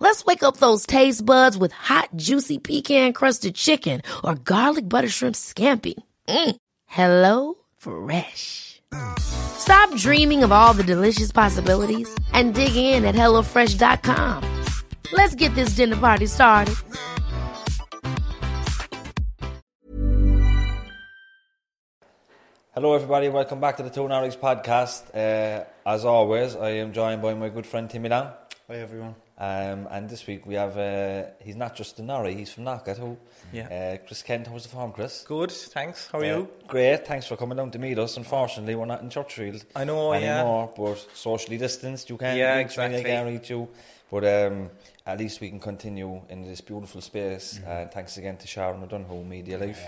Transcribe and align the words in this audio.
Let's 0.00 0.24
wake 0.24 0.42
up 0.42 0.56
those 0.58 0.86
taste 0.86 1.24
buds 1.24 1.56
with 1.56 1.72
hot, 1.72 2.10
juicy 2.16 2.58
pecan 2.58 3.12
crusted 3.12 3.54
chicken 3.54 4.02
or 4.24 4.34
garlic 4.34 4.88
butter 4.88 5.08
shrimp 5.08 5.34
scampi. 5.34 5.94
Mm. 6.28 6.56
Hello 6.86 7.54
Fresh. 7.76 8.82
Stop 9.18 9.94
dreaming 9.96 10.44
of 10.44 10.52
all 10.52 10.74
the 10.74 10.82
delicious 10.84 11.32
possibilities 11.32 12.08
and 12.32 12.54
dig 12.54 12.76
in 12.76 13.04
at 13.04 13.14
HelloFresh.com. 13.14 14.64
Let's 15.12 15.34
get 15.34 15.54
this 15.54 15.70
dinner 15.70 15.96
party 15.96 16.26
started. 16.26 16.74
Hello, 22.74 22.94
everybody. 22.94 23.28
Welcome 23.28 23.60
back 23.60 23.76
to 23.76 23.84
the 23.84 23.90
Two 23.90 24.02
Norries 24.02 24.36
podcast. 24.36 25.14
Uh, 25.14 25.64
as 25.86 26.04
always, 26.04 26.56
I 26.56 26.70
am 26.70 26.92
joined 26.92 27.22
by 27.22 27.34
my 27.34 27.48
good 27.48 27.66
friend 27.66 27.88
Timmy 27.88 28.08
Lang. 28.08 28.32
Hi 28.66 28.76
everyone. 28.76 29.14
Um, 29.36 29.88
and 29.90 30.08
this 30.08 30.26
week 30.28 30.46
we 30.46 30.54
have, 30.54 30.78
uh, 30.78 31.24
he's 31.40 31.56
not 31.56 31.74
just 31.74 31.98
a 31.98 32.02
Norrie, 32.02 32.34
he's 32.36 32.52
from 32.52 32.64
Knocker 32.64 32.94
too. 32.94 33.16
Yeah. 33.52 33.66
Uh, 34.00 34.06
Chris 34.06 34.22
Kent, 34.22 34.46
how's 34.46 34.62
the 34.62 34.68
form, 34.68 34.92
Chris? 34.92 35.24
Good, 35.26 35.50
thanks. 35.50 36.08
How 36.12 36.20
are 36.20 36.24
Uh, 36.24 36.26
you? 36.26 36.48
Great, 36.68 37.04
thanks 37.04 37.26
for 37.26 37.36
coming 37.36 37.56
down 37.56 37.72
to 37.72 37.78
meet 37.80 37.98
us. 37.98 38.16
Unfortunately, 38.16 38.76
we're 38.76 38.84
not 38.86 39.02
in 39.02 39.10
Churchfield 39.10 39.64
I 39.74 39.82
know, 39.84 40.12
yeah. 40.14 40.38
anymore, 40.38 40.72
but 40.76 41.04
socially 41.14 41.58
distanced, 41.58 42.08
you 42.10 42.16
can't 42.16 42.38
Yeah, 42.38 42.58
reach 42.58 42.76
me, 42.78 42.84
I 42.84 42.86
exactly. 42.86 43.10
can't 43.10 43.26
reach 43.28 43.50
you. 43.50 43.68
But 44.08 44.24
um, 44.24 44.70
at 45.04 45.18
least 45.18 45.40
we 45.40 45.48
can 45.50 45.58
continue 45.58 46.22
in 46.28 46.42
this 46.42 46.60
beautiful 46.60 47.00
space. 47.00 47.54
Mm-hmm. 47.58 47.70
And 47.70 47.90
thanks 47.90 48.16
again 48.16 48.36
to 48.36 48.46
Sharon 48.46 48.82
O'Donoghue, 48.84 49.24
Media 49.24 49.58
Life. 49.58 49.84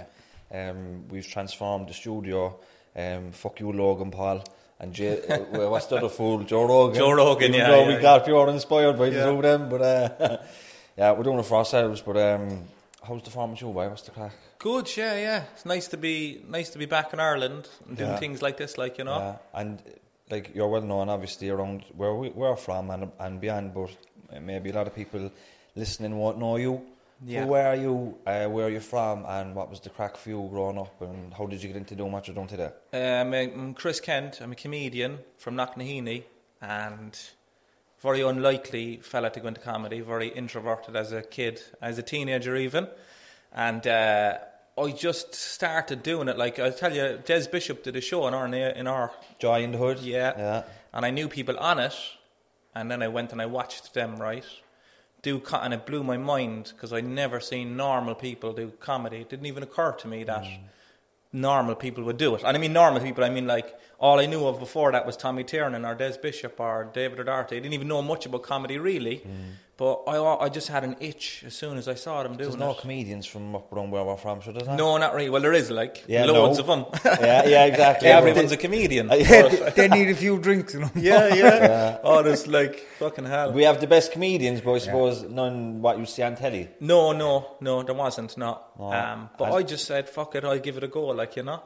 Um, 0.53 1.05
we've 1.09 1.27
transformed 1.27 1.89
the 1.89 1.95
studio. 1.95 2.59
Um, 2.97 3.31
fuck 3.31 3.61
you, 3.61 3.71
Logan 3.73 4.11
Paul. 4.11 4.43
And 4.79 4.93
Jay, 4.93 5.21
well, 5.53 5.71
what's 5.71 5.87
the 5.87 5.97
other 5.97 6.09
fool? 6.11 6.43
Joe 6.45 6.65
Rogan. 6.67 6.95
Joe 6.99 7.13
Rogan, 7.13 7.55
Even 7.55 7.61
yeah, 7.61 7.77
yeah, 7.77 7.87
we 7.87 7.95
yeah. 7.95 8.01
got 8.03 8.25
pure 8.27 8.49
inspired 8.51 8.99
by 8.99 9.09
the 9.09 9.17
Yeah. 9.17 9.25
two 9.25 9.37
of 9.37 9.43
them, 9.43 9.69
but 9.71 9.81
uh, 9.83 10.39
yeah, 10.99 11.13
we're 11.13 11.23
doing 11.23 11.39
it 11.39 11.47
for 11.47 11.57
ourselves. 11.59 12.03
But 12.03 12.17
um, 12.19 12.65
how's 13.07 13.23
the 13.23 13.31
form 13.31 13.53
with 13.53 13.63
you, 13.63 13.69
boy? 13.69 13.89
What's 13.89 14.03
the 14.03 14.11
crack? 14.11 14.33
Good, 14.59 14.95
yeah, 14.97 15.15
yeah. 15.19 15.45
It's 15.55 15.65
nice 15.65 15.89
to 15.89 15.97
be 15.97 16.43
nice 16.49 16.69
to 16.71 16.79
be 16.79 16.85
back 16.87 17.13
in 17.15 17.21
Ireland 17.21 17.69
and 17.89 17.97
doing 17.97 18.11
Yeah. 18.11 18.19
things 18.19 18.43
like 18.43 18.59
this, 18.59 18.77
like 18.77 18.99
you 18.99 19.05
know. 19.05 19.17
Yeah, 19.19 19.37
and 19.61 19.83
like 20.31 20.55
you're 20.55 20.69
well 20.69 20.83
known, 20.83 21.09
obviously, 21.09 21.49
around 21.49 21.85
where 21.97 22.15
we, 22.15 22.29
we're 22.31 22.57
from 22.57 22.91
and 22.91 23.11
and 23.19 23.41
beyond. 23.41 23.73
But 23.73 23.91
maybe 24.43 24.71
a 24.71 24.75
lot 24.75 24.87
of 24.87 24.95
people 24.95 25.31
listening 25.75 26.19
won't 26.19 26.39
know 26.39 26.57
you. 26.57 26.83
Yeah. 27.25 27.45
Who 27.45 27.55
are 27.55 27.77
you? 27.77 28.19
Uh, 28.27 28.47
where 28.47 28.67
are 28.67 28.71
you 28.71 28.81
from? 28.81 29.25
And 29.27 29.55
what 29.55 29.71
was 29.71 29.81
the 29.81 29.91
crack 29.91 30.17
for 30.17 30.29
you 30.29 30.49
growing 30.51 30.79
up? 30.79 31.01
And 31.01 31.33
how 31.33 31.47
did 31.47 31.63
you 31.63 31.69
get 31.69 31.77
into 31.77 31.95
doing 31.95 32.13
what 32.13 32.27
you're 32.27 32.35
doing 32.35 32.49
today? 32.49 32.71
Um, 32.93 33.33
I'm 33.33 33.75
Chris 33.75 34.01
Kent. 34.01 34.41
I'm 34.41 34.53
a 34.53 34.55
comedian 34.55 35.21
from 35.39 35.57
Knocknaheeny 35.57 36.25
and 36.61 37.19
very 38.01 38.21
unlikely 38.21 38.99
fella 38.99 39.31
to 39.31 39.41
go 39.41 39.49
into 39.49 39.61
comedy. 39.61 40.01
Very 40.01 40.29
introverted 40.29 40.95
as 40.95 41.13
a 41.13 41.23
kid, 41.23 41.63
as 41.81 41.99
a 41.99 42.03
teenager 42.03 42.57
even, 42.57 42.89
and. 43.53 43.87
Uh, 43.87 44.39
I 44.79 44.91
just 44.91 45.35
started 45.35 46.03
doing 46.03 46.29
it. 46.29 46.37
Like 46.37 46.59
I 46.59 46.69
tell 46.69 46.95
you, 46.95 47.19
Des 47.25 47.49
Bishop 47.49 47.83
did 47.83 47.97
a 47.97 48.03
show 48.03 48.27
in 48.27 48.35
our 48.35 48.47
in 48.47 48.87
our 48.87 49.11
Joy 49.39 49.63
in 49.63 49.73
the 49.73 49.79
Hood. 49.79 50.01
Yeah. 50.01 50.35
yeah. 50.37 50.63
and 50.93 51.07
I 51.07 51.11
knew 51.11 51.29
people 51.29 51.59
on 51.59 51.79
it, 51.79 51.95
and 52.75 52.91
then 52.91 53.03
I 53.03 53.09
went 53.09 53.33
and 53.33 53.41
I 53.41 53.47
watched 53.47 53.95
them 53.95 54.17
right 54.17 54.45
do, 55.27 55.41
co- 55.41 55.59
and 55.59 55.75
it 55.75 55.85
blew 55.85 56.05
my 56.05 56.17
mind 56.17 56.73
because 56.73 56.93
I'd 56.93 57.05
never 57.05 57.41
seen 57.41 57.77
normal 57.77 58.15
people 58.15 58.53
do 58.53 58.71
comedy. 58.79 59.19
It 59.23 59.29
didn't 59.29 59.47
even 59.47 59.65
occur 59.65 59.91
to 60.03 60.07
me 60.07 60.23
that 60.23 60.45
mm. 60.45 60.59
normal 61.33 61.75
people 61.75 62.05
would 62.05 62.17
do 62.17 62.37
it. 62.37 62.45
And 62.45 62.57
I 62.57 62.61
mean 62.61 62.73
normal 62.73 63.01
people, 63.01 63.25
I 63.25 63.29
mean 63.29 63.49
like 63.49 63.69
all 63.99 64.21
I 64.21 64.27
knew 64.27 64.47
of 64.47 64.61
before 64.61 64.93
that 64.93 65.05
was 65.05 65.17
Tommy 65.17 65.43
Tiernan 65.43 65.85
or 65.85 65.97
Des 65.97 66.17
Bishop 66.23 66.61
or 66.61 66.89
David 66.93 67.19
O'Doherty. 67.19 67.57
I 67.57 67.59
didn't 67.59 67.75
even 67.75 67.89
know 67.89 68.03
much 68.03 68.25
about 68.25 68.45
comedy 68.45 68.79
really, 68.79 69.17
mm. 69.17 69.55
But 69.79 70.05
I, 70.07 70.45
I 70.47 70.49
just 70.49 70.69
had 70.69 70.85
an 70.85 70.97
itch 71.01 71.45
as 71.47 71.53
soon 71.55 71.77
as 71.77 71.87
I 71.87 71.93
saw 71.97 72.23
them 72.23 72.33
doing 72.39 72.49
There's 72.49 72.59
no 72.59 72.71
it. 72.71 72.79
comedians 72.79 73.27
from 73.27 73.55
up 73.55 73.71
around 73.71 73.91
where 73.91 74.03
we're 74.05 74.17
from, 74.17 74.41
so 74.41 74.51
there's 74.51 74.67
not. 74.67 74.77
no, 74.79 74.97
not 74.97 75.15
really. 75.15 75.29
Well, 75.29 75.43
there 75.43 75.53
is 75.53 75.71
like 75.71 76.03
Yeah, 76.09 76.25
loads 76.25 76.57
no. 76.59 76.65
of 76.65 76.67
them. 76.67 77.01
Yeah, 77.21 77.45
yeah, 77.47 77.65
exactly. 77.67 78.09
Everyone's 78.21 78.53
a 78.53 78.57
comedian. 78.57 79.11
Yeah, 79.13 79.49
they 79.77 79.89
need 79.89 80.09
a 80.09 80.15
few 80.15 80.39
drinks, 80.39 80.73
you 80.73 80.81
know. 80.85 80.91
yeah, 80.95 81.35
yeah. 81.35 81.99
Oh, 82.03 82.23
there's 82.23 82.47
like 82.47 82.79
fucking 82.99 83.27
hell. 83.27 83.53
We 83.53 83.65
have 83.65 83.79
the 83.83 83.87
best 83.87 84.13
comedians, 84.13 84.63
but 84.63 84.73
I 84.73 84.79
suppose 84.79 85.25
none 85.25 85.83
what 85.83 85.99
you 85.99 86.07
see 86.07 86.23
on 86.23 86.37
telly. 86.37 86.71
No, 86.81 87.13
no, 87.13 87.57
no, 87.61 87.83
there 87.83 87.95
wasn't, 87.95 88.39
no. 88.39 88.59
No. 88.79 88.93
Um, 88.95 89.29
but 89.37 89.49
And- 89.49 89.55
I 89.57 89.63
just 89.63 89.85
said, 89.85 90.09
fuck 90.09 90.35
it, 90.37 90.45
I'll 90.47 90.59
give 90.59 90.79
it 90.79 90.85
a 90.85 90.89
go, 90.89 91.09
like, 91.09 91.37
you 91.37 91.43
know? 91.43 91.63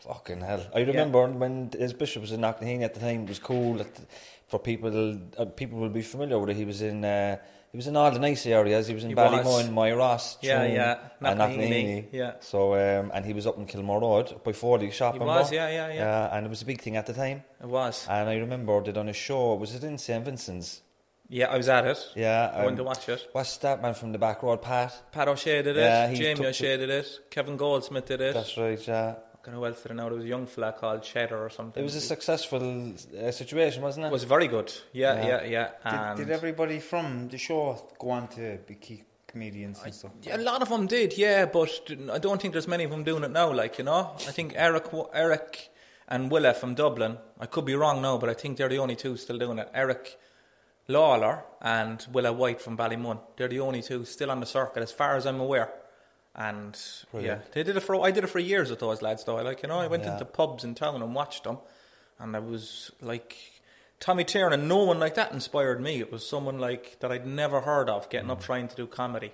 Fucking 0.00 0.42
hell! 0.42 0.66
I 0.74 0.80
remember 0.80 1.26
when 1.28 1.70
Des 1.70 1.94
Bishop 1.94 2.20
was 2.20 2.32
in 2.32 2.40
Knocknaheeny 2.40 2.82
at 2.82 2.92
the 2.92 3.00
time. 3.00 3.22
It 3.22 3.28
was 3.30 3.38
cool 3.38 3.74
that 3.74 3.86
for 4.54 4.60
people. 4.60 5.18
Uh, 5.36 5.44
people 5.46 5.78
will 5.80 5.88
be 5.88 6.02
familiar 6.02 6.38
with 6.38 6.50
it. 6.50 6.56
He 6.56 6.64
was 6.64 6.80
in. 6.80 7.04
Uh, 7.04 7.36
he 7.72 7.76
was 7.76 7.88
in 7.88 7.96
all 7.96 8.12
the 8.12 8.20
nice 8.20 8.46
areas. 8.46 8.86
He 8.86 8.94
was 8.94 9.02
in 9.02 9.10
He. 9.10 9.16
Ballymun, 9.16 10.38
Yeah, 10.42 10.64
yeah, 10.64 10.98
and 11.20 11.40
Knocknaheeny, 11.40 12.06
yeah. 12.12 12.34
So 12.38 12.74
um, 12.74 13.10
and 13.12 13.24
he 13.26 13.32
was 13.32 13.48
up 13.48 13.56
in 13.58 13.66
Kilmore 13.66 14.00
Road 14.00 14.44
by 14.44 14.52
Foley 14.52 14.92
shop. 14.92 15.14
He 15.14 15.18
and 15.18 15.26
was, 15.26 15.48
all. 15.48 15.54
yeah, 15.54 15.68
yeah, 15.68 15.92
yeah. 15.92 16.36
and 16.36 16.46
it 16.46 16.50
was 16.50 16.62
a 16.62 16.66
big 16.66 16.80
thing 16.80 16.96
at 16.96 17.06
the 17.06 17.12
time. 17.12 17.42
It 17.60 17.66
was. 17.66 18.06
And 18.08 18.28
I 18.28 18.36
remember 18.36 18.80
they 18.80 18.92
done 18.92 19.08
a 19.08 19.12
show. 19.12 19.54
Was 19.54 19.74
it 19.74 19.82
in 19.82 19.98
St 19.98 20.24
Vincent's? 20.24 20.82
Yeah, 21.28 21.46
I 21.46 21.56
was 21.56 21.68
at 21.68 21.84
it. 21.84 21.98
Yeah, 22.14 22.52
I 22.54 22.66
um, 22.66 22.76
to 22.76 22.84
watch 22.84 23.08
it. 23.08 23.26
What's 23.32 23.56
that 23.56 23.82
man 23.82 23.94
from 23.94 24.12
the 24.12 24.18
back 24.18 24.42
road, 24.44 24.62
Pat? 24.62 24.92
Pat 25.10 25.26
O'Shea 25.26 25.62
did 25.62 25.76
it. 25.76 25.80
Yeah, 25.80 26.14
Jamie 26.14 26.46
O'Shea 26.46 26.76
did 26.76 26.90
it. 26.90 27.08
Kevin 27.30 27.56
Goldsmith 27.56 28.06
did 28.06 28.20
it. 28.20 28.34
That's 28.34 28.56
right. 28.56 28.86
Yeah, 28.86 29.14
I 29.44 29.50
don't 29.50 29.54
know 29.56 29.60
who 29.60 29.66
else 29.66 29.82
did 29.82 29.92
it 29.92 29.94
now. 29.96 30.04
There 30.08 30.14
was 30.14 30.24
a 30.24 30.28
young 30.28 30.46
fella 30.46 30.72
called 30.72 31.02
Cheddar 31.02 31.36
or 31.38 31.50
something. 31.50 31.82
it 31.82 31.84
was 31.84 31.94
a 31.96 32.00
successful 32.00 32.94
uh, 33.22 33.30
situation, 33.30 33.82
wasn't 33.82 34.06
it? 34.06 34.08
It 34.08 34.12
was 34.12 34.24
very 34.24 34.48
good. 34.48 34.72
Yeah, 34.92 35.16
Yeah. 35.16 35.26
yeah, 35.26 35.44
yeah. 35.44 35.70
And 35.84 36.16
Did, 36.16 36.26
did 36.28 36.32
everybody 36.34 36.78
from 36.80 37.28
the 37.28 37.36
show 37.36 37.78
go 37.98 38.10
on 38.10 38.28
to 38.28 38.58
be 38.66 38.74
key 38.76 39.04
comedians 39.26 39.82
and 39.84 39.94
stuff? 39.94 40.12
Yeah, 40.22 40.36
a 40.36 40.38
lot 40.38 40.62
of 40.62 40.70
them 40.70 40.86
did, 40.86 41.18
yeah, 41.18 41.44
but 41.44 41.68
I 42.10 42.18
don't 42.18 42.40
think 42.40 42.52
there's 42.54 42.68
many 42.68 42.84
of 42.84 42.90
them 42.90 43.04
doing 43.04 43.22
it 43.22 43.30
now. 43.32 43.52
Like 43.52 43.76
you 43.76 43.84
know, 43.84 44.12
I 44.26 44.32
think 44.32 44.54
Eric, 44.56 44.84
Eric, 45.12 45.68
and 46.08 46.30
Willa 46.30 46.54
from 46.54 46.74
Dublin. 46.74 47.18
I 47.38 47.44
could 47.46 47.66
be 47.66 47.74
wrong 47.74 48.00
now, 48.00 48.16
but 48.16 48.30
I 48.30 48.34
think 48.34 48.56
they're 48.56 48.70
the 48.70 48.78
only 48.78 48.96
two 48.96 49.16
still 49.18 49.36
doing 49.38 49.58
it. 49.58 49.68
Eric 49.74 50.16
Lawler 50.88 51.44
and 51.60 52.06
Willa 52.12 52.32
White 52.32 52.60
from 52.62 52.76
Ballymun. 52.78 53.20
They're 53.36 53.48
the 53.48 53.60
only 53.60 53.82
two 53.82 54.04
still 54.06 54.30
on 54.30 54.40
the 54.40 54.46
circuit, 54.46 54.82
as 54.82 54.92
far 54.92 55.16
as 55.16 55.26
I'm 55.26 55.40
aware. 55.40 55.70
And 56.36 56.76
Brilliant. 57.12 57.42
yeah, 57.42 57.48
they 57.52 57.62
did 57.62 57.76
it 57.76 57.80
for. 57.80 57.94
I 58.04 58.10
did 58.10 58.24
it 58.24 58.26
for 58.28 58.40
years 58.40 58.68
with 58.70 58.80
those 58.80 59.02
lads, 59.02 59.22
though. 59.24 59.38
I 59.38 59.42
like 59.42 59.62
you 59.62 59.68
know, 59.68 59.78
I 59.78 59.86
went 59.86 60.02
Yeah. 60.04 60.14
into 60.14 60.24
pubs 60.24 60.64
in 60.64 60.74
town 60.74 61.00
and 61.00 61.14
watched 61.14 61.44
them, 61.44 61.58
and 62.18 62.34
I 62.36 62.40
was 62.40 62.90
like. 63.00 63.36
Tommy 64.00 64.24
Tiernan, 64.24 64.68
no 64.68 64.84
one 64.84 64.98
like 64.98 65.14
that 65.14 65.32
inspired 65.32 65.80
me. 65.80 65.98
It 66.00 66.12
was 66.12 66.28
someone 66.28 66.58
like 66.58 66.98
that 67.00 67.10
I'd 67.10 67.26
never 67.26 67.60
heard 67.62 67.88
of 67.88 68.10
getting 68.10 68.28
Mm. 68.28 68.32
up 68.32 68.42
trying 68.42 68.68
to 68.68 68.74
do 68.76 68.86
comedy 68.86 69.32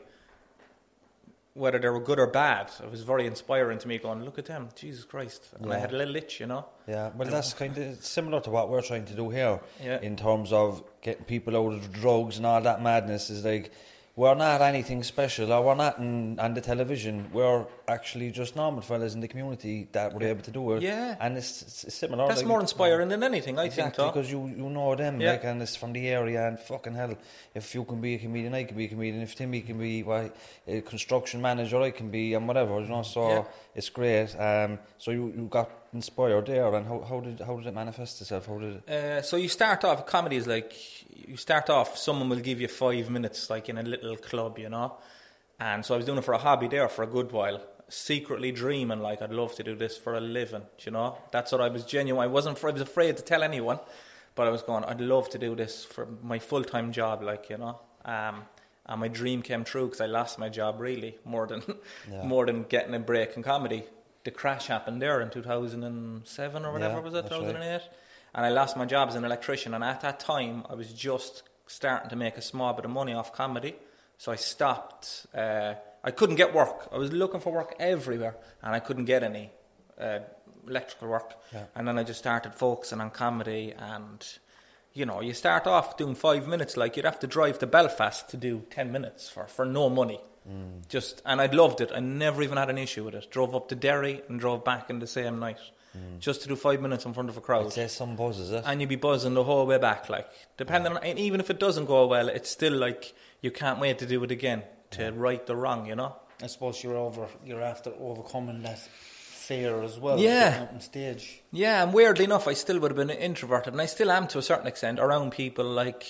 whether 1.54 1.78
they 1.80 1.88
were 1.88 2.00
good 2.00 2.18
or 2.20 2.28
bad, 2.28 2.70
it 2.82 2.90
was 2.90 3.02
very 3.02 3.26
inspiring 3.26 3.76
to 3.78 3.88
me. 3.88 3.98
Going, 3.98 4.24
look 4.24 4.38
at 4.38 4.46
them, 4.46 4.68
Jesus 4.76 5.04
Christ! 5.04 5.48
And 5.58 5.72
I 5.72 5.78
had 5.78 5.92
a 5.92 5.96
little 5.96 6.14
itch, 6.14 6.38
you 6.38 6.46
know. 6.46 6.66
Yeah, 6.86 7.10
well, 7.16 7.28
that's 7.28 7.52
kind 7.54 7.76
of 7.76 8.04
similar 8.04 8.40
to 8.42 8.50
what 8.50 8.68
we're 8.70 8.82
trying 8.82 9.04
to 9.06 9.14
do 9.14 9.30
here 9.30 9.58
Yeah. 9.82 10.00
in 10.00 10.14
terms 10.16 10.52
of 10.52 10.82
getting 11.02 11.24
people 11.24 11.56
out 11.56 11.72
of 11.72 11.92
drugs 11.92 12.36
and 12.36 12.46
all 12.46 12.60
that 12.62 12.80
madness. 12.80 13.30
Is 13.30 13.44
like 13.44 13.72
we're 14.16 14.34
not 14.34 14.60
anything 14.60 15.02
special, 15.02 15.52
or 15.52 15.62
we're 15.64 15.74
not 15.74 15.98
in, 15.98 16.38
on 16.40 16.52
the 16.54 16.60
television. 16.60 17.30
We're 17.32 17.64
actually 17.88 18.30
just 18.32 18.54
normal 18.56 18.82
fellas 18.82 19.14
in 19.14 19.20
the 19.20 19.28
community 19.28 19.88
that 19.92 20.12
were 20.12 20.24
able 20.24 20.42
to 20.42 20.50
do 20.50 20.72
it. 20.72 20.82
Yeah. 20.82 21.16
and 21.20 21.38
it's, 21.38 21.84
it's 21.84 21.94
similar. 21.94 22.26
That's 22.28 22.40
like- 22.40 22.46
more 22.48 22.60
inspiring 22.60 23.08
than 23.08 23.22
anything, 23.22 23.58
I 23.58 23.64
Exactly, 23.64 24.02
think. 24.04 24.14
Because 24.14 24.30
you, 24.30 24.46
you 24.48 24.68
know 24.68 24.94
them, 24.94 25.20
Yeah. 25.20 25.32
like, 25.32 25.44
and 25.44 25.62
it's 25.62 25.76
from 25.76 25.92
the 25.92 26.06
area, 26.08 26.46
and 26.46 26.58
fucking 26.58 26.94
hell, 26.94 27.14
if 27.54 27.74
you 27.74 27.84
can 27.84 28.00
be 28.00 28.14
a 28.14 28.18
comedian, 28.18 28.52
I 28.54 28.64
can 28.64 28.76
be 28.76 28.86
a 28.86 28.88
comedian. 28.88 29.22
If 29.22 29.36
Timmy 29.36 29.60
can 29.62 29.78
be 29.78 30.02
well, 30.02 30.30
a 30.66 30.80
construction 30.82 31.40
manager, 31.40 31.80
I 31.80 31.90
can 31.90 32.10
be, 32.10 32.34
and 32.34 32.46
whatever, 32.46 32.80
you 32.80 32.88
know. 32.88 33.02
So 33.02 33.28
Yeah. 33.28 33.44
it's 33.74 33.88
great. 33.88 34.34
Um, 34.38 34.78
so 34.98 35.12
you, 35.12 35.32
you 35.36 35.46
got 35.50 35.70
inspired 35.92 36.46
there, 36.46 36.74
and 36.74 36.86
how, 36.86 37.00
how 37.00 37.20
did 37.20 37.40
how 37.40 37.56
did 37.56 37.66
it 37.66 37.74
manifest 37.74 38.20
itself? 38.20 38.46
How 38.46 38.58
did 38.58 38.82
it? 38.86 38.90
Uh, 38.90 39.22
so 39.22 39.36
you 39.36 39.48
start 39.48 39.84
off 39.84 40.06
comedy 40.06 40.36
is 40.36 40.46
like 40.46 40.72
you 41.28 41.36
start 41.36 41.70
off. 41.70 41.96
Someone 41.98 42.28
will 42.28 42.40
give 42.40 42.60
you 42.60 42.68
five 42.68 43.10
minutes, 43.10 43.50
like 43.50 43.68
in 43.68 43.78
a 43.78 43.82
little 43.82 44.16
club, 44.16 44.58
you 44.58 44.68
know. 44.68 44.96
And 45.58 45.84
so 45.84 45.94
I 45.94 45.98
was 45.98 46.06
doing 46.06 46.18
it 46.18 46.24
for 46.24 46.34
a 46.34 46.38
hobby 46.38 46.68
there 46.68 46.88
for 46.88 47.02
a 47.02 47.06
good 47.06 47.32
while, 47.32 47.60
secretly 47.88 48.50
dreaming 48.50 49.00
like 49.00 49.20
I'd 49.20 49.32
love 49.32 49.54
to 49.56 49.62
do 49.62 49.74
this 49.74 49.96
for 49.96 50.14
a 50.14 50.20
living. 50.20 50.62
You 50.80 50.92
know, 50.92 51.18
that's 51.32 51.52
what 51.52 51.60
I 51.60 51.68
was 51.68 51.84
genuine. 51.84 52.22
I 52.24 52.28
wasn't. 52.28 52.62
I 52.64 52.70
was 52.70 52.80
afraid 52.80 53.16
to 53.18 53.22
tell 53.22 53.42
anyone, 53.42 53.78
but 54.34 54.46
I 54.46 54.50
was 54.50 54.62
going. 54.62 54.84
I'd 54.84 55.00
love 55.00 55.28
to 55.30 55.38
do 55.38 55.54
this 55.54 55.84
for 55.84 56.08
my 56.22 56.38
full 56.38 56.64
time 56.64 56.92
job, 56.92 57.22
like 57.22 57.50
you 57.50 57.58
know. 57.58 57.80
Um, 58.04 58.44
and 58.86 59.00
my 59.00 59.08
dream 59.08 59.42
came 59.42 59.62
true 59.64 59.86
because 59.86 60.00
I 60.00 60.06
lost 60.06 60.38
my 60.38 60.48
job 60.48 60.80
really 60.80 61.18
more 61.24 61.46
than 61.46 61.62
more 62.24 62.46
than 62.46 62.64
getting 62.64 62.94
a 62.94 62.98
break 62.98 63.36
in 63.36 63.42
comedy. 63.42 63.84
The 64.24 64.30
crash 64.30 64.66
happened 64.66 65.00
there 65.00 65.20
in 65.20 65.30
2007 65.30 66.64
or 66.64 66.72
whatever 66.72 66.94
Yeah, 66.94 67.00
was 67.00 67.14
it, 67.14 67.22
that's 67.22 67.32
right. 67.32 67.40
2008, 67.40 67.82
and 68.34 68.46
I 68.46 68.48
lost 68.50 68.76
my 68.76 68.84
job 68.84 69.08
as 69.08 69.14
an 69.14 69.24
electrician. 69.24 69.74
And 69.74 69.82
at 69.82 70.00
that 70.02 70.20
time, 70.20 70.64
I 70.68 70.74
was 70.74 70.92
just 70.92 71.42
starting 71.66 72.10
to 72.10 72.16
make 72.16 72.36
a 72.36 72.42
small 72.42 72.72
bit 72.74 72.84
of 72.84 72.90
money 72.90 73.14
off 73.14 73.32
comedy, 73.32 73.76
so 74.18 74.30
I 74.32 74.36
stopped. 74.36 75.26
Uh, 75.34 75.74
I 76.02 76.10
couldn't 76.10 76.36
get 76.36 76.54
work. 76.54 76.88
I 76.92 76.98
was 76.98 77.12
looking 77.12 77.40
for 77.40 77.52
work 77.52 77.74
everywhere, 77.78 78.36
and 78.62 78.74
I 78.74 78.80
couldn't 78.80 79.04
get 79.06 79.22
any 79.22 79.50
uh, 79.98 80.20
electrical 80.66 81.08
work. 81.08 81.34
And 81.74 81.86
then 81.88 81.98
I 81.98 82.02
just 82.04 82.18
started 82.18 82.54
focusing 82.54 83.00
on 83.00 83.10
comedy 83.10 83.74
and 83.78 84.26
you 84.92 85.06
know, 85.06 85.20
you 85.20 85.32
start 85.34 85.68
off 85.68 85.96
doing 85.96 86.16
five 86.16 86.48
minutes, 86.48 86.76
like 86.76 86.96
you'd 86.96 87.04
have 87.04 87.20
to 87.20 87.26
drive 87.28 87.60
to 87.60 87.66
Belfast 87.66 88.28
to 88.30 88.36
do 88.36 88.64
ten 88.70 88.90
minutes 88.90 89.28
for, 89.28 89.46
for 89.46 89.64
no 89.64 89.88
money. 89.88 90.20
Just 90.88 91.22
and 91.24 91.40
I'd 91.40 91.54
loved 91.54 91.80
it. 91.80 91.90
I 91.94 92.00
never 92.00 92.42
even 92.42 92.58
had 92.58 92.70
an 92.70 92.78
issue 92.78 93.04
with 93.04 93.14
it. 93.14 93.30
Drove 93.30 93.54
up 93.54 93.68
to 93.68 93.74
Derry 93.74 94.22
and 94.28 94.40
drove 94.40 94.64
back 94.64 94.90
in 94.90 94.98
the 94.98 95.06
same 95.06 95.38
night, 95.38 95.58
just 96.18 96.42
to 96.42 96.48
do 96.48 96.56
five 96.56 96.80
minutes 96.80 97.04
in 97.04 97.12
front 97.14 97.28
of 97.28 97.36
a 97.36 97.40
crowd. 97.40 97.78
I'd 97.78 97.90
some 97.90 98.16
buzz, 98.16 98.38
is 98.38 98.50
it? 98.50 98.64
And 98.66 98.80
you'd 98.80 98.88
be 98.88 98.96
buzzing 98.96 99.34
the 99.34 99.44
whole 99.44 99.66
way 99.66 99.78
back, 99.78 100.08
like 100.08 100.26
depending 100.56 100.92
on, 100.96 101.04
and 101.04 101.18
even 101.18 101.40
if 101.40 101.50
it 101.50 101.60
doesn't 101.60 101.84
go 101.84 102.06
well, 102.06 102.28
it's 102.28 102.50
still 102.50 102.72
like 102.72 103.12
you 103.42 103.50
can't 103.50 103.78
wait 103.78 103.98
to 103.98 104.06
do 104.06 104.22
it 104.24 104.30
again 104.30 104.62
to 104.92 105.12
right 105.12 105.46
the 105.46 105.54
wrong, 105.54 105.86
you 105.86 105.94
know. 105.94 106.16
I 106.42 106.46
suppose 106.46 106.82
you're 106.82 106.96
over. 106.96 107.28
You're 107.44 107.62
after 107.62 107.92
overcoming 108.00 108.62
that 108.62 108.78
fear 108.78 109.82
as 109.82 109.98
well. 109.98 110.18
Yeah. 110.18 110.50
getting 110.50 110.74
on 110.74 110.80
stage. 110.80 111.42
Yeah, 111.52 111.82
and 111.82 111.92
weirdly 111.92 112.24
enough, 112.24 112.48
I 112.48 112.54
still 112.54 112.78
would 112.80 112.90
have 112.90 112.96
been 112.96 113.10
introverted, 113.10 113.72
and 113.74 113.82
I 113.82 113.86
still 113.86 114.10
am 114.10 114.26
to 114.28 114.38
a 114.38 114.42
certain 114.42 114.66
extent 114.66 114.98
around 114.98 115.32
people, 115.32 115.64
like 115.64 116.06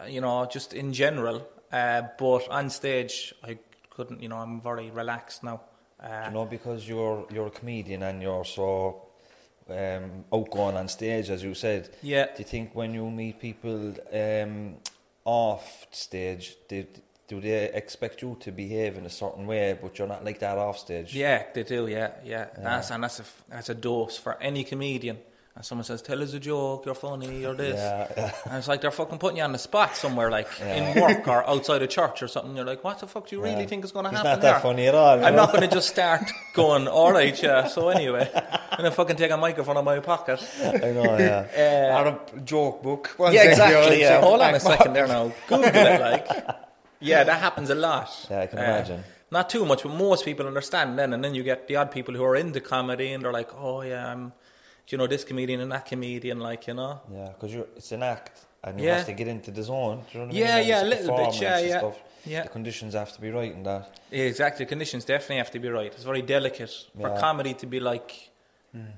uh, 0.00 0.04
you 0.04 0.20
know, 0.20 0.46
just 0.46 0.74
in 0.74 0.92
general. 0.92 1.46
Uh, 1.72 2.02
but 2.18 2.48
on 2.50 2.68
stage, 2.68 3.32
I 3.44 3.58
couldn't. 3.90 4.22
You 4.22 4.28
know, 4.28 4.36
I'm 4.36 4.60
very 4.60 4.90
relaxed 4.90 5.42
now. 5.42 5.60
Uh, 6.02 6.24
you 6.28 6.34
know, 6.34 6.46
because 6.46 6.88
you're 6.88 7.26
you're 7.30 7.48
a 7.48 7.50
comedian 7.50 8.02
and 8.02 8.22
you're 8.22 8.44
so 8.44 9.02
um, 9.68 10.24
outgoing 10.32 10.76
on 10.76 10.88
stage, 10.88 11.30
as 11.30 11.42
you 11.42 11.54
said. 11.54 11.90
Yeah. 12.02 12.26
Do 12.26 12.38
you 12.38 12.44
think 12.44 12.74
when 12.74 12.94
you 12.94 13.10
meet 13.10 13.40
people 13.40 13.94
um, 14.12 14.76
off 15.24 15.86
stage, 15.90 16.56
do, 16.68 16.86
do 17.28 17.40
they 17.40 17.70
expect 17.72 18.22
you 18.22 18.36
to 18.40 18.50
behave 18.50 18.96
in 18.96 19.06
a 19.06 19.10
certain 19.10 19.46
way, 19.46 19.78
but 19.80 19.98
you're 19.98 20.08
not 20.08 20.24
like 20.24 20.40
that 20.40 20.58
off 20.58 20.78
stage? 20.78 21.14
yeah, 21.14 21.44
they 21.54 21.62
do. 21.62 21.86
Yeah, 21.86 22.12
yeah. 22.24 22.48
That's 22.56 22.90
and 22.90 23.04
that's 23.04 23.20
a 23.20 23.24
that's 23.48 23.68
a 23.68 23.74
dose 23.74 24.16
for 24.16 24.40
any 24.40 24.64
comedian. 24.64 25.18
And 25.56 25.64
someone 25.64 25.84
says, 25.84 26.00
"Tell 26.00 26.22
us 26.22 26.32
a 26.32 26.38
joke. 26.38 26.86
You're 26.86 26.94
funny. 26.94 27.40
You're 27.40 27.54
this." 27.54 27.74
Yeah, 27.76 28.06
yeah. 28.16 28.32
And 28.46 28.56
it's 28.56 28.68
like 28.68 28.80
they're 28.82 28.90
fucking 28.92 29.18
putting 29.18 29.38
you 29.38 29.42
on 29.42 29.50
the 29.52 29.58
spot 29.58 29.96
somewhere, 29.96 30.30
like 30.30 30.46
Yeah. 30.60 30.74
in 30.94 31.00
work 31.02 31.26
or 31.26 31.46
outside 31.48 31.82
a 31.82 31.88
church 31.88 32.22
or 32.22 32.28
something. 32.28 32.54
You're 32.56 32.64
like, 32.64 32.84
"What 32.84 33.00
the 33.00 33.08
fuck 33.08 33.26
do 33.28 33.34
you 33.36 33.42
really 33.42 33.66
think 33.66 33.84
is 33.84 33.90
going 33.90 34.04
to 34.04 34.10
happen?" 34.10 34.30
not 34.30 34.40
that 34.42 34.52
here?" 34.54 34.60
funny 34.60 34.86
at 34.86 34.94
all, 34.94 35.14
I'm 35.24 35.34
know? 35.34 35.42
not 35.42 35.48
going 35.52 35.68
to 35.68 35.74
just 35.74 35.88
start 35.88 36.22
going, 36.54 36.86
"All 36.86 37.10
right, 37.12 37.40
yeah." 37.42 37.66
So 37.66 37.88
anyway, 37.88 38.30
I'm 38.32 38.78
going 38.78 38.90
to 38.90 38.96
fucking 38.96 39.16
take 39.16 39.32
a 39.32 39.36
microphone 39.36 39.76
out 39.76 39.80
of 39.80 39.84
my 39.86 39.98
pocket. 39.98 40.40
I 40.62 40.92
know, 40.92 41.18
yeah. 41.18 42.00
Or 42.00 42.06
a 42.36 42.40
joke 42.42 42.82
book. 42.84 43.08
One 43.16 43.32
Yeah, 43.34 43.42
exactly. 43.50 44.00
Yeah, 44.02 44.20
hold 44.20 44.40
on 44.40 44.54
a 44.54 44.60
second 44.72 44.92
there 44.92 45.08
now. 45.08 45.32
Google 45.48 45.64
it, 45.64 46.00
like. 46.00 46.28
Yeah, 47.00 47.24
that 47.24 47.40
happens 47.40 47.70
a 47.70 47.74
lot. 47.74 48.08
Yeah, 48.30 48.42
I 48.42 48.46
can 48.46 48.58
Uh, 48.58 48.62
imagine. 48.62 49.04
Not 49.32 49.48
too 49.50 49.64
much, 49.64 49.82
but 49.82 49.92
most 49.92 50.24
people 50.24 50.46
understand 50.46 50.98
then, 50.98 51.12
and 51.12 51.24
then 51.24 51.34
you 51.34 51.42
get 51.42 51.66
the 51.66 51.76
odd 51.76 51.90
people 51.90 52.14
who 52.14 52.22
are 52.24 52.36
into 52.36 52.60
comedy, 52.60 53.12
and 53.12 53.24
they're 53.24 53.32
like, 53.32 53.50
"Oh 53.56 53.80
yeah, 53.82 54.06
I'm, 54.12 54.32
you 54.92 54.98
know, 54.98 55.06
this 55.06 55.24
comedian 55.24 55.60
and 55.60 55.70
that 55.72 55.86
comedian, 55.86 56.38
like 56.40 56.66
you 56.66 56.74
know." 56.74 57.00
Yeah, 57.12 57.28
because 57.28 57.54
it's 57.76 57.92
an 57.92 58.02
act 58.02 58.46
and 58.64 58.78
you 58.80 58.86
Yeah. 58.86 58.96
have 58.96 59.06
to 59.06 59.12
get 59.12 59.28
into 59.28 59.50
the 59.50 59.62
zone. 59.62 60.04
Do 60.12 60.18
you 60.18 60.20
know 60.20 60.26
what 60.26 60.34
I 60.34 60.38
Yeah, 60.38 60.58
mean? 60.58 60.68
yeah, 60.68 60.74
It's 60.74 60.82
a 60.82 60.86
little 61.10 61.16
bit, 61.16 61.40
yeah, 61.42 61.58
yeah. 61.58 61.78
Stuff. 61.78 61.98
Yeah. 62.26 62.42
The 62.42 62.48
conditions 62.50 62.94
have 62.94 63.12
to 63.14 63.20
be 63.20 63.30
right 63.30 63.52
in 63.52 63.62
that. 63.62 63.98
Yeah, 64.10 64.24
exactly. 64.24 64.66
Conditions 64.66 65.04
definitely 65.06 65.36
have 65.38 65.50
to 65.52 65.58
be 65.58 65.68
right. 65.70 65.92
It's 65.92 66.04
very 66.04 66.20
delicate 66.22 66.70
for 67.00 67.08
Yeah. 67.08 67.20
comedy 67.20 67.54
to 67.54 67.66
be 67.66 67.80
like. 67.80 68.30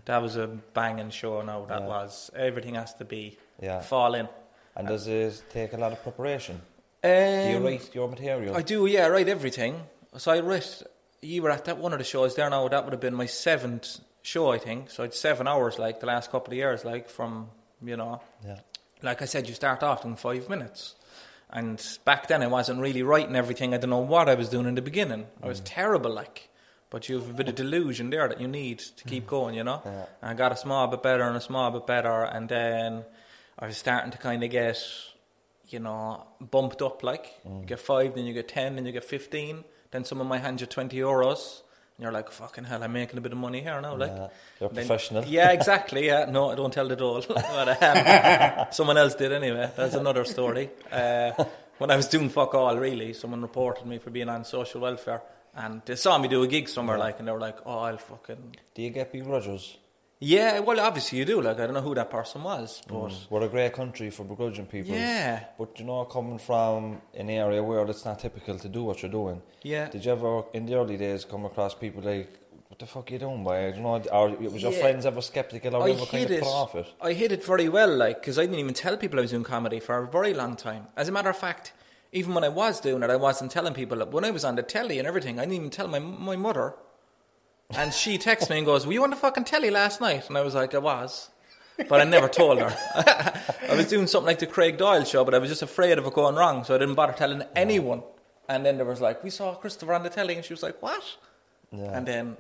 That 0.05 0.21
was 0.21 0.37
a 0.37 0.49
banging 0.49 1.11
show. 1.11 1.41
Now 1.43 1.65
that 1.67 1.81
Yeah. 1.83 1.87
was 1.87 2.31
everything 2.37 2.75
has 2.75 2.93
to 2.95 3.05
be 3.07 3.39
Yeah. 3.61 3.81
fall 3.81 4.15
in. 4.15 4.29
And 4.77 4.87
does 4.89 5.07
it 5.07 5.43
take 5.51 5.73
a 5.73 5.77
lot 5.79 5.93
of 5.93 6.03
preparation? 6.03 6.57
Um, 7.05 7.11
Do 7.11 7.51
you 7.51 7.59
write 7.59 7.95
your 7.95 8.09
material? 8.09 8.55
I 8.57 8.63
do, 8.63 8.85
yeah, 8.87 9.07
I 9.07 9.11
write 9.11 9.29
everything. 9.29 9.87
So 10.19 10.31
I 10.33 10.41
wrote, 10.41 10.83
you 11.23 11.41
were 11.43 11.51
at 11.51 11.65
that 11.65 11.79
one 11.79 11.93
of 11.95 11.99
the 11.99 12.05
shows 12.05 12.35
there 12.35 12.51
now, 12.51 12.69
that 12.69 12.85
would 12.85 12.93
have 12.93 13.01
been 13.01 13.15
my 13.15 13.27
seventh 13.27 14.01
show, 14.23 14.51
I 14.51 14.59
think. 14.59 14.91
So 14.91 15.03
it's 15.03 15.19
seven 15.19 15.47
hours, 15.47 15.79
like, 15.79 16.01
the 16.01 16.07
last 16.07 16.31
couple 16.31 16.53
of 16.53 16.57
years, 16.57 16.85
like, 16.85 17.11
from, 17.11 17.51
you 17.83 17.97
know, 17.97 18.21
Yeah. 18.47 18.61
like 19.03 19.21
I 19.21 19.27
said, 19.27 19.49
you 19.49 19.55
start 19.55 19.83
off 19.83 20.05
in 20.05 20.17
five 20.17 20.49
minutes. 20.49 20.95
And 21.51 21.85
back 22.05 22.29
then 22.29 22.43
I 22.43 22.47
wasn't 22.47 22.81
really 22.81 23.03
writing 23.03 23.37
everything. 23.37 23.75
I 23.75 23.77
don't 23.77 23.91
know 23.91 23.99
what 23.99 24.29
I 24.29 24.35
was 24.35 24.49
doing 24.49 24.67
in 24.67 24.75
the 24.75 24.83
beginning. 24.83 25.27
I 25.43 25.49
was 25.49 25.61
mm. 25.61 25.65
terrible, 25.67 26.11
like. 26.11 26.49
But 26.89 27.09
you 27.09 27.19
have 27.19 27.29
a 27.29 27.33
bit 27.33 27.49
of 27.49 27.55
delusion 27.55 28.11
there 28.11 28.29
that 28.29 28.41
you 28.41 28.49
need 28.49 28.79
to 28.79 29.05
keep 29.05 29.25
mm. 29.25 29.29
going, 29.29 29.55
you 29.55 29.65
know? 29.65 29.83
Yeah. 29.85 30.07
And 30.23 30.31
I 30.31 30.35
got 30.35 30.53
a 30.53 30.57
small 30.57 30.87
bit 30.87 31.03
better 31.03 31.25
and 31.25 31.37
a 31.37 31.41
small 31.41 31.71
bit 31.71 31.87
better. 31.87 32.23
And 32.23 32.49
then 32.49 33.05
I 33.59 33.67
was 33.67 33.77
starting 33.77 34.13
to 34.13 34.19
kind 34.19 34.43
of 34.43 34.51
get, 34.51 34.79
you 35.69 35.79
know, 35.79 36.27
bumped 36.41 36.81
up, 36.81 37.03
like. 37.03 37.33
You 37.45 37.51
mm. 37.51 37.67
get 37.67 37.81
five, 37.81 38.15
then 38.15 38.25
you 38.25 38.33
get 38.33 38.49
10, 38.49 38.77
then 38.77 38.87
you 38.87 38.93
get 38.93 39.05
15. 39.05 39.65
Then 39.91 40.05
someone 40.05 40.29
might 40.29 40.41
hand 40.41 40.61
you 40.61 40.67
20 40.67 40.97
euros. 40.97 41.63
And 41.97 42.03
you're 42.05 42.13
like, 42.13 42.31
fucking 42.31 42.65
hell, 42.65 42.83
I'm 42.83 42.93
making 42.93 43.19
a 43.19 43.21
bit 43.21 43.33
of 43.33 43.39
money 43.39 43.61
here 43.61 43.81
now, 43.81 43.97
like. 43.97 44.11
Yeah. 44.11 44.29
You're 44.61 44.71
Then- 44.71 44.87
professional. 44.87 45.25
Yeah, 45.25 45.51
exactly. 45.59 46.07
Yeah, 46.07 46.25
no, 46.27 46.51
I 46.51 46.55
don't 46.55 46.73
tell 46.73 46.89
the 46.89 46.97
doll. 46.97 47.23
but, 47.29 47.83
um, 47.83 48.67
someone 48.73 48.97
else 48.99 49.15
did 49.15 49.33
anyway. 49.33 49.71
That's 49.77 49.95
another 49.95 50.25
story. 50.25 50.71
Uh, 50.91 51.33
when 51.79 51.91
I 51.91 51.97
was 51.97 52.09
doing 52.09 52.29
fuck 52.31 52.55
all, 52.55 52.77
really, 52.77 53.13
someone 53.13 53.43
reported 53.43 53.87
me 53.87 53.99
for 53.99 54.11
being 54.11 54.29
on 54.29 54.45
social 54.45 54.81
welfare, 54.81 55.23
and 55.55 55.83
they 55.85 55.97
saw 55.97 56.17
me 56.19 56.29
do 56.29 56.43
a 56.43 56.47
gig 56.47 56.69
somewhere, 56.69 56.97
like, 56.99 57.19
and 57.19 57.29
they 57.29 57.33
were 57.33 57.41
like, 57.41 57.59
"Oh, 57.67 57.81
I'll 57.81 57.99
fucking." 57.99 58.57
Do 58.75 58.83
you 58.83 58.91
get 58.91 59.13
begrudges? 59.13 59.77
Yeah, 60.25 60.61
well, 60.61 60.79
obviously 60.79 61.19
you 61.19 61.25
do. 61.25 61.43
Like, 61.43 61.59
I 61.59 61.67
don't 61.67 61.75
know 61.75 61.81
who 61.81 61.97
that 61.97 62.09
person 62.09 62.45
was, 62.45 62.81
mm. 62.83 62.89
but 62.89 63.27
We're 63.29 63.47
a 63.47 63.49
great 63.49 63.73
country 63.73 64.09
for 64.11 64.25
begrudging 64.25 64.67
people. 64.67 64.95
Yeah. 64.95 65.45
But 65.59 65.79
you 65.81 65.85
know, 65.85 66.05
coming 66.05 66.39
from 66.39 67.03
an 67.13 67.29
area 67.29 67.61
where 67.61 67.85
it's 67.87 68.05
not 68.05 68.21
typical 68.21 68.57
to 68.57 68.69
do 68.69 68.85
what 68.85 69.03
you're 69.03 69.11
doing. 69.11 69.43
Yeah. 69.63 69.89
Did 69.89 70.05
you 70.05 70.13
ever, 70.13 70.45
in 70.55 70.67
the 70.67 70.75
early 70.77 70.97
days, 70.97 71.25
come 71.25 71.45
across 71.45 71.75
people 71.75 72.03
like, 72.03 72.39
what 72.69 72.79
the 72.79 72.87
fuck 72.87 73.11
are 73.11 73.15
you 73.15 73.19
doing, 73.19 73.43
boy? 73.43 73.73
You 73.75 73.83
know, 73.83 74.01
or 74.13 74.31
was 74.31 74.63
your 74.63 74.73
Yeah. 74.73 74.81
friends 74.81 75.05
ever 75.07 75.21
skeptical 75.21 75.75
or 75.75 75.89
I 75.89 75.91
ever 75.91 76.07
kind 76.07 76.25
of 76.25 76.31
it. 76.31 76.43
put 76.43 76.49
off 76.49 76.75
it? 76.77 76.87
I 77.03 77.15
hid 77.15 77.33
it 77.33 77.45
very 77.45 77.69
well, 77.69 77.93
like, 77.93 78.21
because 78.21 78.39
I 78.39 78.43
didn't 78.43 78.61
even 78.61 78.75
tell 78.75 78.97
people 78.97 79.19
I 79.19 79.23
was 79.23 79.33
doing 79.33 79.43
comedy 79.43 79.81
for 79.81 79.99
a 79.99 80.07
very 80.07 80.35
long 80.35 80.55
time. 80.55 80.87
As 80.97 81.09
a 81.09 81.13
matter 81.13 81.31
of 81.31 81.37
fact, 81.37 81.73
even 82.13 82.33
when 82.33 82.45
I 82.45 82.49
was 82.49 82.81
doing 82.81 83.03
it, 83.03 83.11
I 83.11 83.17
wasn't 83.17 83.51
telling 83.51 83.75
people. 83.75 83.99
That 83.99 84.13
when 84.13 84.25
I 84.25 84.31
was 84.31 84.45
on 84.45 84.55
the 84.55 84.63
telly 84.63 85.01
and 85.01 85.09
everything, 85.09 85.41
I 85.41 85.43
didn't 85.43 85.57
even 85.57 85.71
tell 85.71 85.89
my 85.89 85.99
my 85.99 86.37
mother. 86.37 86.75
And 87.77 87.93
she 87.93 88.19
texts 88.19 88.51
me 88.51 88.59
and 88.59 88.67
goes, 88.67 88.87
"Were 88.87 88.93
you 88.93 89.03
on 89.03 89.11
the 89.11 89.17
fucking 89.17 89.45
telly 89.45 89.71
last 89.71 90.01
night?" 90.01 90.29
And 90.29 90.37
I 90.37 90.43
was 90.43 90.55
like, 90.55 90.75
"I 90.75 90.79
was." 90.79 91.31
But 91.89 92.01
I 92.01 92.05
never 92.05 92.29
told 92.29 92.61
her. 92.61 92.77
I 93.71 93.75
was 93.75 93.89
doing 93.89 94.07
something 94.07 94.27
like 94.27 94.39
the 94.39 94.47
Craig 94.47 94.77
Doyle 94.77 95.05
show, 95.05 95.25
but 95.25 95.35
I 95.35 95.39
was 95.39 95.49
just 95.49 95.63
afraid 95.63 95.99
of 95.99 96.07
it 96.07 96.13
going 96.13 96.37
wrong, 96.37 96.65
so 96.65 96.75
I 96.75 96.79
didn't 96.79 96.95
bother 96.95 97.15
telling 97.15 97.43
anyone. 97.57 98.03
And 98.49 98.65
then 98.67 98.77
there 98.77 98.85
was 98.85 99.01
like, 99.01 99.25
we 99.25 99.31
saw 99.31 99.55
Christopher 99.55 99.95
on 99.95 100.03
the 100.03 100.11
telly, 100.11 100.35
and 100.37 100.45
she 100.45 100.53
was 100.53 100.63
like, 100.63 100.81
"What?" 100.83 101.03
Yeah. 101.73 101.97
And 101.97 102.07
then, 102.07 102.37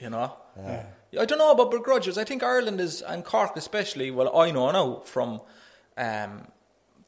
you 0.00 0.10
know, 0.10 0.36
I 0.58 1.24
don't 1.24 1.38
know 1.38 1.52
about 1.52 1.70
begrudges. 1.70 2.18
I 2.18 2.24
think 2.24 2.42
Ireland 2.42 2.80
is, 2.80 3.02
and 3.02 3.24
Cork 3.24 3.56
especially, 3.56 4.10
well, 4.10 4.36
I 4.36 4.50
know 4.50 4.70
now 4.72 5.02
from, 5.04 5.40
um, 5.96 6.48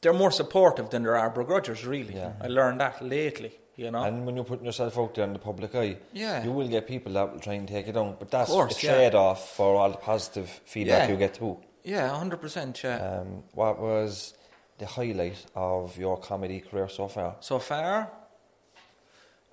they're 0.01 0.13
more 0.13 0.31
supportive 0.31 0.89
than 0.91 1.03
there 1.03 1.17
are 1.17 1.29
begrudgers, 1.29 1.85
really. 1.85 2.15
Yeah. 2.15 2.33
I 2.41 2.47
learned 2.47 2.79
that 2.79 3.03
lately, 3.03 3.59
you 3.75 3.91
know. 3.91 4.03
And 4.03 4.25
when 4.25 4.35
you're 4.35 4.45
putting 4.45 4.65
yourself 4.65 4.97
out 4.97 5.15
there 5.15 5.25
in 5.25 5.33
the 5.33 5.39
public 5.39 5.73
eye, 5.75 5.97
Yeah. 6.13 6.43
you 6.43 6.51
will 6.51 6.67
get 6.67 6.87
people 6.87 7.13
that 7.13 7.31
will 7.31 7.39
try 7.39 7.53
and 7.53 7.67
take 7.67 7.87
it 7.87 7.93
down. 7.93 8.15
But 8.19 8.31
that's 8.31 8.49
course, 8.51 8.77
a 8.77 8.79
trade 8.87 9.15
off 9.15 9.55
for 9.55 9.75
all 9.75 9.89
the 9.91 9.97
positive 9.97 10.49
feedback 10.65 11.07
Yeah. 11.07 11.11
you 11.13 11.17
get 11.17 11.33
too. 11.35 11.57
yeah, 11.83 12.09
100%, 12.09 12.83
yeah. 12.83 12.97
Um, 13.19 13.43
what 13.53 13.79
was 13.79 14.33
the 14.77 14.85
highlight 14.85 15.45
of 15.55 15.97
your 15.97 16.17
comedy 16.17 16.59
career 16.61 16.89
so 16.89 17.07
far? 17.07 17.35
so 17.39 17.59
far, 17.59 18.11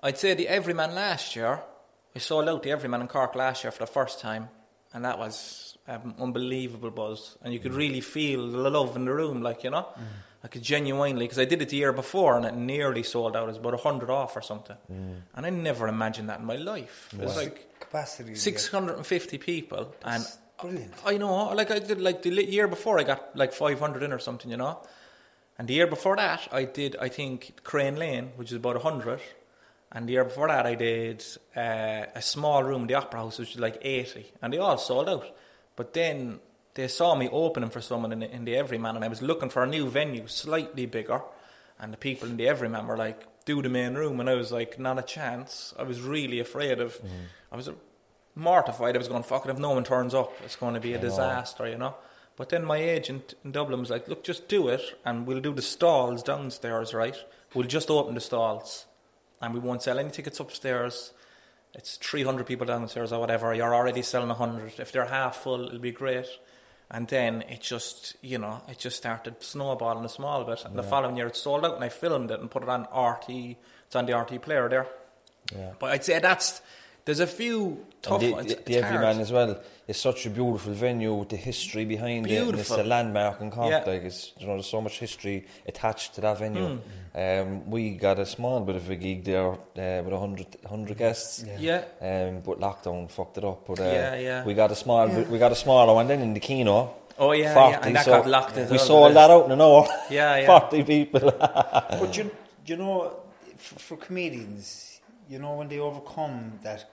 I'd 0.01 0.17
say 0.17 0.33
the 0.33 0.47
Everyman 0.47 0.93
last 0.95 1.35
year, 1.35 1.61
I 2.15 2.19
sold 2.19 2.49
out 2.49 2.63
the 2.63 2.71
Everyman 2.71 3.01
in 3.01 3.07
Cork 3.07 3.35
last 3.35 3.63
year 3.63 3.71
for 3.71 3.79
the 3.79 3.91
first 3.91 4.19
time, 4.19 4.49
and 4.93 5.05
that 5.05 5.17
was 5.17 5.72
um, 5.87 6.15
unbelievable 6.19 6.91
buzz. 6.91 7.37
And 7.43 7.53
you 7.53 7.59
could 7.59 7.73
really 7.73 8.01
feel 8.01 8.49
the 8.49 8.69
love 8.69 8.95
in 8.95 9.05
the 9.05 9.13
room, 9.13 9.41
like, 9.41 9.63
you 9.63 9.69
know? 9.69 9.87
I 10.43 10.49
could 10.49 10.61
genuinely, 10.61 11.25
because 11.25 11.39
I 11.39 11.45
did 11.45 11.61
it 11.61 11.69
the 11.69 11.77
year 11.77 11.93
before 11.93 12.35
and 12.35 12.45
it 12.45 12.53
nearly 12.53 13.01
sold 13.03 13.37
out. 13.37 13.43
It 13.43 13.47
was 13.47 13.57
about 13.57 13.73
100 13.73 14.09
off 14.09 14.35
or 14.35 14.41
something. 14.41 14.75
And 15.35 15.45
I 15.45 15.49
never 15.49 15.87
imagined 15.87 16.29
that 16.29 16.39
in 16.39 16.45
my 16.45 16.57
life. 16.57 17.09
It 17.13 17.23
was 17.23 17.37
like 17.37 17.79
Capacity. 17.79 18.35
650 18.35 19.37
people. 19.37 19.93
And 20.03 20.25
brilliant. 20.59 20.93
I 21.05 21.17
know, 21.17 21.53
like 21.53 21.71
I 21.71 21.79
did, 21.79 22.01
like 22.01 22.23
the 22.23 22.31
year 22.31 22.67
before, 22.67 22.99
I 22.99 23.03
got 23.03 23.35
like 23.37 23.53
500 23.53 24.03
in 24.03 24.11
or 24.11 24.19
something, 24.19 24.51
you 24.51 24.57
know. 24.57 24.79
And 25.57 25.67
the 25.67 25.75
year 25.75 25.87
before 25.87 26.15
that, 26.17 26.47
I 26.51 26.65
did, 26.65 26.95
I 26.99 27.07
think, 27.09 27.63
Crane 27.63 27.95
Lane, 27.95 28.31
which 28.35 28.51
is 28.51 28.57
about 28.57 28.83
100. 28.83 29.21
And 29.91 30.07
the 30.09 30.13
year 30.13 30.23
before 30.25 30.47
that, 30.47 30.65
I 30.65 30.75
did 30.75 31.23
uh, 31.55 32.07
a 32.15 32.21
small 32.21 32.63
room 32.63 32.81
in 32.81 32.87
the 32.87 32.95
Opera 32.95 33.19
House, 33.21 33.37
which 33.37 33.53
was 33.53 33.59
like 33.59 33.77
80. 33.81 34.25
And 34.41 34.51
they 34.51 34.57
all 34.57 34.77
sold 34.77 35.07
out. 35.07 35.27
But 35.75 35.93
then 35.93 36.39
they 36.75 36.87
saw 36.87 37.15
me 37.15 37.29
opening 37.31 37.69
for 37.69 37.81
someone 37.81 38.11
in 38.11 38.19
the, 38.19 38.31
in 38.31 38.45
the 38.45 38.55
Everyman, 38.55 38.95
and 38.95 39.05
I 39.05 39.07
was 39.07 39.21
looking 39.21 39.49
for 39.49 39.63
a 39.63 39.67
new 39.67 39.89
venue, 39.89 40.27
slightly 40.27 40.85
bigger. 40.85 41.21
And 41.79 41.91
the 41.91 41.97
people 41.97 42.29
in 42.29 42.37
the 42.37 42.47
Everyman 42.47 42.87
were 42.87 42.97
like, 42.97 43.27
do 43.45 43.61
the 43.61 43.69
main 43.69 43.95
room, 43.95 44.19
and 44.19 44.29
I 44.29 44.35
was 44.35 44.51
like, 44.51 44.79
not 44.79 44.99
a 44.99 45.01
chance. 45.01 45.73
I 45.77 45.83
was 45.83 46.01
really 46.01 46.39
afraid 46.39 46.79
of. 46.79 47.01
Mm. 47.01 47.09
I 47.51 47.55
was 47.55 47.69
mortified. 48.35 48.95
I 48.95 48.97
was 48.99 49.07
going, 49.07 49.23
fuck 49.23 49.45
it, 49.45 49.51
if 49.51 49.59
no 49.59 49.71
one 49.71 49.83
turns 49.83 50.13
up, 50.13 50.33
it's 50.45 50.55
going 50.55 50.75
to 50.75 50.79
be 50.79 50.93
a 50.93 50.99
disaster, 50.99 51.67
you 51.67 51.77
know. 51.77 51.95
But 52.35 52.49
then 52.49 52.65
my 52.65 52.77
agent 52.77 53.35
in 53.43 53.51
Dublin 53.51 53.79
was 53.79 53.89
like, 53.89 54.07
look, 54.07 54.23
just 54.23 54.47
do 54.47 54.67
it, 54.69 54.81
and 55.05 55.27
we'll 55.27 55.41
do 55.41 55.53
the 55.53 55.61
stalls 55.61 56.23
downstairs, 56.23 56.93
right? 56.93 57.15
We'll 57.53 57.67
just 57.67 57.91
open 57.91 58.15
the 58.15 58.21
stalls, 58.21 58.85
and 59.41 59.53
we 59.53 59.59
won't 59.59 59.83
sell 59.83 59.99
any 59.99 60.09
tickets 60.09 60.39
upstairs. 60.39 61.11
It's 61.73 61.97
300 61.97 62.45
people 62.45 62.67
downstairs 62.67 63.11
or 63.11 63.19
whatever. 63.19 63.53
You're 63.53 63.73
already 63.73 64.03
selling 64.03 64.29
100. 64.29 64.79
If 64.79 64.91
they're 64.91 65.05
half 65.05 65.37
full, 65.37 65.65
it'll 65.67 65.79
be 65.79 65.91
great. 65.91 66.27
And 66.91 67.07
then 67.07 67.41
it 67.49 67.61
just, 67.61 68.15
you 68.21 68.37
know, 68.37 68.61
it 68.67 68.77
just 68.77 68.97
started 68.97 69.41
snowballing 69.41 70.05
a 70.05 70.09
small 70.09 70.43
bit. 70.43 70.63
And 70.65 70.77
the 70.77 70.83
following 70.83 71.17
year 71.17 71.27
it 71.27 71.35
sold 71.35 71.65
out, 71.65 71.75
and 71.75 71.83
I 71.83 71.89
filmed 71.89 72.29
it 72.29 72.39
and 72.39 72.51
put 72.51 72.61
it 72.61 72.69
on 72.69 72.85
RTÉ. 72.85 73.55
It's 73.87 73.95
on 73.95 74.05
the 74.05 74.11
RTÉ 74.11 74.39
player 74.41 74.69
there. 74.69 74.87
Yeah. 75.55 75.71
But 75.79 75.91
I'd 75.91 76.03
say 76.03 76.19
that's 76.19 76.61
there's 77.05 77.19
a 77.19 77.27
few 77.27 77.85
tough 78.01 78.21
And 78.21 78.29
the, 78.29 78.33
ones. 78.33 78.55
the, 78.55 78.61
the 78.63 78.77
Everyman 78.77 79.19
as 79.19 79.31
well 79.31 79.59
is 79.87 79.97
such 79.97 80.25
a 80.25 80.29
beautiful 80.29 80.73
venue 80.73 81.13
with 81.13 81.29
the 81.29 81.35
history 81.37 81.85
behind 81.85 82.25
it. 82.29 82.41
And 82.47 82.59
it's 82.59 82.71
a 82.71 82.83
landmark 82.83 83.41
in 83.41 83.51
Cork. 83.51 83.69
Yeah. 83.69 83.83
Like 83.85 84.03
it's 84.03 84.31
you 84.39 84.47
know 84.47 84.53
there's 84.53 84.67
so 84.67 84.81
much 84.81 84.99
history 84.99 85.45
attached 85.67 86.15
to 86.15 86.21
that 86.21 86.39
venue. 86.39 86.79
Um, 87.15 87.69
we 87.69 87.91
got 87.91 88.17
a 88.19 88.25
small 88.25 88.59
bit 88.61 88.75
of 88.75 88.89
a 88.89 88.95
gig 88.95 89.23
there 89.23 89.49
uh, 89.51 89.55
with 90.03 90.13
100, 90.13 90.57
100 90.61 90.97
guests. 90.97 91.45
Yeah. 91.59 91.83
Um, 92.01 92.41
but 92.41 92.59
lockdown 92.59 93.11
fucked 93.11 93.37
it 93.37 93.43
up. 93.43 93.67
But 93.67 93.79
uh, 93.81 93.83
Yeah, 93.83 94.15
yeah. 94.15 94.43
we 94.45 94.53
got 94.55 94.71
a 94.71 94.75
small, 94.75 95.07
we 95.07 95.37
got 95.37 95.51
a 95.51 95.55
smaller 95.55 95.93
one 95.93 96.07
then 96.07 96.21
in 96.21 96.33
the 96.33 96.39
Kino. 96.39 96.95
Oh, 97.19 97.31
yeah, 97.31 97.53
40, 97.53 97.71
yeah, 97.71 97.85
and 97.85 97.95
that 97.95 98.05
so 98.05 98.11
got 98.11 98.27
locked 98.27 98.57
as 98.57 98.71
We 98.71 98.77
well, 98.77 98.85
sold 98.87 99.09
didn't 99.09 99.15
that 99.15 99.29
out 99.29 99.45
in 99.45 99.51
an 99.51 99.61
hour. 99.61 99.87
Yeah, 100.09 100.37
yeah. 100.37 100.47
Forty 100.59 100.83
people. 100.83 101.31
But 101.39 102.17
you, 102.17 102.31
you 102.65 102.75
know, 102.77 103.15
for, 103.57 103.77
for 103.79 103.97
comedians, 103.97 104.99
you 105.29 105.37
know, 105.37 105.53
when 105.53 105.67
they 105.67 105.77
overcome 105.79 106.53
that 106.63 106.89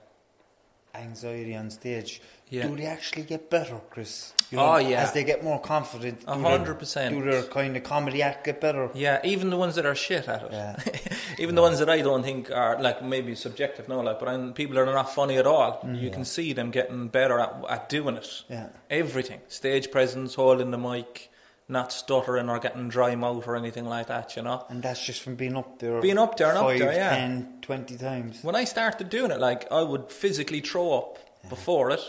anxiety 0.95 1.55
on 1.57 1.71
stage, 1.71 2.21
Yeah. 2.49 2.67
do 2.67 2.77
they 2.77 2.87
actually 2.87 3.23
get 3.23 3.49
better, 3.49 3.81
Chris? 3.91 4.33
You 4.51 4.59
Oh, 4.59 4.77
yeah. 4.79 5.03
As 5.03 5.13
they 5.13 5.23
get 5.23 5.45
more 5.45 5.61
confident, 5.61 6.25
A 6.27 6.37
hundred 6.37 6.79
percent. 6.81 7.15
Do 7.15 7.23
their 7.31 7.43
kind 7.45 7.77
of 7.77 7.85
comedy 7.85 8.23
act 8.23 8.45
get 8.45 8.61
better? 8.61 8.91
Yeah, 8.95 9.21
even 9.23 9.51
the 9.51 9.57
ones 9.57 9.77
that 9.77 9.87
are 9.87 9.95
shit 9.95 10.27
at 10.29 10.43
it. 10.43 10.53
Yeah. 10.53 10.77
even 11.39 11.55
the 11.55 11.63
ones 11.63 11.79
that 11.79 11.89
I 11.89 12.01
don't 12.03 12.23
think 12.25 12.51
are 12.51 12.81
like 12.83 13.03
maybe 13.05 13.35
subjective, 13.37 13.89
no, 13.89 14.01
like, 14.01 14.19
but 14.19 14.29
I'm, 14.29 14.53
people 14.53 14.75
that 14.77 14.89
are 14.89 14.95
not 14.95 15.15
funny 15.15 15.37
at 15.39 15.47
all. 15.47 15.81
Mm, 15.85 16.01
you 16.03 16.11
can 16.11 16.25
see 16.25 16.53
them 16.53 16.71
getting 16.73 17.07
better 17.09 17.39
at, 17.39 17.55
at 17.69 17.89
doing 17.89 18.17
it. 18.17 18.43
Yeah. 18.49 18.69
Everything, 18.91 19.41
stage 19.49 19.91
presence, 19.93 20.35
holding 20.35 20.73
the 20.73 20.79
mic, 20.79 21.31
not 21.71 21.93
stuttering 21.93 22.49
or 22.49 22.59
getting 22.59 22.89
dry 22.89 23.15
mouth 23.15 23.47
or 23.47 23.57
anything 23.57 23.87
like 23.87 24.09
that. 24.09 24.37
You 24.37 24.43
know. 24.43 24.65
And 24.69 24.83
that's 24.83 25.05
just 25.05 25.23
from 25.23 25.37
being 25.37 25.57
up 25.57 25.79
there. 25.79 26.01
Being 26.01 26.19
up 26.19 26.37
there 26.37 26.51
and 26.51 26.59
up 26.59 26.69
there, 26.69 26.93
yeah. 26.93 27.17
10, 27.17 27.59
20 27.63 27.97
times. 27.97 28.43
When 28.43 28.55
I 28.55 28.65
started 28.65 29.09
doing 29.09 29.31
it, 29.31 29.41
like 29.41 29.71
I 29.71 29.83
would 29.83 30.11
physically 30.11 30.61
throw 30.61 30.99
up 30.99 31.19
before 31.49 31.91
it. 31.91 32.01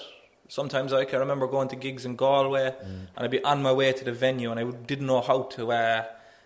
Sometimes 0.47 0.91
I 0.91 1.05
can 1.05 1.19
remember 1.19 1.47
going 1.47 1.69
to 1.69 1.77
gigs 1.77 2.05
in 2.05 2.17
Galway, 2.17 2.71
mm. 2.71 2.83
and 2.83 3.09
I'd 3.15 3.31
be 3.31 3.41
on 3.41 3.63
my 3.63 3.71
way 3.71 3.93
to 3.93 4.03
the 4.03 4.11
venue, 4.11 4.51
and 4.51 4.59
I 4.59 4.63
didn't 4.65 5.07
know 5.07 5.21
how 5.21 5.43
to 5.43 5.71
uh, 5.71 6.05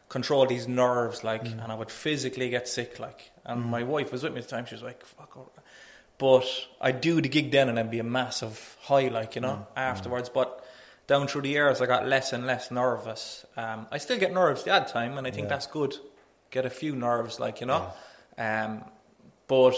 control 0.09 0.45
these 0.45 0.67
nerves, 0.67 1.23
like, 1.23 1.43
mm. 1.43 1.63
and 1.63 1.71
I 1.71 1.75
would 1.75 1.89
physically 1.89 2.49
get 2.49 2.67
sick, 2.67 2.99
like. 2.99 3.31
And 3.45 3.63
mm. 3.63 3.69
my 3.69 3.81
wife 3.81 4.11
was 4.11 4.21
with 4.21 4.33
me 4.33 4.39
at 4.39 4.47
the 4.47 4.55
time; 4.55 4.67
she 4.67 4.75
was 4.75 4.83
like, 4.83 5.03
"Fuck." 5.05 5.35
all 5.35 5.51
right." 5.55 5.65
But 6.17 6.45
I'd 6.79 7.01
do 7.01 7.19
the 7.19 7.27
gig 7.27 7.51
then, 7.51 7.67
and 7.67 7.79
I'd 7.79 7.91
be 7.91 7.99
a 7.99 8.03
massive 8.03 8.77
high, 8.81 9.07
like 9.07 9.35
you 9.35 9.41
know, 9.41 9.67
afterwards. 9.75 10.29
But 10.29 10.64
down 11.07 11.27
through 11.27 11.41
the 11.43 11.49
years, 11.49 11.81
I 11.81 11.85
got 11.85 12.07
less 12.07 12.33
and 12.33 12.45
less 12.47 12.71
nervous. 12.71 13.45
Um, 13.55 13.87
I 13.91 13.97
still 13.99 14.17
get 14.17 14.33
nerves 14.33 14.63
the 14.63 14.71
odd 14.71 14.87
time, 14.87 15.17
and 15.17 15.27
I 15.27 15.31
think 15.31 15.49
that's 15.49 15.67
good. 15.67 15.95
Get 16.51 16.65
a 16.65 16.69
few 16.69 16.95
nerves, 16.95 17.39
like 17.39 17.61
you 17.61 17.67
know. 17.67 17.91
Um, 18.37 18.83
but 19.47 19.75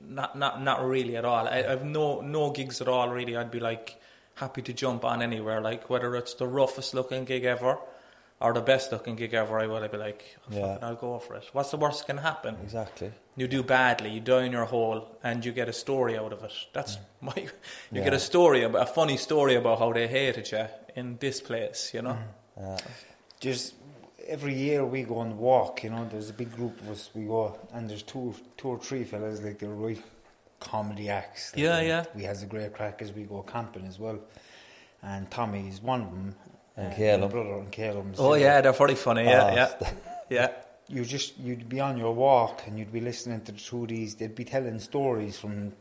not 0.00 0.38
not 0.38 0.62
not 0.62 0.84
really 0.86 1.16
at 1.16 1.24
all. 1.24 1.48
I, 1.48 1.64
I've 1.68 1.84
no 1.84 2.20
no 2.20 2.50
gigs 2.50 2.80
at 2.80 2.88
all 2.88 3.08
really. 3.08 3.36
I'd 3.36 3.50
be 3.50 3.60
like 3.60 3.96
happy 4.34 4.62
to 4.62 4.72
jump 4.72 5.04
on 5.04 5.20
anywhere, 5.22 5.60
like 5.60 5.90
whether 5.90 6.14
it's 6.14 6.34
the 6.34 6.46
roughest 6.46 6.94
looking 6.94 7.24
gig 7.24 7.44
ever 7.44 7.78
or 8.40 8.52
the 8.52 8.60
best 8.60 8.92
looking 8.92 9.16
gig 9.16 9.34
ever. 9.34 9.58
I 9.58 9.66
would. 9.66 9.82
I'd 9.82 9.90
be 9.90 9.98
like, 9.98 10.36
oh, 10.52 10.56
Yeah. 10.56 10.78
I'll 10.80 10.94
go 10.94 11.18
for 11.18 11.34
it. 11.34 11.48
What's 11.52 11.72
the 11.72 11.76
worst 11.76 12.00
that 12.00 12.06
can 12.06 12.18
happen? 12.18 12.56
exactly. 12.62 13.10
You 13.38 13.46
do 13.48 13.62
badly, 13.62 14.10
you 14.10 14.20
die 14.20 14.44
in 14.46 14.52
your 14.52 14.64
hole, 14.64 15.06
and 15.22 15.44
you 15.44 15.52
get 15.52 15.68
a 15.68 15.72
story 15.72 16.18
out 16.18 16.32
of 16.32 16.42
it. 16.44 16.52
That's 16.72 16.96
Mm. 16.96 17.00
my. 17.20 17.32
You 17.92 17.98
Yeah. 18.00 18.04
get 18.04 18.14
a 18.14 18.18
story 18.20 18.64
about 18.64 18.82
a 18.82 18.92
funny 18.92 19.16
story 19.16 19.54
about 19.56 19.78
how 19.78 19.92
they 19.92 20.08
hated 20.08 20.50
you 20.52 20.66
in 20.96 21.16
this 21.18 21.40
place. 21.40 21.94
You 21.94 22.02
know. 22.02 22.16
Mm. 22.60 22.80
Just 23.40 23.74
every 24.26 24.54
year 24.54 24.84
we 24.84 25.02
go 25.04 25.18
on 25.18 25.38
walk, 25.38 25.84
you 25.84 25.90
know, 25.90 26.04
there's 26.10 26.30
a 26.30 26.32
big 26.32 26.50
group 26.56 26.80
of 26.80 26.90
us, 26.90 27.10
we 27.14 27.24
go, 27.26 27.56
and 27.72 27.88
there's 27.88 28.02
two, 28.02 28.34
two 28.56 28.68
or 28.68 28.78
three 28.78 29.04
fellas, 29.04 29.40
like 29.40 29.58
they're 29.58 29.70
right 29.70 30.02
comedy 30.60 31.08
acts. 31.08 31.52
Like, 31.54 31.62
Yeah, 31.62 31.80
yeah. 31.80 32.04
We 32.14 32.24
has 32.24 32.42
a 32.42 32.46
great 32.46 32.74
crack 32.74 33.00
as 33.02 33.12
we 33.12 33.22
go 33.22 33.42
camping 33.42 33.86
as 33.86 33.98
well. 33.98 34.18
And 35.02 35.30
Tommy's 35.30 35.80
one 35.80 36.02
of 36.02 36.10
them. 36.10 36.34
And 36.76 36.92
uh, 36.92 36.96
Caleb. 36.96 37.20
my 37.20 37.28
brother 37.28 37.58
and 37.60 37.70
Caleb. 37.72 38.14
Oh 38.18 38.34
yeah, 38.34 38.60
they're 38.60 38.72
pretty 38.72 38.96
funny. 38.96 39.24
Yeah, 39.24 39.44
Oh, 39.50 39.54
yeah, 39.54 39.90
yeah. 40.30 40.48
You 40.88 41.04
just 41.04 41.38
you'd 41.38 41.68
be 41.68 41.80
on 41.80 41.96
your 41.98 42.14
walk 42.14 42.62
and 42.66 42.78
you'd 42.78 42.92
be 42.92 43.00
listening 43.00 43.40
to 43.42 43.52
the 43.52 43.86
these. 43.86 44.14
They'd 44.16 44.34
be 44.34 44.44
telling 44.44 44.78
stories 44.80 45.38
from 45.38 45.72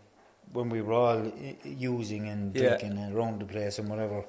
when 0.53 0.69
we 0.69 0.81
were 0.81 0.93
all 0.93 1.31
using 1.63 2.27
and 2.27 2.55
Yeah. 2.55 2.77
drinking 2.77 3.13
around 3.13 3.41
the 3.41 3.45
place 3.45 3.79
and 3.79 3.89
whatever. 3.89 4.25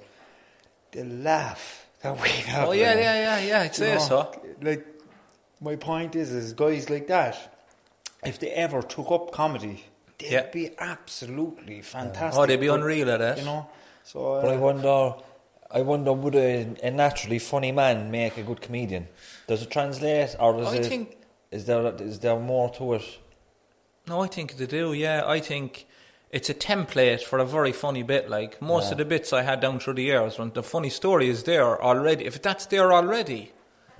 They 0.92 1.04
laugh 1.04 1.86
that 2.02 2.20
we 2.20 2.28
have. 2.28 2.68
Oh 2.68 2.72
yeah, 2.72 2.94
yeah, 2.94 3.14
yeah, 3.14 3.38
yeah. 3.40 3.60
I'd 3.62 3.74
say 3.74 3.94
know, 3.94 4.00
so. 4.00 4.42
Like 4.62 4.86
my 5.60 5.76
point 5.76 6.14
is, 6.16 6.30
is 6.32 6.52
guys 6.52 6.88
like 6.88 7.06
that, 7.08 7.36
if 8.24 8.38
they 8.38 8.50
ever 8.50 8.80
took 8.82 9.10
up 9.10 9.32
comedy, 9.32 9.84
they'd 10.18 10.30
Yeah. 10.30 10.46
be 10.50 10.70
absolutely 10.78 11.82
fantastic. 11.82 12.40
Oh, 12.40 12.46
they'd 12.46 12.56
be 12.60 12.68
But, 12.68 12.80
unreal 12.80 13.10
at 13.10 13.20
it. 13.20 13.38
You 13.38 13.44
know, 13.44 13.66
so 14.04 14.34
uh, 14.36 14.40
I 14.52 14.56
wonder, 14.56 15.14
I 15.70 15.82
wonder, 15.82 16.12
would 16.12 16.34
a, 16.34 16.74
a 16.82 16.90
naturally 16.90 17.38
funny 17.38 17.72
man 17.72 18.10
make 18.10 18.38
a 18.38 18.42
good 18.42 18.60
comedian? 18.60 19.08
Does 19.46 19.62
it 19.62 19.70
translate, 19.70 20.34
or 20.40 20.56
does 20.56 20.72
I 20.72 20.76
it? 20.76 20.86
think- 20.86 21.16
is 21.50 21.64
there 21.64 21.86
is 22.02 22.18
there 22.20 22.38
more 22.38 22.68
to 22.74 22.94
it? 22.94 23.18
No, 24.06 24.20
I 24.22 24.26
think 24.26 24.56
they 24.58 24.66
do. 24.66 24.92
Yeah, 24.92 25.22
I 25.26 25.40
think 25.40 25.86
it's 26.30 26.50
a 26.50 26.54
template 26.54 27.22
for 27.22 27.38
a 27.38 27.44
very 27.46 27.72
funny 27.72 28.02
bit. 28.02 28.28
Like 28.28 28.60
most 28.60 28.92
of 28.92 28.98
the 28.98 29.04
bits 29.06 29.32
I 29.32 29.42
had 29.42 29.60
down 29.60 29.78
through 29.80 29.94
the 29.94 30.02
years, 30.02 30.38
when 30.38 30.50
the 30.52 30.62
funny 30.62 30.90
story 30.90 31.28
is 31.30 31.44
there 31.44 31.82
already. 31.82 32.26
If 32.26 32.42
that's 32.42 32.66
there 32.66 32.92
already, 32.92 33.52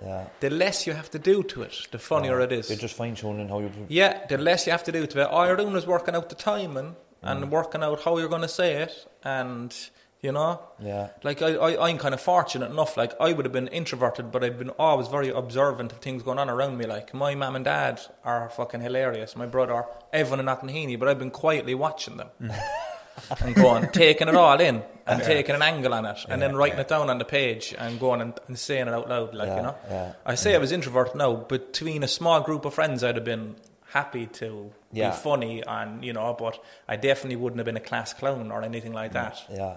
Yeah, 0.03 0.27
the 0.41 0.51
less 0.51 0.87
you 0.87 0.93
have 0.93 1.11
to 1.11 1.19
do 1.19 1.43
to 1.43 1.63
it, 1.63 1.75
the 1.91 1.99
funnier 1.99 2.39
it 2.41 2.53
is. 2.53 2.69
You're 2.69 2.79
just 2.79 2.95
fine 2.97 3.15
tuning 3.15 3.49
how 3.49 3.61
you. 3.61 3.71
Yeah, 3.89 4.27
the 4.27 4.37
less 4.39 4.67
you 4.67 4.73
have 4.73 4.85
to 4.85 4.93
do 4.93 5.07
to 5.07 5.21
it. 5.23 5.27
All 5.29 5.47
you're 5.47 5.57
doing 5.57 5.75
is 5.77 5.87
working 5.87 6.15
out 6.15 6.29
the 6.29 6.35
timing 6.37 6.97
Mm. 7.25 7.31
and 7.43 7.51
working 7.51 7.83
out 7.83 8.03
how 8.05 8.17
you're 8.19 8.29
going 8.29 8.43
to 8.43 8.55
say 8.63 8.75
it, 8.83 8.95
and 9.25 9.75
you 10.21 10.33
know. 10.33 10.61
Yeah. 10.81 11.09
Like 11.23 11.43
I, 11.43 11.55
I, 11.55 11.89
I'm 11.89 11.99
kind 11.99 12.15
of 12.15 12.21
fortunate 12.21 12.71
enough. 12.71 12.97
Like 12.97 13.13
I 13.21 13.33
would 13.33 13.45
have 13.45 13.53
been 13.53 13.69
introverted, 13.69 14.31
but 14.33 14.43
I've 14.45 14.59
been 14.59 14.71
always 14.71 15.09
very 15.09 15.29
observant 15.29 15.93
of 15.93 15.99
things 15.99 16.23
going 16.23 16.39
on 16.39 16.51
around 16.51 16.77
me. 16.79 16.87
Like 16.87 17.15
my 17.15 17.35
mum 17.35 17.57
and 17.57 17.65
dad 17.65 18.01
are 18.25 18.49
fucking 18.51 18.81
hilarious. 18.81 19.37
My 19.37 19.47
brother, 19.47 19.85
Evan 20.13 20.41
and 20.41 20.49
Knocknaheeny, 20.49 20.99
but 20.99 21.09
I've 21.09 21.19
been 21.19 21.31
quietly 21.31 21.75
watching 21.75 22.17
them. 22.17 22.29
Mm. 22.41 22.59
and 23.41 23.55
going, 23.55 23.89
taking 23.91 24.29
it 24.29 24.35
all 24.37 24.61
in, 24.61 24.81
and 25.05 25.23
taking 25.25 25.55
an 25.57 25.61
angle 25.63 25.93
on 25.93 26.07
it, 26.07 26.19
and 26.29 26.41
then 26.41 26.55
writing 26.55 26.79
it 26.79 26.87
down 26.87 27.11
on 27.11 27.19
the 27.19 27.25
page, 27.25 27.75
and 27.77 27.99
going 27.99 28.21
and, 28.21 28.39
and 28.47 28.57
saying 28.57 28.87
it 28.87 28.95
out 28.95 29.09
loud, 29.09 29.35
like 29.35 29.49
Yeah, 29.49 29.57
you 29.57 29.63
know. 29.63 29.75
yeah, 29.91 30.13
I 30.25 30.37
say 30.37 30.55
I 30.55 30.59
was 30.59 30.71
introverted 30.71 31.17
now, 31.17 31.35
but 31.35 31.73
between 31.73 32.05
a 32.05 32.09
small 32.09 32.41
group 32.43 32.65
of 32.65 32.75
friends, 32.75 33.03
I'd 33.03 33.17
have 33.17 33.25
been 33.25 33.57
happy 33.87 34.27
to 34.27 34.71
Yeah. 34.93 35.11
be 35.11 35.17
funny, 35.17 35.63
and 35.67 36.03
you 36.05 36.13
know, 36.13 36.35
but 36.39 36.63
I 36.89 36.97
definitely 36.97 37.37
wouldn't 37.37 37.59
have 37.59 37.67
been 37.67 37.77
a 37.77 37.81
class 37.81 38.15
clown 38.15 38.51
or 38.51 38.63
anything 38.63 38.93
like 38.93 39.13
that. 39.13 39.43
Yeah, 39.51 39.77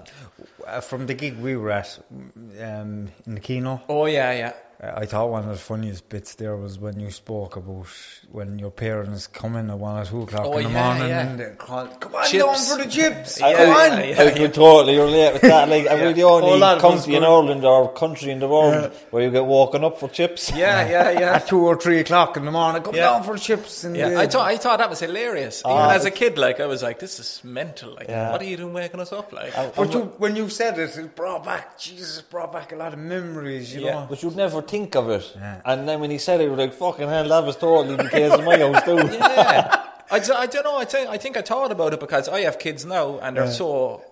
uh, 0.66 0.82
from 0.82 1.08
the 1.08 1.14
gig 1.14 1.38
we 1.38 1.58
were 1.58 1.72
at 1.72 2.00
um, 2.12 3.10
in 3.26 3.36
the 3.36 3.42
Kino. 3.42 3.82
Oh 3.90 4.06
yeah, 4.06 4.32
yeah. 4.32 4.54
I 4.84 5.06
thought 5.06 5.30
one 5.30 5.44
of 5.44 5.50
the 5.50 5.58
funniest 5.58 6.10
bits 6.10 6.34
there 6.36 6.56
was 6.58 6.80
when 6.80 7.00
you 7.00 7.12
spoke 7.12 7.56
about 7.56 7.86
when 8.32 8.58
your 8.58 8.72
parents 8.72 9.28
come 9.28 9.56
in 9.56 9.70
at 9.70 9.78
one 9.78 10.02
or 10.02 10.06
two 10.06 10.24
o'clock 10.24 10.42
Oh, 10.48 10.58
in 10.58 10.64
the 10.64 10.70
yeah, 10.72 10.84
morning 10.88 11.08
yeah. 11.10 11.28
and 11.30 11.40
they 11.40 11.50
call, 11.56 11.86
come 11.88 12.16
on 12.16 12.26
Chips. 12.26 12.68
down 12.70 12.78
for 12.80 12.84
the 12.84 12.90
chips, 12.90 13.40
Yeah, 13.40 13.54
come 13.58 13.70
on. 13.70 14.00
yeah, 14.00 14.04
yeah. 14.06 14.24
I 14.24 14.32
can 14.32 14.52
totally 14.52 14.98
relate 14.98 15.34
with 15.34 15.42
that. 15.44 15.70
Like, 15.70 15.88
I'm 15.92 16.16
the 16.16 16.22
Whole 16.24 16.44
only 16.46 16.60
lot 16.60 16.80
country 16.80 17.14
in. 17.14 17.24
Ireland 17.24 17.64
or 17.64 17.94
country 17.94 18.32
in 18.32 18.40
the 18.40 18.48
world 18.48 18.92
where 19.12 19.22
you 19.24 19.30
get 19.30 19.46
woken 19.46 19.84
up 19.84 20.00
for 20.00 20.10
chips. 20.10 20.50
Yeah, 20.52 20.90
yeah, 20.90 21.12
yeah. 21.20 21.34
At 21.36 21.48
two 21.48 21.60
or 21.60 21.76
three 21.78 22.00
o'clock 22.00 22.36
in 22.38 22.46
the 22.46 22.52
morning, 22.52 22.82
come 22.82 22.96
Yeah. 22.96 23.12
down 23.12 23.24
for 23.24 23.38
chips. 23.38 23.84
And 23.84 23.96
Yeah, 23.96 24.10
the- 24.10 24.18
I 24.20 24.26
thought 24.28 24.48
I 24.50 24.58
thought 24.58 24.80
that 24.80 24.90
was 24.90 25.00
hilarious. 25.00 25.62
Even 25.64 25.78
Ah. 25.78 25.92
as 25.92 26.06
a 26.06 26.12
kid, 26.12 26.40
like 26.40 26.60
I 26.60 26.66
was 26.66 26.82
like, 26.82 26.98
"This 26.98 27.20
is 27.20 27.40
mental." 27.44 27.94
Like, 27.94 28.08
Yeah. 28.10 28.32
what 28.32 28.42
are 28.42 28.46
you 28.46 28.58
doing 28.58 28.74
waking 28.74 29.00
us 29.00 29.14
up? 29.14 29.32
Like, 29.32 29.54
But 29.76 29.94
you, 29.94 30.12
when 30.18 30.36
you 30.36 30.50
said 30.50 30.80
it, 30.80 30.98
it 30.98 31.16
brought 31.16 31.44
back, 31.46 31.78
Jesus, 31.78 32.20
brought 32.24 32.52
back 32.52 32.72
a 32.72 32.76
lot 32.76 32.94
of 32.94 33.00
memories, 33.00 33.76
you 33.76 33.82
Yeah. 33.82 33.92
know. 33.92 34.08
But 34.10 34.24
you'd 34.24 34.36
never 34.36 34.62
think 34.72 34.96
of 34.96 35.10
it. 35.10 35.26
Yeah. 35.36 35.62
And 35.66 35.88
then 35.88 36.00
when 36.00 36.12
he 36.12 36.18
said 36.18 36.40
it, 36.42 36.46
you 36.46 36.52
were 36.52 36.58
like, 36.66 36.74
fucking 36.74 37.08
hell, 37.08 37.28
that 37.28 37.44
was 37.46 37.56
totally 37.58 37.96
the 37.96 38.10
case 38.10 38.34
in 38.34 38.46
my 38.46 38.58
house 38.58 38.84
too. 38.90 38.98
yeah, 39.16 39.86
I, 40.10 40.20
d- 40.20 40.32
I 40.44 40.46
don't 40.48 40.64
know. 40.64 40.78
I 40.78 40.86
think 40.86 41.10
I 41.10 41.18
think 41.18 41.38
I 41.38 41.42
thought 41.42 41.72
about 41.72 41.94
it 41.94 42.00
because 42.00 42.28
I 42.30 42.42
have 42.48 42.58
kids 42.60 42.86
now, 42.86 43.20
and 43.20 43.38
they're 43.38 43.52
so 43.52 44.04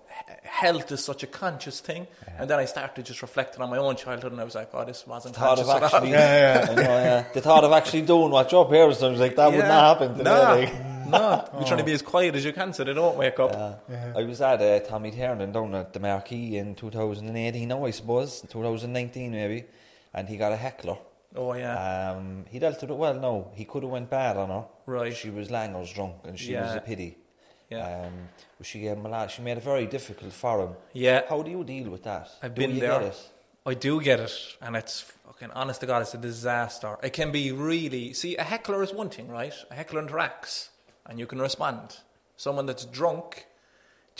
health 0.42 0.90
is 0.92 1.02
such 1.04 1.22
a 1.22 1.26
conscious 1.26 1.80
thing. 1.80 2.06
And 2.38 2.48
then 2.50 2.58
I 2.58 2.64
started 2.64 3.04
just 3.06 3.22
reflecting 3.22 3.60
on 3.62 3.70
my 3.70 3.78
own 3.78 3.96
childhood, 3.96 4.32
and 4.32 4.40
I 4.40 4.44
was 4.44 4.54
like, 4.54 4.70
oh, 4.74 4.84
this 4.84 5.06
wasn't 5.06 5.34
thought 5.36 5.56
conscious 5.58 5.68
of 5.68 5.82
at 5.82 5.94
actually, 5.94 6.10
yeah, 6.18 6.64
yeah, 6.64 6.70
I 6.70 6.74
know, 6.74 6.82
yeah. 6.82 7.24
The 7.34 7.40
thought 7.40 7.64
of 7.64 7.72
actually 7.72 8.02
doing 8.02 8.30
what 8.30 8.50
you're 8.52 8.64
up 8.64 8.70
here, 8.70 8.92
so 8.92 9.08
I 9.08 9.10
was 9.10 9.20
like, 9.20 9.36
that 9.36 9.50
would 9.50 9.58
not 9.60 9.98
happen 9.98 10.18
today. 10.18 10.30
Nah, 10.30 10.52
like. 10.52 10.86
no, 11.10 11.48
you're 11.58 11.66
trying 11.66 11.78
to 11.78 11.84
be 11.84 11.92
as 11.92 12.02
quiet 12.02 12.34
as 12.36 12.44
you 12.44 12.52
can 12.52 12.72
so 12.72 12.84
they 12.84 12.92
don't 12.94 13.16
wake 13.16 13.38
up. 13.40 13.52
I 14.16 14.22
was 14.22 14.40
at 14.40 14.60
uh, 14.62 14.80
Tommy 14.88 15.10
Tiernan 15.10 15.52
down 15.52 15.74
at 15.74 15.92
the 15.92 16.00
Marquee 16.00 16.56
in 16.56 16.74
2018, 16.74 17.68
now 17.68 17.84
I 17.84 17.90
suppose, 17.90 18.40
2019 18.48 19.30
maybe, 19.32 19.64
and 20.14 20.28
he 20.28 20.36
got 20.36 20.52
a 20.52 20.56
heckler. 20.56 20.98
Oh 21.36 21.54
yeah, 21.54 22.10
Um, 22.12 22.44
he 22.50 22.58
dealt 22.58 22.80
with 22.80 22.90
it 22.90 22.96
well. 22.96 23.14
No, 23.14 23.52
he 23.54 23.64
could 23.64 23.82
have 23.84 23.92
went 23.92 24.10
bad 24.10 24.36
on 24.36 24.48
her. 24.48 24.64
Right. 24.86 25.14
She 25.14 25.30
was 25.30 25.48
langers 25.48 25.94
drunk, 25.94 26.16
and 26.24 26.38
she 26.38 26.54
was 26.56 26.74
a 26.74 26.80
pity. 26.80 27.16
yeah. 27.68 28.06
Um, 28.06 28.28
she 28.62 28.80
gave 28.80 28.96
him 28.96 29.06
a 29.06 29.08
lot. 29.08 29.30
She 29.30 29.40
made 29.42 29.56
it 29.56 29.62
very 29.62 29.86
difficult 29.86 30.32
for 30.32 30.60
him. 30.64 30.72
Yeah. 30.92 31.22
How 31.28 31.42
do 31.42 31.50
you 31.50 31.62
deal 31.64 31.88
with 31.90 32.02
that? 32.02 32.28
I've 32.42 32.54
do 32.54 32.66
been 32.66 32.78
there. 32.78 33.12
I 33.64 33.74
do 33.74 34.00
get 34.00 34.18
it, 34.20 34.32
and 34.60 34.74
it's 34.74 35.02
fucking 35.26 35.50
honest 35.52 35.80
to 35.82 35.86
God, 35.86 36.02
it's 36.02 36.14
a 36.14 36.18
disaster. 36.18 36.96
It 37.02 37.12
can 37.12 37.30
be 37.30 37.52
really. 37.52 38.12
See, 38.14 38.34
a 38.36 38.42
heckler 38.42 38.82
is 38.82 38.92
one 38.92 39.10
thing, 39.10 39.28
right? 39.28 39.54
A 39.70 39.74
heckler 39.74 40.02
interacts, 40.02 40.70
and 41.06 41.18
you 41.20 41.26
can 41.26 41.38
respond. 41.40 41.98
Someone 42.36 42.66
that's 42.66 42.86
drunk 42.86 43.46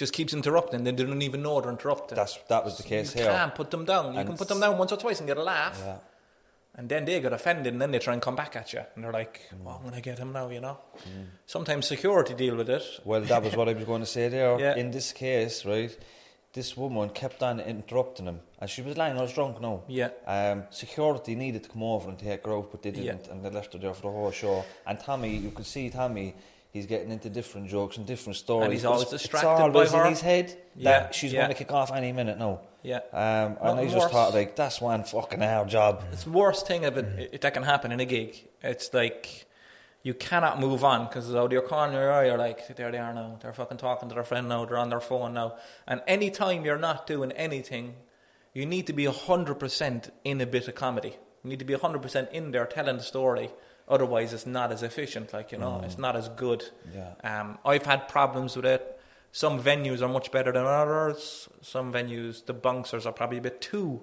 just 0.01 0.13
keeps 0.19 0.33
interrupting, 0.33 0.83
they 0.85 0.93
don't 0.93 1.23
even 1.31 1.41
know 1.43 1.61
they're 1.61 1.71
interrupting. 1.79 2.17
That's 2.17 2.37
that 2.49 2.65
was 2.65 2.75
the 2.81 2.83
case 2.95 3.15
you 3.15 3.23
here. 3.23 3.31
can't 3.33 3.55
put 3.55 3.69
them 3.71 3.85
down. 3.85 4.05
You 4.15 4.19
And 4.21 4.29
can 4.29 4.37
put 4.43 4.49
them 4.49 4.61
down 4.65 4.79
once 4.79 4.93
or 4.95 4.99
twice 5.05 5.19
and 5.21 5.29
get 5.29 5.37
a 5.37 5.43
laugh, 5.43 5.79
Yeah. 5.85 5.99
and 6.79 6.89
then 6.89 7.05
they 7.05 7.21
get 7.21 7.33
offended, 7.33 7.73
and 7.75 7.81
then 7.83 7.91
they 7.93 7.99
try 7.99 8.15
and 8.15 8.23
come 8.29 8.37
back 8.43 8.57
at 8.57 8.73
you, 8.73 8.83
and 8.95 9.05
they're 9.05 9.13
like, 9.23 9.35
Mm. 9.55 9.65
"Well, 9.65 9.75
I'm 9.77 9.83
going 9.83 9.95
to 10.03 10.07
get 10.11 10.19
him 10.19 10.33
now," 10.33 10.47
you 10.57 10.61
know. 10.67 10.77
Sometimes 11.47 11.87
security 11.87 12.35
deal 12.35 12.57
with 12.57 12.71
it. 12.71 12.85
Well, 13.05 13.21
that 13.33 13.43
was 13.43 13.55
what 13.59 13.69
I 13.69 13.75
was 13.75 13.85
going 13.85 14.01
to 14.09 14.13
say 14.17 14.29
there. 14.37 14.59
Yeah. 14.67 14.77
In 14.83 14.91
this 14.91 15.13
case, 15.13 15.57
right, 15.67 15.93
this 16.53 16.77
woman 16.77 17.11
kept 17.11 17.43
on 17.43 17.61
interrupting 17.61 18.27
him, 18.31 18.41
and 18.61 18.69
she 18.71 18.83
was 18.83 18.97
lying. 18.97 19.19
I 19.19 19.23
was 19.23 19.33
drunk 19.35 19.61
now. 19.61 19.83
Yeah. 20.01 20.11
Um, 20.37 20.65
security 20.71 21.35
needed 21.35 21.63
to 21.65 21.69
come 21.75 21.83
over 21.95 22.09
and 22.11 22.19
take 22.19 22.45
her 22.47 22.53
out, 22.57 22.69
but 22.73 22.81
they 22.83 22.91
didn't, 22.91 23.29
and 23.31 23.45
they 23.45 23.51
left 23.51 23.73
her 23.75 23.79
there 23.79 23.95
for 23.95 24.03
the 24.09 24.15
whole 24.19 24.33
show. 24.33 24.65
And 24.87 24.99
Tommy, 24.99 25.33
you 25.37 25.51
could 25.57 25.67
see 25.67 25.91
Tommy. 25.91 26.35
He's 26.73 26.87
getting 26.87 27.11
into 27.11 27.29
different 27.29 27.69
jokes 27.69 27.97
and 27.97 28.07
different 28.07 28.37
stories. 28.37 28.65
And 28.65 28.73
he's 28.73 28.85
always 28.85 29.03
it's- 29.09 29.23
distracted 29.23 29.49
it's 29.51 29.59
by 29.59 29.63
always 29.81 29.93
her. 29.93 30.05
in 30.05 30.11
his 30.11 30.21
head 30.21 30.57
Yeah, 30.77 30.91
that 31.01 31.15
she's 31.15 31.33
yeah. 31.33 31.41
going 31.41 31.51
to 31.51 31.57
kick 31.57 31.73
off 31.73 31.91
any 31.93 32.13
minute 32.13 32.39
now. 32.39 32.61
Yeah. 32.83 33.01
Um, 33.13 33.59
and 33.61 33.81
he's 33.81 33.93
just 33.93 34.11
thought, 34.13 34.33
like, 34.33 34.55
that's 34.57 34.81
one 34.81 35.03
fucking 35.05 35.41
hard 35.41 35.69
job. 35.69 36.05
It's 36.13 36.25
the 36.25 36.31
worst 36.31 36.67
thing 36.69 36.85
of 36.85 36.97
it, 36.97 37.41
that 37.43 37.53
can 37.55 37.65
happen 37.65 37.91
in 37.93 37.99
a 38.01 38.05
gig. 38.05 38.37
It's 38.63 38.95
like 38.95 39.47
you 40.03 40.15
cannot 40.15 40.61
move 40.61 40.85
on 40.85 41.07
because 41.07 41.35
out 41.35 41.47
of 41.47 41.53
your 41.53 41.63
corner 41.63 42.11
eye, 42.11 42.27
you're 42.27 42.39
like, 42.39 42.75
there 42.77 42.91
they 42.93 42.99
are 42.99 43.13
now. 43.13 43.37
They're 43.43 43.53
fucking 43.53 43.79
talking 43.79 44.09
to 44.09 44.15
their 44.15 44.25
friend 44.25 44.49
now. 44.49 44.65
They're 44.65 44.79
on 44.79 44.91
their 44.91 45.01
phone 45.01 45.35
now. 45.35 45.57
And 45.89 46.01
any 46.07 46.31
time 46.31 46.65
you're 46.65 46.79
not 46.79 47.07
doing 47.07 47.33
anything, 47.33 47.97
you 48.55 48.65
need 48.65 48.87
to 48.87 48.93
be 48.93 49.05
100% 49.07 50.11
in 50.25 50.41
a 50.41 50.47
bit 50.47 50.69
of 50.69 50.75
comedy. 50.77 51.17
You 51.43 51.51
need 51.51 51.59
to 51.59 51.65
be 51.65 51.75
100% 51.75 52.31
in 52.33 52.51
there 52.53 52.65
telling 52.67 52.97
the 52.97 53.03
story. 53.03 53.51
Otherwise, 53.91 54.33
it's 54.33 54.47
not 54.47 54.73
as 54.73 54.83
efficient, 54.83 55.33
like, 55.33 55.53
you 55.53 55.59
know, 55.59 55.83
it's 55.85 55.99
not 55.99 56.17
as 56.17 56.29
good. 56.31 56.65
Yeah. 56.95 57.13
Um, 57.23 57.59
I've 57.65 57.85
had 57.85 58.09
problems 58.09 58.57
with 58.57 58.65
it. 58.65 59.01
Some 59.33 59.63
venues 59.63 60.01
are 60.01 60.09
much 60.09 60.31
better 60.33 60.53
than 60.53 60.65
others. 60.65 61.49
Some 61.61 61.93
venues, 61.93 62.47
the 62.47 62.55
bouncers 62.55 63.05
are 63.05 63.13
probably 63.13 63.39
a 63.39 63.43
bit 63.43 63.61
too 63.61 64.01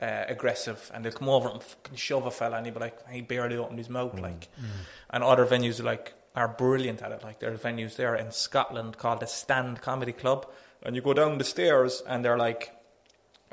uh, 0.00 0.24
aggressive 0.28 0.90
and 0.92 1.04
they'll 1.04 1.12
come 1.12 1.28
over 1.28 1.48
and 1.48 1.62
fucking 1.62 1.96
shove 1.96 2.26
a 2.26 2.30
fella 2.30 2.56
and 2.56 2.66
he'll 2.66 2.74
be 2.74 2.80
like, 2.80 3.08
he 3.08 3.20
barely 3.20 3.56
opened 3.56 3.78
his 3.78 3.88
mouth, 3.88 4.18
like. 4.18 4.48
And 5.10 5.22
other 5.22 5.46
venues 5.46 5.78
are 5.78 5.84
like 5.84 6.14
are 6.34 6.48
brilliant 6.48 7.02
at 7.02 7.12
it. 7.12 7.22
Like 7.22 7.40
there's 7.40 7.60
venues 7.60 7.96
there 7.96 8.14
in 8.14 8.32
Scotland 8.32 8.98
called 8.98 9.20
the 9.20 9.26
Stand 9.26 9.80
Comedy 9.82 10.12
Club, 10.12 10.46
and 10.82 10.96
you 10.96 11.02
go 11.02 11.12
down 11.14 11.38
the 11.38 11.44
stairs 11.44 12.02
and 12.06 12.24
they're 12.24 12.38
like 12.38 12.72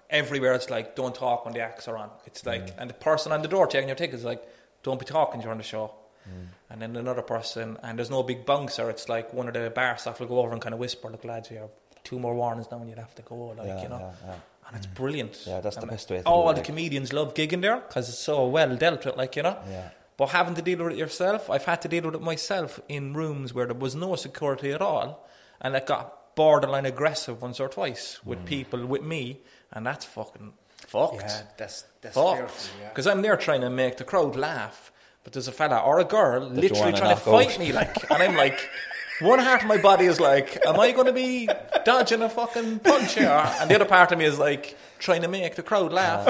everywhere. 0.10 0.54
It's 0.54 0.70
like 0.70 0.96
don't 0.96 1.14
talk 1.14 1.46
when 1.46 1.54
the 1.54 1.62
acts 1.62 1.88
are 1.88 1.98
on. 1.98 2.10
It's 2.26 2.46
like 2.46 2.74
and 2.78 2.90
the 2.90 2.94
person 2.94 3.32
on 3.32 3.42
the 3.42 3.48
door 3.48 3.68
checking 3.68 3.90
your 3.90 3.98
tickets 3.98 4.20
is 4.20 4.26
like 4.26 4.44
don't 4.84 5.00
be 5.00 5.06
talking 5.06 5.42
during 5.42 5.58
the 5.58 5.64
show. 5.64 5.94
And 6.70 6.80
then 6.82 6.96
another 6.96 7.24
person, 7.24 7.78
and 7.82 7.98
there's 7.98 8.12
no 8.12 8.22
big 8.22 8.46
bouncer. 8.46 8.88
It's 8.92 9.10
like 9.10 9.34
one 9.34 9.48
of 9.48 9.56
the 9.56 9.72
bar 9.72 9.98
staff 9.98 10.20
will 10.20 10.28
go 10.28 10.38
over 10.40 10.52
and 10.52 10.62
kind 10.62 10.74
of 10.74 10.80
whisper, 10.80 11.10
"Look, 11.10 11.26
lads, 11.26 11.50
you 11.50 11.58
have 11.58 11.72
two 12.04 12.20
more 12.20 12.36
warnings 12.36 12.68
now, 12.72 12.78
and 12.78 12.88
you'd 12.88 13.00
have 13.00 13.16
to 13.16 13.24
go." 13.24 13.36
Like 13.58 13.66
Yeah, 13.68 13.82
you 13.82 13.90
know, 13.90 13.98
yeah, 14.00 14.12
yeah. 14.28 14.36
and 14.68 14.78
it's 14.78 14.86
brilliant. 14.86 15.42
Yeah, 15.48 15.60
that's 15.62 15.78
the 15.78 15.88
best 15.88 16.08
way 16.12 16.18
to 16.22 16.26
All 16.28 16.44
do 16.44 16.50
it, 16.50 16.54
the 16.54 16.60
like. 16.60 16.66
comedians 16.68 17.14
love 17.14 17.34
gigging 17.34 17.62
there 17.62 17.78
because 17.78 18.10
it's 18.10 18.20
so 18.20 18.46
well 18.48 18.76
dealt 18.76 19.06
with, 19.06 19.18
like 19.18 19.36
you 19.38 19.42
know. 19.42 19.58
Yeah. 19.68 19.90
But 20.18 20.28
having 20.30 20.54
to 20.54 20.62
deal 20.62 20.84
with 20.84 20.94
it 20.94 20.98
yourself, 21.00 21.50
I've 21.50 21.66
had 21.66 21.82
to 21.82 21.88
deal 21.88 22.04
with 22.04 22.14
it 22.14 22.22
myself 22.22 22.80
in 22.88 23.14
rooms 23.16 23.52
where 23.56 23.66
there 23.66 23.76
was 23.76 23.96
no 23.96 24.16
security 24.16 24.72
at 24.72 24.82
all, 24.84 25.28
and 25.62 25.76
it 25.76 25.88
got 25.88 26.36
borderline 26.36 26.86
aggressive 26.86 27.42
once 27.42 27.60
or 27.60 27.70
twice 27.70 28.20
Mm. 28.22 28.26
with 28.28 28.46
people 28.46 28.86
with 28.86 29.02
me, 29.02 29.42
and 29.74 29.84
that's 29.88 30.06
fucking 30.06 30.54
fucked. 30.88 31.16
Yeah, 31.22 31.42
that's 31.58 31.86
that's 32.02 32.16
fucked. 32.16 32.38
fearful, 32.40 32.80
yeah. 32.82 32.90
Because 32.90 33.08
I'm 33.08 33.22
there 33.22 33.38
trying 33.38 33.62
to 33.62 33.70
make 33.70 33.98
the 33.98 34.04
crowd 34.04 34.36
laugh, 34.36 34.92
but 35.24 35.34
there's 35.34 35.48
a 35.48 35.52
fella 35.52 35.80
or 35.80 36.00
a 36.00 36.06
girl 36.06 36.44
you 36.44 36.62
literally 36.62 36.94
trying 36.94 37.16
to 37.16 37.22
fight 37.22 37.54
out. 37.54 37.60
me, 37.60 37.72
like, 37.72 38.10
and 38.12 38.22
I'm 38.24 38.36
like. 38.36 38.60
One 39.22 39.40
half 39.40 39.64
of 39.64 39.68
my 39.68 39.76
body 39.82 40.06
is 40.06 40.18
like, 40.18 40.66
am 40.66 40.80
I 40.80 40.94
going 40.94 41.08
to 41.08 41.12
be 41.12 41.50
dodging 41.84 42.22
a 42.22 42.30
fucking 42.30 42.80
punch 42.80 43.16
here? 43.16 43.28
And 43.60 43.70
the 43.70 43.76
other 43.76 43.84
part 43.84 44.14
of 44.14 44.18
me 44.18 44.24
is 44.24 44.40
like, 44.40 44.78
trying 44.98 45.24
to 45.24 45.28
make 45.28 45.56
the 45.58 45.62
crowd 45.62 45.92
laugh. 45.92 46.26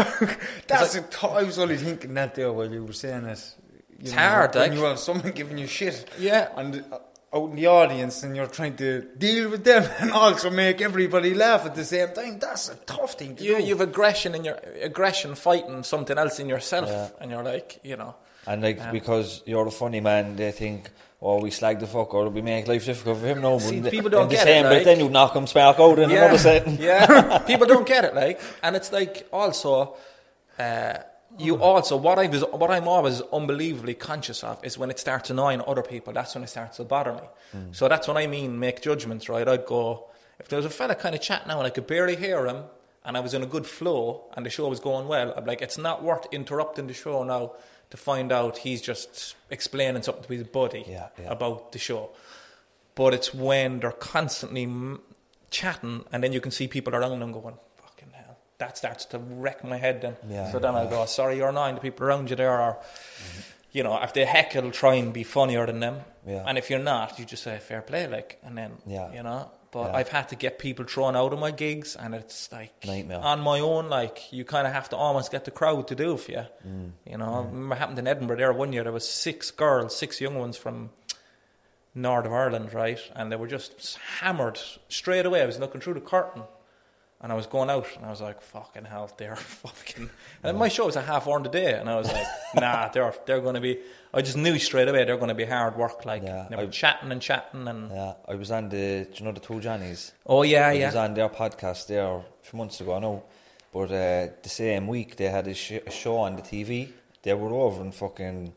That's 0.67 0.95
a 0.95 1.01
th- 1.03 1.23
I 1.23 1.43
was 1.43 1.59
only 1.59 1.77
thinking 1.77 2.15
that 2.15 2.33
there 2.33 2.51
while 2.51 2.65
you 2.67 2.83
were 2.83 2.93
saying 2.93 3.25
it. 3.25 3.55
You 3.91 3.95
It's 3.99 4.11
know, 4.11 4.17
hard, 4.17 4.55
when 4.55 4.69
like. 4.71 4.79
you 4.79 4.85
have 4.85 4.97
someone 4.97 5.31
giving 5.33 5.59
you 5.59 5.67
shit. 5.67 6.09
Yeah. 6.17 6.49
And 6.57 6.83
uh, 6.91 6.97
out 7.33 7.49
in 7.51 7.55
the 7.55 7.67
audience, 7.67 8.23
and 8.23 8.35
you're 8.35 8.47
trying 8.47 8.75
to 8.77 9.01
deal 9.17 9.49
with 9.49 9.63
them 9.63 9.83
and 9.99 10.11
also 10.11 10.49
make 10.49 10.81
everybody 10.81 11.33
laugh 11.33 11.65
at 11.65 11.75
the 11.75 11.85
same 11.85 12.11
time. 12.13 12.39
That's 12.39 12.69
a 12.69 12.75
tough 12.75 13.13
thing 13.13 13.35
to 13.35 13.43
You, 13.43 13.57
do. 13.57 13.63
you've 13.63 13.81
aggression 13.81 14.33
in 14.35 14.43
your 14.45 14.57
aggression 14.81 15.35
fighting 15.35 15.83
something 15.83 16.17
else 16.17 16.39
in 16.39 16.49
yourself, 16.49 17.13
and 17.21 17.29
you're 17.31 17.43
like, 17.43 17.79
you 17.83 17.97
know, 17.97 18.15
And 18.47 18.61
like 18.63 18.91
because 18.91 19.43
you're 19.45 19.67
a 19.67 19.71
funny 19.71 19.99
man, 20.01 20.35
they 20.35 20.51
think, 20.51 20.89
oh, 21.21 21.39
we 21.41 21.51
slag 21.51 21.79
the 21.79 21.85
fuck 21.87 22.13
or 22.13 22.29
we 22.29 22.41
make 22.41 22.67
life 22.67 22.85
difficult 22.85 23.19
for 23.19 23.27
him. 23.27 23.41
No, 23.41 23.59
See, 23.59 23.79
but 23.81 23.91
people 23.91 24.07
in 24.07 24.11
don't 24.13 24.29
the 24.29 24.35
get 24.35 24.47
it, 24.47 24.51
same, 24.51 24.65
like- 24.65 24.77
but 24.79 24.85
then 24.85 24.99
you 24.99 25.09
knock 25.09 25.35
him 25.35 25.45
spark 25.47 25.79
out 25.79 25.99
in 25.99 26.09
another 26.09 26.37
setting. 26.37 26.77
yeah. 26.81 27.37
People 27.47 27.67
don't 27.67 27.85
get 27.87 28.05
it, 28.05 28.15
like, 28.15 28.39
and 28.63 28.75
it's 28.75 28.91
like 28.91 29.27
also, 29.31 29.97
uh, 30.57 30.93
you 31.39 31.55
also 31.61 31.95
what 31.97 32.19
I 32.19 32.27
was, 32.27 32.43
what 32.51 32.69
I'm 32.69 32.87
always 32.87 33.21
unbelievably 33.21 33.95
conscious 33.95 34.43
of 34.43 34.63
is 34.63 34.77
when 34.77 34.89
it 34.91 34.99
starts 34.99 35.29
annoying 35.29 35.61
other 35.65 35.81
people. 35.81 36.13
That's 36.13 36.35
when 36.35 36.43
it 36.43 36.47
starts 36.49 36.77
to 36.77 36.83
bother 36.83 37.13
me. 37.13 37.27
Hmm. 37.51 37.71
So 37.71 37.87
that's 37.87 38.07
when 38.07 38.17
I 38.17 38.27
mean 38.27 38.59
make 38.59 38.81
judgments, 38.81 39.29
right? 39.29 39.47
I'd 39.47 39.65
go 39.65 40.09
if 40.39 40.47
there 40.49 40.57
was 40.57 40.65
a 40.65 40.69
fella 40.69 40.95
kind 40.95 41.15
of 41.15 41.21
chatting 41.21 41.47
now 41.47 41.57
and 41.59 41.67
I 41.67 41.69
could 41.69 41.87
barely 41.87 42.15
hear 42.15 42.45
him. 42.45 42.63
And 43.05 43.15
I 43.15 43.21
was 43.21 43.33
in 43.33 43.41
a 43.41 43.45
good 43.45 43.65
flow, 43.65 44.25
and 44.35 44.45
the 44.45 44.49
show 44.49 44.67
was 44.67 44.81
going 44.81 45.07
well. 45.07 45.33
I'm 45.35 45.45
like, 45.45 45.61
it's 45.61 45.77
not 45.77 46.03
worth 46.03 46.27
interrupting 46.33 46.87
the 46.87 46.93
show 46.93 47.23
now 47.23 47.53
to 47.91 47.97
find 47.97 48.31
out 48.31 48.57
he's 48.57 48.81
just 48.81 49.35
explaining 49.49 50.03
something 50.03 50.23
to 50.25 50.33
his 50.33 50.43
buddy 50.43 50.83
Yeah, 50.87 51.07
yeah. 51.17 51.31
about 51.31 51.71
the 51.71 51.79
show 51.79 52.11
but 52.95 53.13
it's 53.13 53.33
when 53.33 53.79
they're 53.79 53.93
constantly 53.93 54.67
chatting 55.49 56.03
and 56.11 56.21
then 56.21 56.33
you 56.33 56.41
can 56.41 56.51
see 56.51 56.67
people 56.67 56.93
around 56.93 57.19
them 57.21 57.31
going. 57.31 57.55
That 58.59 58.77
starts 58.77 59.05
to 59.05 59.19
wreck 59.19 59.63
my 59.63 59.77
head 59.77 60.01
then. 60.01 60.15
Yeah. 60.29 60.51
so 60.51 60.59
then 60.59 60.75
I 60.75 60.85
go, 60.89 61.05
sorry, 61.05 61.37
you're 61.37 61.49
annoying 61.49 61.75
the 61.75 61.81
people 61.81 62.05
around 62.05 62.29
you 62.29 62.35
there 62.35 62.51
are, 62.51 62.77
you 63.71 63.83
know, 63.83 63.97
if 64.03 64.13
they 64.13 64.25
heckle, 64.25 64.69
try 64.71 64.95
and 64.95 65.11
be 65.13 65.23
funnier 65.23 65.65
than 65.65 65.79
them. 65.79 66.01
Yeah. 66.27 66.43
And 66.45 66.57
if 66.57 66.69
you're 66.69 66.79
not, 66.83 67.17
you 67.17 67.25
just 67.25 67.43
say 67.43 67.57
fair 67.59 67.81
play, 67.81 68.07
like, 68.07 68.37
and 68.43 68.57
then, 68.57 68.73
Yeah. 68.85 69.11
you 69.13 69.23
know. 69.23 69.49
But 69.71 69.91
Yeah. 69.91 69.97
I've 69.97 70.09
had 70.09 70.29
to 70.29 70.35
get 70.35 70.57
people 70.59 70.83
thrown 70.85 71.15
out 71.15 71.31
of 71.31 71.39
my 71.39 71.51
gigs, 71.51 71.95
and 71.95 72.13
it's 72.15 72.51
like 72.51 72.73
Nightmare. 72.85 73.19
on 73.19 73.39
my 73.41 73.59
own. 73.59 73.87
Like 73.87 74.33
you 74.33 74.43
kind 74.43 74.65
of 74.67 74.73
have 74.73 74.89
to 74.89 74.97
almost 74.97 75.31
get 75.31 75.45
the 75.45 75.51
crowd 75.51 75.87
to 75.89 75.95
do 75.95 76.13
it 76.15 76.19
for 76.19 76.31
you. 76.31 76.45
Mm. 76.67 76.91
You 77.05 77.17
know, 77.19 77.33
I 77.35 77.37
remember 77.45 77.75
it 77.75 77.77
happened 77.77 77.99
in 77.99 78.07
Edinburgh 78.07 78.37
there 78.37 78.51
one 78.51 78.73
year. 78.73 78.83
There 78.83 78.91
was 78.91 79.07
six 79.07 79.51
girls, 79.51 79.95
six 79.95 80.19
young 80.19 80.39
ones 80.39 80.57
from 80.57 80.89
north 81.93 82.25
of 82.25 82.33
Ireland, 82.33 82.73
right? 82.73 82.99
And 83.15 83.31
they 83.31 83.35
were 83.35 83.47
just 83.47 83.97
hammered 84.19 84.59
straight 84.89 85.25
away. 85.27 85.43
I 85.43 85.45
was 85.45 85.59
looking 85.59 85.81
through 85.81 85.93
the 85.95 86.01
curtain 86.01 86.43
and 87.21 87.31
I 87.31 87.35
was 87.35 87.47
going 87.47 87.69
out 87.69 87.87
and 87.97 88.05
I 88.05 88.09
was 88.09 88.21
like, 88.21 88.41
fucking 88.41 88.85
hell, 88.85 89.11
they're 89.17 89.35
fucking. 89.63 90.09
And 90.43 90.57
my 90.57 90.67
show 90.69 90.85
was 90.85 90.95
a 90.95 91.01
half 91.01 91.27
hour 91.27 91.37
in 91.37 91.43
the 91.43 91.49
day 91.49 91.73
and 91.73 91.89
I 91.89 91.95
was 91.97 92.07
like, 92.11 92.27
nah, 92.55 92.87
they're, 92.89 93.13
they're 93.25 93.41
going 93.41 93.55
to 93.55 93.61
be. 93.61 93.79
I 94.13 94.21
just 94.21 94.37
knew 94.37 94.57
straight 94.57 94.87
away 94.87 95.03
they're 95.05 95.17
going 95.17 95.29
to 95.29 95.35
be 95.35 95.45
hard 95.45 95.75
work. 95.75 96.05
Like, 96.05 96.23
Yeah, 96.23 96.47
they 96.49 96.55
were 96.55 96.63
I- 96.63 96.67
chatting 96.67 97.11
and 97.11 97.21
chatting 97.21 97.67
and. 97.67 97.91
Yeah, 97.91 98.13
I 98.27 98.35
was 98.35 98.51
on 98.51 98.69
the, 98.69 99.05
do 99.05 99.09
you 99.15 99.25
know 99.25 99.31
the 99.33 99.39
two 99.39 99.59
Johnnies? 99.59 100.13
Oh, 100.25 100.43
yeah, 100.43 100.67
I 100.67 100.85
was 100.85 100.95
on 100.95 101.13
their 101.13 101.29
podcast 101.29 101.87
there 101.87 102.05
a 102.05 102.23
few 102.41 102.57
months 102.57 102.79
ago, 102.81 102.95
I 102.95 102.99
know. 102.99 103.23
But 103.71 103.91
uh, 103.91 104.27
the 104.41 104.49
same 104.49 104.87
week 104.87 105.15
they 105.15 105.25
had 105.29 105.47
a, 105.47 105.53
sh- 105.53 105.83
a 105.85 105.91
show 105.91 106.17
on 106.17 106.35
the 106.37 106.41
TV. 106.41 106.89
They 107.21 107.33
were 107.35 107.53
over 107.53 107.83
in 107.83 107.91
fucking 107.91 108.53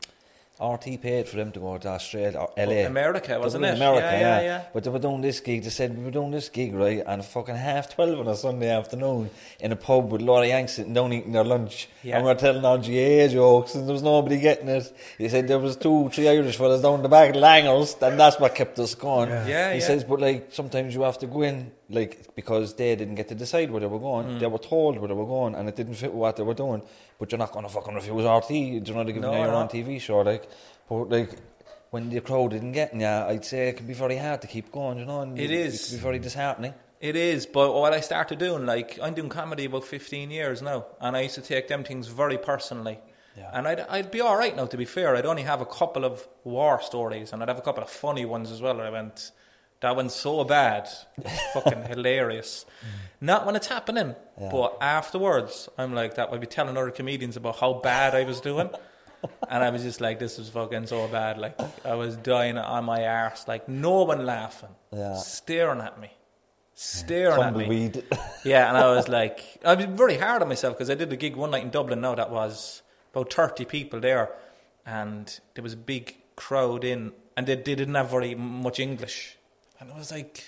RTÉ 0.63 1.01
paid 1.01 1.27
for 1.27 1.35
them 1.35 1.51
to 1.51 1.59
go 1.59 1.77
to 1.77 1.87
Australia 1.89 2.37
or 2.39 2.49
LA. 2.57 2.85
America, 2.87 3.37
wasn't 3.37 3.65
it? 3.65 3.75
America, 3.75 4.01
Yeah, 4.11 4.19
yeah, 4.19 4.39
yeah, 4.39 4.41
yeah. 4.45 4.63
But 4.73 4.83
they 4.85 4.89
were 4.89 4.99
doing 4.99 5.21
this 5.21 5.41
gig. 5.41 5.63
They 5.63 5.69
said 5.69 5.97
we 5.97 6.05
were 6.05 6.11
doing 6.11 6.31
this 6.31 6.47
gig 6.47 6.73
right 6.73 7.03
and 7.05 7.23
fucking 7.23 7.55
half 7.55 7.93
twelve 7.93 8.17
on 8.19 8.27
a 8.27 8.35
Sunday 8.35 8.69
afternoon 8.69 9.29
in 9.59 9.71
a 9.73 9.75
pub 9.75 10.11
with 10.11 10.21
of 10.21 10.45
Yanks 10.45 10.73
sitting 10.73 10.93
down 10.93 11.11
eating 11.11 11.33
their 11.33 11.43
lunch, 11.43 11.89
Yeah. 12.01 12.15
and 12.17 12.25
we're 12.25 12.35
telling 12.35 12.63
our 12.63 12.77
GAA 12.77 13.27
jokes, 13.27 13.75
and 13.75 13.87
there 13.87 13.93
was 13.93 14.03
nobody 14.03 14.39
getting 14.39 14.69
it. 14.69 14.91
He 15.17 15.27
said 15.29 15.47
there 15.47 15.59
was 15.59 15.75
two, 15.75 16.09
three 16.13 16.29
Irish 16.29 16.55
fellas 16.57 16.81
down 16.81 17.01
the 17.03 17.09
back, 17.09 17.33
langers, 17.33 18.01
and 18.01 18.17
that's 18.19 18.39
what 18.39 18.55
kept 18.55 18.79
us 18.79 18.95
going. 18.95 19.29
Yeah, 19.29 19.73
he 19.73 19.79
yeah. 19.79 19.85
says, 19.85 20.03
but 20.05 20.21
like 20.21 20.47
sometimes 20.51 20.95
you 20.95 21.01
have 21.01 21.19
to 21.19 21.27
go 21.27 21.41
in 21.41 21.71
like 21.93 22.35
because 22.35 22.73
they 22.75 22.95
didn't 22.95 23.15
get 23.15 23.27
to 23.29 23.35
decide 23.35 23.71
where 23.71 23.81
they 23.81 23.87
were 23.87 23.99
going. 23.99 24.27
Mm. 24.27 24.39
They 24.39 24.47
were 24.47 24.57
told 24.57 24.97
where 24.97 25.07
they 25.07 25.13
were 25.13 25.25
going, 25.25 25.55
and 25.55 25.69
it 25.69 25.75
didn't 25.75 25.95
fit 25.95 26.11
with 26.11 26.19
what 26.19 26.35
they 26.35 26.43
were 26.43 26.53
doing. 26.53 26.81
But 27.19 27.31
you're 27.31 27.39
not 27.39 27.51
going 27.51 27.65
to 27.65 27.71
fucking 27.71 27.93
refuse 27.93 28.23
RTÉ. 28.23 28.87
You 28.87 28.93
know, 28.93 29.03
they're 29.03 29.13
giving 29.13 29.21
No, 29.21 29.33
you 29.33 29.39
your 29.39 29.53
own 29.53 29.67
TV 29.67 29.99
show, 30.01 30.21
like. 30.21 30.49
But 30.89 31.09
like. 31.09 31.29
When 31.91 32.09
the 32.09 32.21
crowd 32.21 32.49
didn't 32.49 32.71
get 32.71 32.95
you, 32.95 33.05
I'd 33.05 33.45
say 33.45 33.67
it 33.67 33.77
can 33.77 33.85
be 33.85 33.93
very 33.93 34.17
hard 34.17 34.41
to 34.41 34.47
keep 34.47 34.71
going, 34.71 34.97
you 34.97 35.05
know. 35.05 35.21
And 35.21 35.37
It 35.37 35.51
is. 35.51 35.75
It 35.75 35.89
can 35.89 35.97
be 35.97 36.01
very 36.01 36.17
disheartening. 36.17 36.73
It 36.99 37.15
is, 37.15 37.45
but 37.45 37.71
what 37.73 37.91
I 37.91 37.99
started 37.99 38.39
doing, 38.39 38.65
like, 38.65 38.97
I'm 38.99 39.13
doing 39.13 39.29
comedy 39.29 39.65
about 39.65 39.83
15 39.83 40.31
years 40.31 40.61
now, 40.61 40.85
and 41.01 41.17
I 41.17 41.21
used 41.21 41.35
to 41.35 41.41
take 41.41 41.67
them 41.67 41.83
things 41.83 42.07
very 42.07 42.37
personally. 42.37 42.97
Yeah. 43.37 43.49
And 43.53 43.67
I'd, 43.67 43.81
I'd 43.81 44.09
be 44.09 44.21
all 44.21 44.37
right 44.37 44.55
now, 44.55 44.65
to 44.67 44.77
be 44.77 44.85
fair. 44.85 45.15
I'd 45.15 45.25
only 45.25 45.43
have 45.43 45.59
a 45.61 45.65
couple 45.65 46.05
of 46.05 46.27
war 46.43 46.81
stories, 46.81 47.33
and 47.33 47.43
I'd 47.43 47.49
have 47.49 47.57
a 47.57 47.61
couple 47.61 47.83
of 47.83 47.89
funny 47.89 48.25
ones 48.25 48.51
as 48.51 48.61
well. 48.61 48.79
I 48.81 48.89
went, 48.89 49.31
that 49.83 49.95
went 49.95 50.11
so 50.11 50.43
bad, 50.43 50.89
fucking 51.53 51.83
hilarious. 51.93 52.65
Not 53.21 53.45
when 53.45 53.55
it's 53.55 53.67
happening, 53.67 54.15
Yeah. 54.41 54.49
but 54.51 54.77
afterwards, 54.81 55.69
I'm 55.77 55.93
like 55.93 56.15
that. 56.15 56.31
I'd 56.33 56.41
be 56.41 56.47
telling 56.47 56.75
other 56.77 56.91
comedians 56.91 57.37
about 57.37 57.57
how 57.59 57.73
bad 57.73 58.15
I 58.15 58.23
was 58.23 58.41
doing. 58.41 58.69
And 59.49 59.63
I 59.63 59.69
was 59.69 59.83
just 59.83 60.01
like, 60.01 60.19
this 60.19 60.37
was 60.37 60.49
fucking 60.49 60.87
so 60.87 61.07
bad. 61.07 61.37
Like, 61.37 61.57
I 61.85 61.93
was 61.95 62.17
dying 62.17 62.57
on 62.57 62.83
my 62.83 63.05
arse. 63.07 63.47
Like, 63.47 63.69
no 63.69 64.03
one 64.03 64.25
laughing. 64.25 64.75
Yeah. 64.91 65.15
Staring 65.15 65.79
at 65.79 65.97
me. 65.99 66.09
Staring 66.73 67.41
at 67.41 67.55
me. 67.55 67.91
Yeah, 68.43 68.67
and 68.67 68.75
I 68.77 68.93
was 68.93 69.07
like, 69.07 69.39
I 69.63 69.75
was 69.75 69.85
very 69.85 70.17
hard 70.17 70.41
on 70.41 70.49
myself 70.49 70.75
because 70.75 70.89
I 70.89 70.95
did 70.95 71.13
a 71.13 71.15
gig 71.15 71.37
one 71.37 71.51
night 71.51 71.63
in 71.63 71.69
Dublin 71.69 72.01
now 72.01 72.15
that 72.15 72.29
was 72.31 72.81
about 73.13 73.31
30 73.31 73.63
people 73.65 73.99
there, 74.01 74.31
and 74.85 75.39
there 75.53 75.63
was 75.63 75.73
a 75.73 75.77
big 75.77 76.17
crowd 76.35 76.83
in, 76.83 77.13
and 77.37 77.47
they, 77.47 77.55
they 77.55 77.75
didn't 77.75 77.95
have 77.95 78.09
very 78.11 78.35
much 78.35 78.79
English. 78.79 79.37
And 79.79 79.91
I 79.91 79.97
was 79.97 80.11
like, 80.11 80.43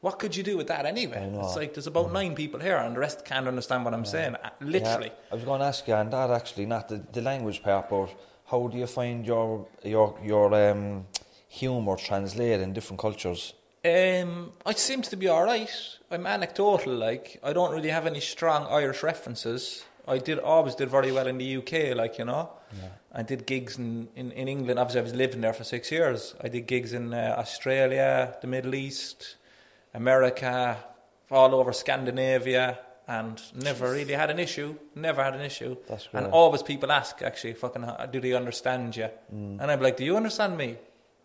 what 0.00 0.18
could 0.18 0.34
you 0.34 0.42
do 0.42 0.56
with 0.56 0.66
that 0.66 0.84
anyway? 0.84 1.30
It's 1.34 1.56
like 1.56 1.74
there's 1.74 1.86
about 1.86 2.12
nine 2.12 2.34
people 2.34 2.58
here, 2.60 2.76
and 2.76 2.96
the 2.96 3.00
rest 3.00 3.24
can't 3.24 3.46
understand 3.46 3.84
what 3.84 3.94
I'm 3.94 4.04
saying, 4.04 4.34
uh, 4.34 4.50
literally. 4.60 5.06
Yeah, 5.06 5.30
I 5.30 5.34
was 5.36 5.44
going 5.44 5.60
to 5.60 5.66
ask 5.66 5.86
you 5.86 5.94
on 5.94 6.10
that 6.10 6.30
actually, 6.30 6.66
not 6.66 6.88
the, 6.88 7.02
the 7.12 7.22
language 7.22 7.62
part, 7.62 7.88
but 7.88 8.08
how 8.46 8.66
do 8.66 8.76
you 8.78 8.86
find 8.86 9.24
your 9.24 9.66
your 9.84 10.18
your 10.22 10.54
um, 10.70 11.06
humour 11.48 11.96
translated 11.96 12.60
in 12.60 12.72
different 12.72 13.00
cultures? 13.00 13.54
Um, 13.84 14.52
it 14.66 14.78
seems 14.78 15.08
to 15.08 15.16
be 15.16 15.28
all 15.28 15.44
right. 15.44 15.70
I'm 16.10 16.26
anecdotal, 16.26 16.94
like 16.94 17.40
I 17.42 17.52
don't 17.52 17.72
really 17.72 17.90
have 17.90 18.06
any 18.06 18.20
strong 18.20 18.66
Irish 18.66 19.02
references. 19.02 19.84
I 20.06 20.18
did 20.18 20.38
always 20.38 20.74
did 20.74 20.90
very 20.90 21.12
well 21.12 21.26
in 21.26 21.38
the 21.38 21.56
UK, 21.56 21.96
like 21.96 22.18
you 22.18 22.24
know. 22.24 22.50
I 23.14 23.22
did 23.22 23.46
gigs 23.46 23.76
in, 23.78 24.08
in, 24.16 24.32
in 24.32 24.48
England. 24.48 24.78
Obviously, 24.78 25.00
I 25.00 25.04
was 25.04 25.14
living 25.14 25.42
there 25.42 25.52
for 25.52 25.64
six 25.64 25.92
years. 25.92 26.34
I 26.40 26.48
did 26.48 26.66
gigs 26.66 26.92
in 26.94 27.12
uh, 27.12 27.34
Australia, 27.38 28.36
the 28.40 28.46
Middle 28.46 28.74
East, 28.74 29.36
America, 29.92 30.78
all 31.30 31.54
over 31.54 31.72
Scandinavia, 31.72 32.78
and 33.06 33.40
never 33.54 33.90
really 33.90 34.14
had 34.14 34.30
an 34.30 34.38
issue. 34.38 34.76
Never 34.94 35.22
had 35.22 35.34
an 35.34 35.42
issue. 35.42 35.76
That's 35.88 36.08
and 36.12 36.26
always 36.28 36.62
people 36.62 36.90
ask, 36.90 37.20
actually, 37.20 37.52
fucking, 37.54 37.84
do 38.10 38.20
they 38.20 38.32
understand 38.32 38.96
you? 38.96 39.08
Mm. 39.34 39.60
And 39.60 39.70
I'm 39.70 39.80
like, 39.80 39.98
do 39.98 40.04
you 40.04 40.16
understand 40.16 40.56
me? 40.56 40.78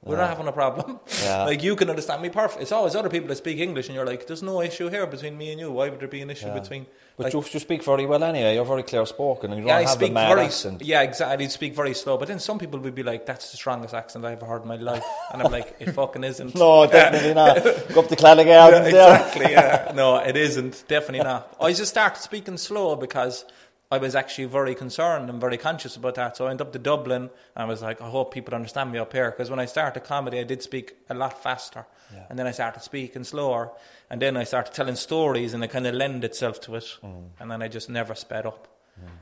We're 0.03 0.17
not 0.17 0.29
having 0.29 0.47
a 0.47 0.51
problem. 0.53 0.99
Yeah. 1.23 1.43
like 1.45 1.63
you 1.63 1.75
can 1.75 1.89
understand 1.89 2.21
me 2.21 2.29
perfect. 2.29 2.61
It's 2.61 2.71
always 2.71 2.95
other 2.95 3.09
people 3.09 3.27
that 3.29 3.35
speak 3.37 3.57
English, 3.59 3.87
and 3.87 3.95
you're 3.95 4.05
like, 4.05 4.27
"There's 4.27 4.43
no 4.43 4.61
issue 4.61 4.87
here 4.89 5.05
between 5.07 5.37
me 5.37 5.51
and 5.51 5.59
you. 5.59 5.71
Why 5.71 5.89
would 5.89 5.99
there 5.99 6.07
be 6.07 6.21
an 6.21 6.29
issue 6.29 6.47
Yeah. 6.47 6.59
between?" 6.59 6.85
But 7.17 7.23
like, 7.25 7.33
you, 7.33 7.43
you 7.51 7.59
speak 7.59 7.83
very 7.83 8.05
well 8.05 8.23
anyway. 8.23 8.53
You're 8.55 8.63
very 8.63 8.83
clear 8.83 9.05
spoken, 9.07 9.51
and 9.51 9.59
you 9.59 9.67
yeah, 9.67 9.73
don't 9.79 9.85
I 9.85 9.89
have 9.89 9.97
speak 9.97 10.11
a 10.11 10.13
mad 10.13 10.27
very 10.35 10.45
accent. 10.45 10.81
yeah, 10.83 11.01
exactly. 11.01 11.43
You 11.45 11.49
speak 11.49 11.73
very 11.75 11.93
slow, 11.95 12.15
but 12.17 12.27
then 12.27 12.39
some 12.39 12.59
people 12.59 12.79
would 12.79 12.93
be 12.95 13.03
like, 13.03 13.25
"That's 13.25 13.49
the 13.51 13.57
strongest 13.57 13.93
accent 13.95 14.23
I've 14.23 14.37
ever 14.37 14.45
heard 14.45 14.61
in 14.61 14.67
my 14.67 14.75
life," 14.75 15.03
and 15.33 15.41
I'm 15.41 15.51
like, 15.51 15.75
"It 15.79 15.91
fucking 15.91 16.23
isn't." 16.23 16.53
No, 16.63 16.85
definitely 16.85 17.33
not. 17.33 17.55
Go 17.93 18.01
up 18.01 18.07
to 18.09 18.15
Clannick 18.15 18.45
Yeah, 18.45 18.83
exactly. 18.85 19.51
Yeah. 19.51 19.91
No, 19.95 20.17
it 20.17 20.37
isn't. 20.37 20.83
Definitely 20.87 21.23
not. 21.25 21.53
I 21.59 21.73
just 21.73 21.89
start 21.91 22.15
speaking 22.17 22.57
slow 22.57 22.95
because 22.95 23.45
I 23.89 23.97
was 23.99 24.15
actually 24.15 24.45
very 24.45 24.75
concerned 24.75 25.29
and 25.29 25.39
very 25.39 25.57
conscious 25.57 25.95
about 25.95 26.15
that. 26.15 26.35
So 26.35 26.45
I 26.45 26.49
went 26.49 26.59
up 26.59 26.73
to 26.73 26.79
Dublin 26.79 27.21
and 27.23 27.31
I 27.55 27.65
was 27.65 27.81
like, 27.81 28.01
I 28.01 28.09
hope 28.09 28.33
people 28.33 28.53
understand 28.53 28.91
me 28.91 28.99
up 28.99 29.13
here. 29.13 29.31
Because 29.31 29.49
when 29.49 29.59
I 29.59 29.65
started 29.65 30.01
comedy, 30.03 30.39
I 30.39 30.43
did 30.43 30.61
speak 30.61 30.95
a 31.09 31.13
lot 31.13 31.41
faster. 31.41 31.85
Yeah. 32.13 32.25
And 32.29 32.37
then 32.37 32.47
I 32.47 32.51
started 32.51 32.81
speaking 32.83 33.23
slower. 33.23 33.71
And 34.09 34.21
then 34.21 34.35
I 34.35 34.43
started 34.43 34.73
telling 34.73 34.95
stories 34.95 35.53
and 35.53 35.63
it 35.63 35.69
kind 35.69 35.87
of 35.87 35.95
lend 35.95 36.25
itself 36.25 36.59
to 36.61 36.75
it. 36.75 36.97
Mm. 37.01 37.29
And 37.39 37.49
then 37.49 37.61
I 37.61 37.69
just 37.69 37.89
never 37.89 38.13
sped 38.15 38.45
up. 38.45 38.67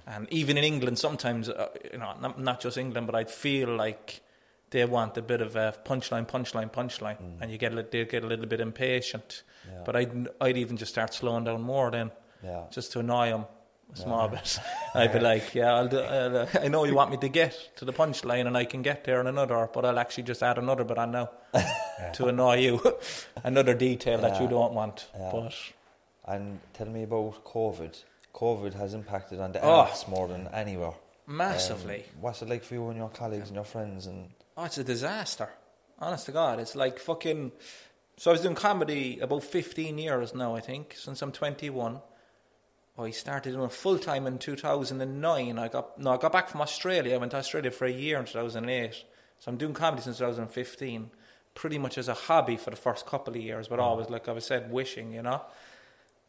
And 0.08 0.32
even 0.32 0.58
in 0.58 0.64
England, 0.64 0.98
sometimes, 0.98 1.50
uh, 1.50 1.68
you 1.92 2.00
know, 2.00 2.14
not, 2.22 2.40
not 2.40 2.62
just 2.62 2.78
England, 2.78 3.08
but 3.08 3.16
I'd 3.16 3.30
feel 3.30 3.76
like 3.76 4.22
they 4.70 4.86
want 4.86 5.18
a 5.18 5.22
bit 5.22 5.42
of 5.42 5.58
a 5.58 5.76
punchline, 5.84 6.26
punchline, 6.26 6.72
punchline, 6.72 7.18
and 7.42 7.52
you 7.52 7.58
get 7.58 7.74
a, 7.74 7.84
they 7.84 8.06
get 8.06 8.24
a 8.24 8.28
little 8.28 8.46
bit 8.46 8.62
impatient. 8.62 9.44
Mm. 9.68 9.74
Yeah. 9.74 9.82
But 9.86 9.96
I'd 9.98 10.28
I'd 10.40 10.58
even 10.58 10.78
just 10.78 10.92
start 10.94 11.14
slowing 11.14 11.44
down 11.44 11.62
more 11.62 11.92
then, 11.92 12.12
Yeah. 12.42 12.64
just 12.72 12.94
to 12.94 13.00
annoy 13.02 13.32
them 13.32 13.46
small 13.94 14.28
bit. 14.28 14.60
I'd 14.96 15.14
be 15.14 15.20
like, 15.20 15.54
yeah, 15.56 15.74
I'll 15.74 15.88
do, 15.88 16.00
I'll, 16.00 16.38
uh, 16.40 16.48
I 16.62 16.68
know 16.68 16.84
you 16.86 16.96
want 16.96 17.12
me 17.12 17.18
to 17.18 17.30
get 17.30 17.72
to 17.78 17.86
the 17.86 17.94
punchline, 17.94 18.48
and 18.48 18.58
I 18.58 18.66
can 18.66 18.82
get 18.82 19.04
there 19.04 19.22
in 19.22 19.28
another, 19.28 19.70
but 19.74 19.86
I'll 19.86 20.00
actually 20.00 20.24
just 20.24 20.44
add 20.44 20.58
another 20.58 20.84
bit 20.84 20.98
on 20.98 21.12
now 21.12 21.30
to 22.14 22.28
annoy 22.28 22.56
you, 22.58 22.82
another 23.44 23.74
detail 23.74 24.18
that 24.20 24.42
you 24.42 24.48
don't 24.48 24.74
want. 24.74 25.08
Yeah. 25.18 25.30
But 25.32 25.54
And 26.28 26.60
tell 26.74 26.88
me 26.88 27.04
about 27.04 27.44
COVID. 27.46 28.04
COVID 28.34 28.74
has 28.74 28.94
impacted 28.94 29.40
on 29.40 29.52
the 29.54 29.62
Oh. 29.62 29.70
arts 29.82 30.08
more 30.08 30.28
than 30.28 30.48
anywhere. 30.50 30.94
massively. 31.28 32.06
Um, 32.16 32.22
what's 32.22 32.42
it 32.42 32.50
like 32.50 32.64
for 32.64 32.74
you 32.76 32.88
and 32.90 32.98
your 32.98 33.10
colleagues 33.10 33.48
and 33.48 33.56
your 33.56 33.66
friends? 33.66 34.08
And 34.08 34.30
Oh, 34.58 34.64
it's 34.66 34.78
a 34.78 34.84
disaster. 34.84 35.50
Honest 36.00 36.26
to 36.26 36.32
God, 36.34 36.60
it's 36.60 36.76
like 36.76 37.00
fucking. 37.00 37.52
So 38.18 38.32
I 38.32 38.34
was 38.34 38.42
doing 38.42 38.56
comedy 38.56 39.20
about 39.20 39.44
15 39.44 39.98
years 39.98 40.34
now, 40.36 40.56
I 40.56 40.60
think, 40.62 40.96
since 40.98 41.22
I'm 41.22 41.32
21. 41.32 42.00
Oh, 42.98 43.04
I 43.04 43.12
started 43.12 43.52
doing 43.52 43.66
it 43.66 43.74
full 43.74 44.00
time 44.00 44.26
in 44.26 44.38
2009. 44.38 45.60
I 45.60 45.68
got 45.68 46.00
no, 46.00 46.12
I 46.12 46.18
got 46.18 46.32
back 46.32 46.48
from 46.48 46.62
Australia. 46.62 47.14
I 47.14 47.18
went 47.18 47.32
to 47.32 47.38
Australia 47.38 47.72
for 47.72 47.84
a 47.86 47.92
year 47.92 48.18
in 48.18 48.24
2008. 48.26 49.04
So 49.40 49.52
I'm 49.52 49.58
doing 49.58 49.74
comedy 49.74 50.04
since 50.04 50.20
2015, 50.20 51.12
pretty 51.54 51.78
much 51.78 51.98
as 51.98 52.08
a 52.08 52.14
hobby 52.14 52.56
for 52.56 52.70
the 52.70 52.78
first 52.78 53.06
couple 53.06 53.36
of 53.36 53.42
years, 53.42 53.68
but 53.68 53.80
mm. 53.80 53.84
always 53.84 54.10
like 54.10 54.30
I 54.30 54.32
was 54.32 54.46
said, 54.46 54.72
wishing, 54.72 55.12
you 55.12 55.22
know. 55.22 55.42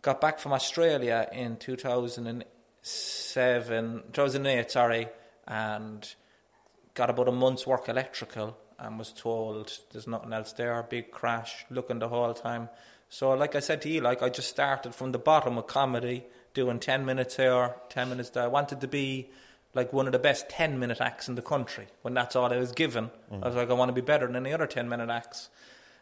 Got 0.02 0.20
back 0.20 0.40
from 0.40 0.52
Australia 0.52 1.28
in 1.32 1.56
2007, 1.56 4.02
2008, 4.12 4.70
sorry, 4.70 5.08
and 5.46 6.14
got 6.94 7.10
about 7.10 7.28
a 7.28 7.32
month's 7.32 7.66
work 7.66 7.88
electrical 7.88 8.56
and 8.78 8.98
was 8.98 9.12
told 9.12 9.78
there's 9.92 10.06
nothing 10.06 10.32
else 10.32 10.52
there, 10.52 10.86
big 10.88 11.10
crash, 11.10 11.64
looking 11.70 11.98
the 11.98 12.08
whole 12.08 12.34
time. 12.34 12.68
So, 13.08 13.32
like 13.34 13.54
I 13.54 13.60
said 13.60 13.82
to 13.82 13.88
you, 13.88 14.00
like 14.00 14.22
I 14.22 14.28
just 14.28 14.48
started 14.48 14.94
from 14.94 15.12
the 15.12 15.18
bottom 15.18 15.58
of 15.58 15.66
comedy, 15.66 16.24
doing 16.56 16.80
10 16.80 17.04
minutes 17.04 17.36
here, 17.36 17.74
10 17.90 18.08
minutes 18.08 18.30
there. 18.30 18.44
I 18.44 18.48
wanted 18.48 18.80
to 18.80 18.88
be 18.88 19.28
like 19.74 19.92
one 19.92 20.06
of 20.06 20.12
the 20.12 20.18
best 20.18 20.48
10 20.48 20.78
minute 20.78 21.02
acts 21.02 21.28
in 21.28 21.34
the 21.34 21.42
country 21.42 21.86
when 22.00 22.14
that's 22.14 22.34
all 22.34 22.50
I 22.50 22.56
was 22.56 22.72
given. 22.72 23.10
I 23.30 23.46
was 23.46 23.54
like, 23.54 23.68
I 23.68 23.74
want 23.74 23.90
to 23.90 23.92
be 23.92 24.00
better 24.00 24.26
than 24.26 24.34
any 24.34 24.54
other 24.54 24.66
10 24.66 24.88
minute 24.88 25.10
acts. 25.10 25.50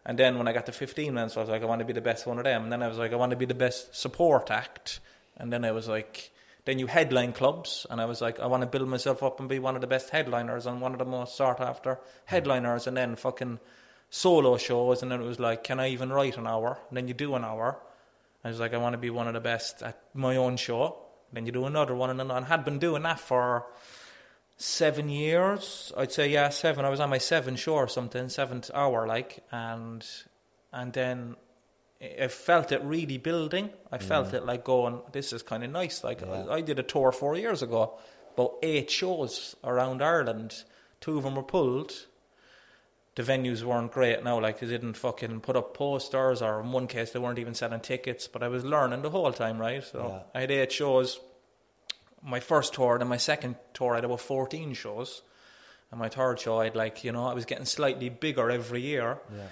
And 0.07 0.17
then 0.17 0.39
when 0.39 0.47
I 0.47 0.53
got 0.53 0.67
to 0.67 0.73
15 0.73 1.13
minutes, 1.13 1.37
I 1.37 1.41
was 1.41 1.49
like, 1.49 1.63
I 1.63 1.65
want 1.65 1.81
to 1.81 1.85
be 1.85 1.93
the 1.93 2.01
best 2.01 2.25
one 2.25 2.39
of 2.39 2.45
them. 2.45 2.63
And 2.63 2.73
then 2.73 2.83
I 2.83 2.89
was 2.89 2.99
like, 2.99 3.13
I 3.13 3.17
want 3.17 3.31
to 3.31 3.37
be 3.37 3.47
the 3.47 3.55
best 3.55 3.97
support 3.97 4.51
act. 4.51 5.01
And 5.37 5.53
then 5.53 5.65
I 5.65 5.73
was 5.73 5.89
like, 5.89 6.31
then 6.67 6.79
you 6.79 6.87
headline 6.87 7.33
clubs. 7.33 7.85
And 7.91 8.01
I 8.01 8.05
was 8.05 8.21
like, 8.21 8.39
I 8.39 8.47
want 8.47 8.63
to 8.63 8.69
build 8.69 8.89
myself 8.89 9.25
up 9.25 9.41
and 9.41 9.49
be 9.49 9.59
one 9.59 9.75
of 9.75 9.81
the 9.81 9.89
best 9.89 10.11
headliners 10.11 10.67
and 10.67 10.81
one 10.81 10.93
of 10.93 10.99
the 11.01 11.05
most 11.05 11.37
sought 11.37 11.61
after 11.61 11.99
headliners. 12.27 12.87
And 12.87 12.97
then 12.97 13.17
fucking 13.17 13.59
solo 14.09 14.57
shows. 14.57 15.03
And 15.03 15.11
then 15.11 15.21
it 15.21 15.27
was 15.27 15.41
like, 15.41 15.65
can 15.65 15.81
I 15.81 15.89
even 15.89 16.13
write 16.13 16.39
an 16.39 16.47
hour? 16.47 16.79
And 16.89 16.97
then 16.97 17.09
you 17.09 17.15
do 17.15 17.35
an 17.35 17.45
hour. 17.45 17.79
I 18.45 18.49
was 18.49 18.61
like, 18.61 18.75
I 18.75 18.77
want 18.77 18.93
to 18.93 18.99
be 18.99 19.11
one 19.11 19.27
of 19.27 19.35
the 19.35 19.41
best 19.41 19.83
at 19.83 19.99
my 20.13 20.37
own 20.37 20.57
show. 20.57 20.99
Then 21.33 21.47
you 21.47 21.53
do 21.53 21.65
another 21.65 21.95
one. 21.95 22.11
And 22.11 22.21
then 22.21 22.31
I 22.31 22.43
had 22.43 22.65
been 22.65 22.79
doing 22.79 23.03
that 23.03 23.19
for 23.19 23.67
seven 24.57 25.09
years. 25.09 25.93
I'd 25.97 26.13
say 26.13 26.29
yeah, 26.29 26.51
seven. 26.51 26.85
I 26.85 26.91
was 26.91 27.01
on 27.01 27.11
my 27.11 27.19
seventh 27.19 27.59
show 27.59 27.75
or 27.75 27.89
something, 27.89 28.29
seventh 28.29 28.71
hour, 28.75 29.07
like, 29.07 29.43
and 29.51 30.05
and 30.73 30.93
then 30.93 31.37
I 32.03 32.29
felt 32.29 32.73
it 32.73 32.83
really 32.83 33.19
building. 33.19 33.71
I 33.91 33.99
mm. 33.99 34.03
felt 34.03 34.35
it 34.35 34.45
like 34.45 34.65
going, 34.65 35.01
this 35.13 35.33
is 35.33 35.43
kind 35.43 35.65
of 35.65 35.71
nice. 35.71 36.05
Like 36.05 36.21
Yeah. 36.21 36.45
I, 36.49 36.57
I 36.57 36.61
did 36.61 36.79
a 36.79 36.83
tour 36.83 37.13
four 37.13 37.37
years 37.37 37.63
ago, 37.63 37.99
about 38.35 38.57
eight 38.63 38.91
shows 38.91 39.57
around 39.65 40.03
Ireland. 40.03 40.65
Two 41.01 41.19
of 41.19 41.25
them 41.25 41.37
were 41.37 41.43
pulled. 41.43 41.93
The 43.17 43.23
venues 43.23 43.63
weren't 43.63 43.93
great 43.93 44.25
now, 44.25 44.41
like 44.41 44.59
they 44.59 44.67
didn't 44.67 44.95
fucking 44.95 45.41
put 45.41 45.57
up 45.57 45.75
posters, 45.75 46.43
or 46.43 46.61
in 46.61 46.73
one 46.73 46.89
case 46.89 47.13
they 47.13 47.21
weren't 47.21 47.39
even 47.39 47.55
selling 47.55 47.81
tickets. 47.81 48.27
But 48.27 48.43
I 48.43 48.49
was 48.49 48.65
learning 48.65 49.03
the 49.03 49.11
whole 49.11 49.33
time, 49.33 49.59
right? 49.59 49.85
So 49.85 50.09
Yeah. 50.09 50.39
I 50.39 50.41
had 50.41 50.51
eight 50.51 50.73
shows 50.73 51.21
my 52.25 52.41
first 52.41 52.75
tour, 52.75 52.99
then 52.99 53.09
my 53.09 53.19
second 53.19 53.57
tour, 53.75 53.93
I 53.93 53.97
had 53.97 54.05
about 54.05 54.21
14 54.21 54.75
shows. 54.75 55.23
And 55.91 56.01
my 56.01 56.09
third 56.09 56.41
show, 56.41 56.61
I'd 56.61 56.75
like, 56.75 57.05
you 57.05 57.13
know, 57.13 57.27
I 57.27 57.35
was 57.35 57.45
getting 57.45 57.67
slightly 57.67 58.09
bigger 58.09 58.51
every 58.51 58.81
year. 58.81 59.19
yeah, 59.37 59.47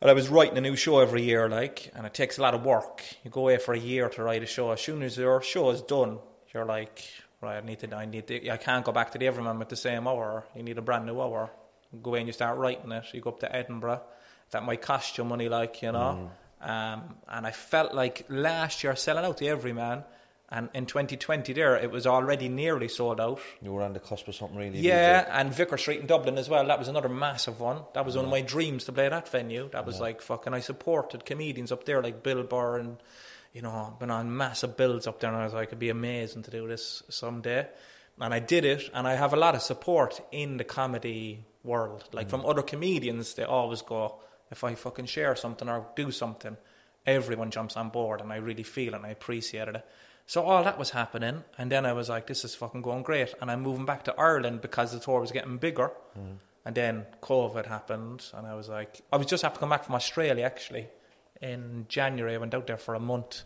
And 0.00 0.10
I 0.10 0.14
was 0.14 0.28
writing 0.28 0.56
a 0.56 0.60
new 0.60 0.76
show 0.76 1.00
every 1.00 1.22
year, 1.22 1.48
like, 1.48 1.90
and 1.94 2.06
it 2.06 2.14
takes 2.14 2.38
a 2.38 2.42
lot 2.42 2.54
of 2.54 2.64
work. 2.64 3.02
You 3.24 3.30
go 3.30 3.42
away 3.42 3.58
for 3.58 3.74
a 3.74 3.78
year 3.78 4.08
to 4.10 4.22
write 4.22 4.42
a 4.42 4.46
show. 4.46 4.70
As 4.70 4.80
soon 4.80 5.02
as 5.02 5.18
your 5.18 5.42
show 5.42 5.70
is 5.70 5.82
done, 5.82 6.18
you're 6.54 6.64
like, 6.64 7.02
right, 7.42 7.56
I 7.62 7.66
need 7.66 7.80
to, 7.80 7.94
I 7.94 8.06
need 8.06 8.26
to, 8.28 8.48
I 8.50 8.56
can't 8.56 8.84
go 8.84 8.92
back 8.92 9.10
to 9.12 9.18
the 9.18 9.26
Everyman 9.26 9.58
with 9.58 9.68
the 9.68 9.76
same 9.76 10.06
hour. 10.06 10.46
You 10.54 10.62
need 10.62 10.78
a 10.78 10.82
brand 10.82 11.06
new 11.06 11.20
hour. 11.20 11.50
Go 12.02 12.10
away 12.10 12.20
and 12.20 12.28
you 12.28 12.32
start 12.32 12.58
writing 12.58 12.92
it. 12.92 13.04
You 13.12 13.20
go 13.20 13.30
up 13.30 13.40
to 13.40 13.54
Edinburgh. 13.54 14.02
That 14.50 14.64
might 14.64 14.82
cost 14.82 15.18
you 15.18 15.24
money, 15.24 15.48
like, 15.48 15.82
you 15.82 15.92
know. 15.92 16.30
Um, 16.60 17.16
and 17.28 17.46
I 17.46 17.50
felt 17.50 17.94
like 17.94 18.24
last 18.28 18.82
year 18.82 18.96
selling 18.96 19.24
out 19.24 19.38
the 19.38 19.48
Everyman, 19.48 20.04
and 20.48 20.68
in 20.74 20.86
2020 20.86 21.52
there 21.52 21.76
it 21.76 21.90
was 21.90 22.06
already 22.06 22.48
nearly 22.48 22.88
sold 22.88 23.20
out. 23.20 23.40
You 23.60 23.72
were 23.72 23.82
on 23.82 23.92
the 23.92 24.00
cusp 24.00 24.28
of 24.28 24.34
something 24.34 24.56
really. 24.56 24.78
Yeah, 24.78 25.26
and 25.30 25.52
Vicar 25.52 25.76
Street 25.76 26.00
in 26.00 26.06
Dublin 26.06 26.38
as 26.38 26.48
well. 26.48 26.66
That 26.66 26.78
was 26.78 26.88
another 26.88 27.08
massive 27.08 27.60
one. 27.60 27.82
That 27.94 28.06
was 28.06 28.16
one 28.16 28.24
of 28.24 28.30
my 28.30 28.40
dreams 28.40 28.84
to 28.84 28.92
play 28.92 29.08
that 29.08 29.28
venue. 29.28 29.68
That 29.70 29.84
was 29.84 30.00
like 30.00 30.22
fucking. 30.22 30.54
I 30.54 30.60
supported 30.60 31.24
comedians 31.24 31.72
up 31.72 31.84
there 31.84 32.02
like 32.02 32.22
Bill 32.22 32.42
Burr 32.42 32.78
and 32.78 32.96
you 33.52 33.62
know 33.62 33.94
been 34.00 34.10
on 34.10 34.34
massive 34.36 34.76
builds 34.76 35.06
up 35.06 35.20
there, 35.20 35.30
and 35.30 35.38
I 35.38 35.44
was 35.44 35.54
like, 35.54 35.68
it'd 35.68 35.78
be 35.78 35.90
amazing 35.90 36.42
to 36.44 36.50
do 36.50 36.66
this 36.66 37.02
someday. 37.10 37.66
And 38.18 38.32
I 38.32 38.38
did 38.38 38.64
it, 38.64 38.88
and 38.94 39.06
I 39.06 39.14
have 39.14 39.34
a 39.34 39.36
lot 39.36 39.54
of 39.54 39.60
support 39.60 40.22
in 40.32 40.56
the 40.56 40.64
comedy 40.64 41.44
world. 41.66 42.08
Like 42.12 42.30
from 42.30 42.46
other 42.46 42.62
comedians, 42.62 43.34
they 43.34 43.44
always 43.44 43.82
go, 43.82 44.20
if 44.50 44.64
I 44.64 44.74
fucking 44.74 45.06
share 45.06 45.36
something 45.36 45.68
or 45.68 45.86
do 45.96 46.10
something, 46.10 46.56
everyone 47.04 47.50
jumps 47.50 47.76
on 47.76 47.90
board, 47.90 48.20
and 48.20 48.32
I 48.32 48.36
really 48.36 48.62
feel 48.62 48.94
it 48.94 48.96
and 48.96 49.06
I 49.06 49.10
appreciated 49.10 49.76
it. 49.76 49.86
So 50.28 50.42
all 50.42 50.64
that 50.64 50.78
was 50.78 50.90
happening, 50.90 51.44
and 51.56 51.70
then 51.70 51.86
I 51.86 51.92
was 51.92 52.08
like, 52.08 52.26
"This 52.26 52.44
is 52.44 52.54
fucking 52.54 52.82
going 52.82 53.04
great," 53.04 53.34
and 53.40 53.50
I'm 53.50 53.62
moving 53.62 53.84
back 53.84 54.02
to 54.04 54.14
Ireland 54.18 54.60
because 54.60 54.92
the 54.92 54.98
tour 54.98 55.20
was 55.20 55.30
getting 55.30 55.58
bigger. 55.58 55.90
And 56.64 56.74
then 56.74 57.06
COVID 57.22 57.66
happened, 57.66 58.24
and 58.34 58.44
I 58.44 58.54
was 58.54 58.68
like, 58.68 59.00
I 59.12 59.18
was 59.18 59.28
just 59.28 59.44
have 59.44 59.54
to 59.54 59.60
come 59.60 59.68
back 59.68 59.84
from 59.84 59.94
Australia 59.94 60.44
actually 60.44 60.88
in 61.40 61.86
January. 61.88 62.34
I 62.34 62.38
went 62.38 62.54
out 62.54 62.66
there 62.66 62.76
for 62.76 62.96
a 62.96 63.00
month 63.00 63.44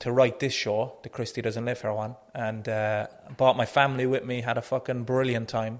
to 0.00 0.10
write 0.10 0.40
this 0.40 0.52
show, 0.52 0.98
the 1.04 1.08
Christie 1.08 1.40
Doesn't 1.40 1.64
Live 1.64 1.82
Here 1.82 1.92
one, 1.92 2.16
and 2.34 2.68
uh, 2.68 3.06
brought 3.36 3.56
my 3.56 3.64
family 3.64 4.06
with 4.06 4.24
me. 4.24 4.40
Had 4.40 4.58
a 4.58 4.62
fucking 4.62 5.04
brilliant 5.04 5.48
time. 5.48 5.78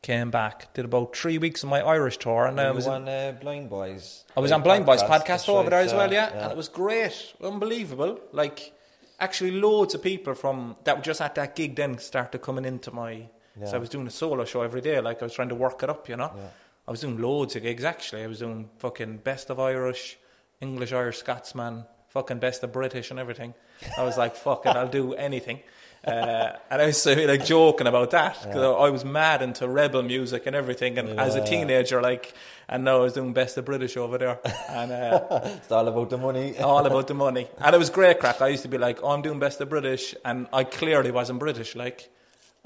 Came 0.00 0.30
back, 0.30 0.72
did 0.74 0.84
about 0.84 1.16
three 1.16 1.38
weeks 1.38 1.62
of 1.64 1.68
my 1.68 1.80
Irish 1.80 2.18
tour, 2.18 2.46
and 2.46 2.60
I 2.60 2.70
was 2.70 2.86
were 2.86 2.92
on 2.92 3.08
uh, 3.08 3.34
Blindboy's. 3.42 4.24
I 4.36 4.40
was 4.40 4.52
uh, 4.52 4.54
on 4.54 4.62
Blindboy's 4.62 5.02
podcast 5.02 5.48
over 5.48 5.62
right, 5.62 5.70
there 5.70 5.80
as 5.80 5.92
well, 5.92 6.08
uh, 6.08 6.12
yeah, 6.12 6.44
and 6.44 6.52
it 6.52 6.56
was 6.56 6.68
great, 6.68 7.34
unbelievable. 7.42 8.20
Like, 8.32 8.72
actually, 9.18 9.50
loads 9.50 9.94
of 9.94 10.02
people 10.02 10.34
from 10.34 10.76
that 10.84 10.96
were 10.96 11.02
just 11.02 11.20
at 11.20 11.34
that 11.34 11.56
gig 11.56 11.74
then 11.74 11.98
started 11.98 12.38
coming 12.38 12.64
into 12.64 12.92
my. 12.92 13.28
So 13.64 13.74
I 13.74 13.78
was 13.78 13.88
doing 13.88 14.06
a 14.06 14.10
solo 14.10 14.44
show 14.44 14.62
every 14.62 14.80
day, 14.80 15.00
like 15.00 15.20
I 15.20 15.24
was 15.24 15.34
trying 15.34 15.48
to 15.48 15.56
work 15.56 15.82
it 15.82 15.90
up, 15.90 16.08
you 16.08 16.16
know. 16.16 16.32
I 16.86 16.90
was 16.90 17.00
doing 17.00 17.20
loads 17.20 17.56
of 17.56 17.62
gigs 17.62 17.84
actually. 17.84 18.22
I 18.22 18.28
was 18.28 18.38
doing 18.38 18.70
fucking 18.78 19.18
best 19.18 19.50
of 19.50 19.58
Irish, 19.58 20.16
English, 20.60 20.92
Irish, 20.92 21.18
Scotsman, 21.18 21.84
fucking 22.08 22.38
best 22.38 22.62
of 22.62 22.72
British 22.72 23.10
and 23.10 23.20
everything. 23.20 23.52
I 23.98 24.04
was 24.04 24.16
like, 24.16 24.36
fuck 24.36 24.64
it, 24.64 24.76
I'll 24.76 24.88
do 24.88 25.14
anything. 25.14 25.60
Uh, 26.08 26.56
and 26.70 26.82
I 26.82 26.86
was 26.86 27.04
like 27.06 27.44
joking 27.44 27.86
about 27.86 28.10
that 28.12 28.38
because 28.42 28.62
I 28.62 28.88
was 28.90 29.04
mad 29.04 29.42
into 29.42 29.68
rebel 29.68 30.02
music 30.02 30.46
and 30.46 30.56
everything. 30.56 30.98
And 30.98 31.20
as 31.20 31.34
a 31.34 31.44
teenager, 31.44 32.00
like, 32.00 32.34
and 32.68 32.84
now 32.84 32.96
I 32.96 33.00
was 33.00 33.12
doing 33.12 33.32
best 33.32 33.56
of 33.58 33.64
British 33.64 33.96
over 33.96 34.18
there, 34.18 34.40
and 34.68 34.92
uh, 34.92 35.20
It's 35.56 35.70
all 35.70 35.86
about 35.86 36.10
the 36.10 36.18
money. 36.18 36.58
all 36.60 36.86
about 36.86 37.06
the 37.08 37.14
money. 37.14 37.48
And 37.58 37.74
it 37.74 37.78
was 37.78 37.90
great 37.90 38.18
crack. 38.20 38.40
I 38.40 38.48
used 38.48 38.62
to 38.62 38.68
be 38.68 38.78
like, 38.78 39.02
oh, 39.02 39.08
I'm 39.10 39.22
doing 39.22 39.38
best 39.38 39.60
of 39.60 39.68
British, 39.68 40.14
and 40.24 40.46
I 40.52 40.64
clearly 40.64 41.10
wasn't 41.10 41.38
British, 41.38 41.74
like. 41.76 42.10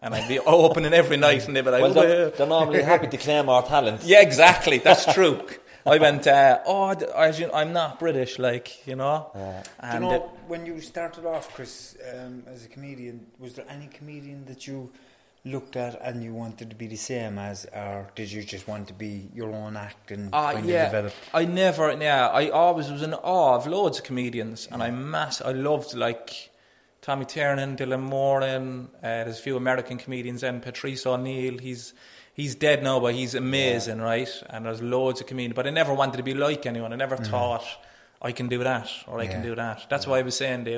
And 0.04 0.14
I'd 0.16 0.26
be 0.26 0.40
opening 0.40 0.92
every 0.92 1.16
night, 1.16 1.46
and 1.46 1.54
they'd 1.54 1.64
be 1.64 1.70
like, 1.70 1.80
well, 1.82 1.96
"Oh, 1.96 2.02
they're, 2.02 2.30
they're 2.30 2.46
normally 2.46 2.82
happy 2.82 3.06
to 3.06 3.16
claim 3.16 3.48
our 3.48 3.62
talent. 3.62 4.02
Yeah, 4.02 4.20
exactly. 4.20 4.78
That's 4.78 5.04
true. 5.14 5.40
I 5.84 5.98
went, 5.98 6.26
uh, 6.26 6.60
oh, 6.66 6.94
I'm 7.52 7.72
not 7.72 7.98
British, 7.98 8.38
like, 8.38 8.86
you 8.86 8.96
know. 8.96 9.30
Do 9.34 9.94
you 9.94 10.00
know, 10.00 10.10
uh, 10.10 10.28
when 10.46 10.64
you 10.64 10.80
started 10.80 11.26
off, 11.26 11.52
Chris, 11.54 11.96
um, 12.14 12.44
as 12.46 12.64
a 12.64 12.68
comedian, 12.68 13.26
was 13.38 13.54
there 13.54 13.66
any 13.68 13.88
comedian 13.88 14.44
that 14.46 14.66
you 14.66 14.92
looked 15.44 15.74
at 15.74 16.00
and 16.00 16.22
you 16.22 16.32
wanted 16.32 16.70
to 16.70 16.76
be 16.76 16.86
the 16.86 16.96
same 16.96 17.36
as, 17.36 17.66
or 17.74 18.08
did 18.14 18.30
you 18.30 18.44
just 18.44 18.68
want 18.68 18.86
to 18.86 18.94
be 18.94 19.28
your 19.34 19.52
own 19.52 19.76
act 19.76 20.12
and 20.12 20.32
Uh, 20.32 20.52
kind 20.52 20.66
yeah, 20.66 20.84
of 20.84 20.92
develop? 20.92 21.12
I 21.34 21.44
never. 21.46 21.92
Yeah, 22.00 22.28
I 22.28 22.48
always 22.50 22.88
was 22.88 23.02
in 23.02 23.12
awe 23.14 23.56
of 23.56 23.66
loads 23.66 23.98
of 23.98 24.04
comedians, 24.04 24.68
and 24.70 24.82
I 24.82 24.90
mass. 24.92 25.42
I 25.42 25.50
loved 25.50 25.94
like 25.94 26.50
Tommy 27.00 27.24
Tiernan, 27.24 27.76
Dylan 27.76 28.02
Moran. 28.02 28.88
Uh, 28.98 29.00
there's 29.24 29.40
a 29.40 29.42
few 29.42 29.56
American 29.56 29.98
comedians, 29.98 30.44
and 30.44 30.62
Patrice 30.62 31.04
O'Neal. 31.06 31.58
He's 31.58 31.92
he's 32.32 32.54
dead 32.54 32.82
now, 32.82 33.00
but 33.00 33.14
he's 33.14 33.34
amazing, 33.34 34.00
right? 34.00 34.28
And 34.48 34.66
there's 34.66 34.82
loads 34.82 35.20
of 35.20 35.26
comedians, 35.26 35.54
but 35.54 35.66
I 35.66 35.70
never 35.70 35.94
wanted 35.94 36.16
to 36.18 36.22
be 36.22 36.34
like 36.34 36.66
anyone. 36.66 36.92
I 36.92 36.96
never 36.96 37.16
mm-hmm. 37.16 37.30
thought 37.30 37.64
I 38.20 38.32
can 38.32 38.48
do 38.48 38.62
that 38.64 38.90
or 39.06 39.20
I 39.20 39.26
can 39.26 39.42
do 39.42 39.54
that. 39.54 39.86
That's 39.88 40.06
why 40.06 40.18
I 40.18 40.22
was 40.22 40.36
saying 40.36 40.64
they, 40.64 40.74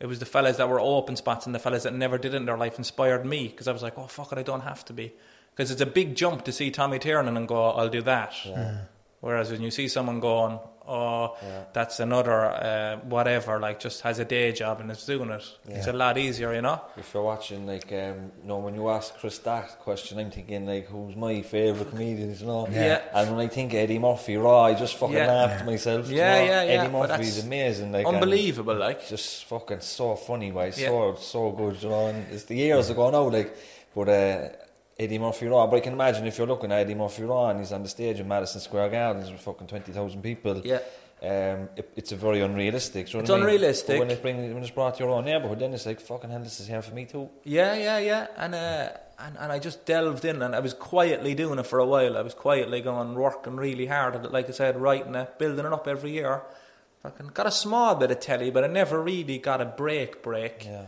it 0.00 0.06
was 0.06 0.18
the 0.18 0.26
fellas 0.26 0.56
that 0.56 0.68
were 0.68 0.80
open 0.80 1.16
spots 1.16 1.46
and 1.46 1.54
the 1.54 1.58
fellas 1.58 1.82
that 1.82 1.94
never 1.94 2.18
did 2.18 2.34
it 2.34 2.36
in 2.36 2.46
their 2.46 2.56
life 2.56 2.78
inspired 2.78 3.26
me 3.26 3.48
because 3.48 3.68
I 3.68 3.72
was 3.72 3.82
like, 3.82 3.98
oh 3.98 4.06
fuck 4.06 4.32
it, 4.32 4.38
I 4.38 4.42
don't 4.42 4.62
have 4.62 4.84
to 4.86 4.92
be. 4.92 5.12
Because 5.50 5.70
it's 5.70 5.80
a 5.80 5.86
big 5.86 6.14
jump 6.14 6.44
to 6.44 6.52
see 6.52 6.70
Tommy 6.70 6.98
Tiernan 6.98 7.36
and 7.36 7.48
go, 7.48 7.70
I'll 7.70 7.88
do 7.88 8.02
that. 8.02 8.34
Whereas 9.20 9.50
when 9.50 9.62
you 9.62 9.70
see 9.72 9.88
someone 9.88 10.20
going, 10.20 10.60
oh, 10.86 11.36
that's 11.72 11.98
another 12.00 12.44
uh, 12.46 12.96
whatever, 12.98 13.58
like 13.58 13.80
just 13.80 14.00
has 14.02 14.20
a 14.20 14.24
day 14.24 14.52
job 14.52 14.80
and 14.80 14.90
is 14.92 15.04
doing 15.04 15.30
it, 15.30 15.44
it's 15.66 15.88
a 15.88 15.92
lot 15.92 16.16
easier, 16.16 16.54
you 16.54 16.62
know. 16.62 16.80
If 16.96 17.12
you're 17.12 17.24
watching, 17.24 17.66
like, 17.66 17.86
um, 17.92 18.30
you 18.40 18.46
know, 18.48 18.58
when 18.58 18.74
you 18.76 18.88
ask 18.88 19.16
Chris 19.18 19.38
that 19.38 19.80
question, 19.80 20.20
I'm 20.20 20.30
thinking, 20.30 20.66
like, 20.66 20.86
who's 20.86 21.16
my 21.16 21.42
favourite 21.42 21.90
comedian, 21.90 22.32
you 22.38 22.46
know? 22.46 22.68
Yeah. 22.70 23.02
And 23.12 23.36
when 23.36 23.44
I 23.44 23.48
think 23.48 23.74
Eddie 23.74 23.98
Murphy, 23.98 24.36
raw, 24.36 24.62
I 24.66 24.74
just 24.74 24.94
fucking 24.96 25.16
Yeah. 25.16 25.26
laugh 25.26 25.58
to 25.58 25.64
myself. 25.64 26.08
you 26.08 26.16
Yeah, 26.16 26.38
know? 26.38 26.44
yeah, 26.44 26.62
yeah, 26.62 26.70
Eddie 26.82 26.92
Murphy's 26.92 27.44
amazing. 27.44 27.90
Like, 27.92 28.06
Unbelievable, 28.06 28.76
like. 28.76 29.08
Just 29.08 29.46
fucking 29.46 29.80
so 29.80 30.14
funny, 30.14 30.52
why? 30.52 30.66
Yeah. 30.66 30.88
So, 30.90 31.16
so 31.18 31.50
good, 31.50 31.82
you 31.82 31.88
know? 31.88 32.06
And 32.06 32.24
it's 32.32 32.44
the 32.44 32.54
years 32.56 32.88
ago 32.88 33.10
now, 33.10 33.28
like, 33.28 33.54
but, 33.94 34.08
uh, 34.08 34.48
Eddie 34.98 35.18
Murphy 35.18 35.46
Raw, 35.46 35.66
but 35.66 35.76
I 35.76 35.80
can 35.80 35.92
imagine 35.92 36.26
if 36.26 36.38
you're 36.38 36.46
looking 36.46 36.72
at 36.72 36.80
Eddie 36.80 36.94
Murphy 36.94 37.22
Raw 37.22 37.50
and 37.50 37.60
he's 37.60 37.72
on 37.72 37.82
the 37.82 37.88
stage 37.88 38.18
in 38.18 38.26
Madison 38.26 38.60
Square 38.60 38.88
Gardens 38.90 39.30
with 39.30 39.40
fucking 39.40 39.66
20,000 39.68 40.20
people, 40.22 40.60
Yeah. 40.64 40.76
um, 41.22 41.68
it, 41.76 41.90
it's 41.94 42.10
a 42.12 42.16
very 42.16 42.40
unrealistic. 42.40 43.12
know 43.14 43.20
It's 43.20 43.30
I 43.30 43.34
mean? 43.34 43.42
unrealistic. 43.42 43.94
But 43.94 43.98
when, 44.00 44.10
it 44.10 44.22
bring, 44.22 44.54
when 44.54 44.62
it's 44.62 44.72
brought 44.72 44.96
to 44.96 45.04
your 45.04 45.12
own 45.12 45.24
neighbourhood, 45.24 45.60
then 45.60 45.72
it's 45.72 45.86
like, 45.86 46.00
fucking 46.00 46.30
hell, 46.30 46.40
this 46.40 46.58
is 46.58 46.66
here 46.66 46.82
for 46.82 46.94
me 46.94 47.04
too. 47.04 47.28
Yeah, 47.44 47.74
yeah, 47.76 47.98
yeah. 47.98 48.26
And, 48.36 48.54
uh, 48.56 48.88
and 49.20 49.36
and 49.36 49.50
I 49.52 49.58
just 49.58 49.84
delved 49.84 50.24
in 50.24 50.42
and 50.42 50.54
I 50.54 50.60
was 50.60 50.74
quietly 50.74 51.34
doing 51.34 51.58
it 51.58 51.66
for 51.66 51.80
a 51.80 51.86
while. 51.86 52.16
I 52.16 52.22
was 52.22 52.34
quietly 52.34 52.80
going, 52.80 53.14
working 53.14 53.56
really 53.56 53.86
hard 53.86 54.14
at 54.16 54.24
it, 54.24 54.32
like 54.32 54.48
I 54.48 54.52
said, 54.52 54.80
writing 54.80 55.14
it, 55.16 55.38
building 55.38 55.66
it 55.66 55.72
up 55.72 55.88
every 55.88 56.12
year. 56.12 56.42
Fucking 57.02 57.28
got 57.34 57.46
a 57.46 57.50
small 57.52 57.94
bit 57.96 58.10
of 58.12 58.20
telly, 58.20 58.50
but 58.50 58.62
I 58.64 58.66
never 58.68 59.00
really 59.02 59.38
got 59.38 59.60
a 59.60 59.64
break 59.64 60.22
break. 60.22 60.64
Yeah. 60.66 60.86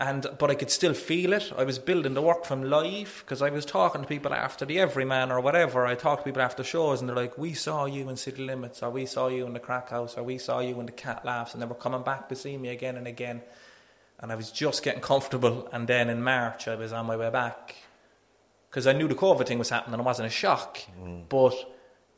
And 0.00 0.26
but 0.38 0.50
I 0.50 0.54
could 0.54 0.70
still 0.70 0.94
feel 0.94 1.34
it. 1.34 1.52
I 1.56 1.64
was 1.64 1.78
building 1.78 2.14
the 2.14 2.22
work 2.22 2.46
from 2.46 2.62
live 2.62 3.22
because 3.22 3.42
I 3.42 3.50
was 3.50 3.66
talking 3.66 4.00
to 4.00 4.08
people 4.08 4.32
after 4.32 4.64
the 4.64 4.80
Everyman 4.80 5.30
or 5.30 5.40
whatever. 5.40 5.86
I 5.86 5.94
talked 5.94 6.22
to 6.22 6.24
people 6.24 6.40
after 6.40 6.64
shows, 6.64 7.00
and 7.00 7.08
they're 7.08 7.14
like, 7.14 7.36
"We 7.36 7.52
saw 7.52 7.84
you 7.84 8.08
in 8.08 8.16
City 8.16 8.42
Limits, 8.42 8.82
or 8.82 8.88
we 8.88 9.04
saw 9.04 9.28
you 9.28 9.44
in 9.44 9.52
the 9.52 9.60
Crack 9.60 9.90
House, 9.90 10.16
or 10.16 10.22
we 10.22 10.38
saw 10.38 10.60
you 10.60 10.80
in 10.80 10.86
the 10.86 10.92
Cat 10.92 11.22
Laughs," 11.26 11.52
and 11.52 11.62
they 11.62 11.66
were 11.66 11.74
coming 11.74 12.02
back 12.02 12.30
to 12.30 12.34
see 12.34 12.56
me 12.56 12.70
again 12.70 12.96
and 12.96 13.06
again. 13.06 13.42
And 14.18 14.32
I 14.32 14.36
was 14.36 14.50
just 14.50 14.82
getting 14.82 15.02
comfortable. 15.02 15.68
And 15.70 15.86
then 15.86 16.08
in 16.08 16.22
March, 16.22 16.66
I 16.66 16.76
was 16.76 16.92
on 16.94 17.04
my 17.04 17.16
way 17.16 17.30
back 17.30 17.76
because 18.70 18.86
I 18.86 18.92
knew 18.92 19.06
the 19.06 19.14
COVID 19.14 19.46
thing 19.46 19.58
was 19.58 19.68
happening. 19.68 19.94
and 19.94 20.02
It 20.02 20.06
wasn't 20.06 20.28
a 20.28 20.30
shock, 20.30 20.78
mm. 20.98 21.28
but 21.28 21.54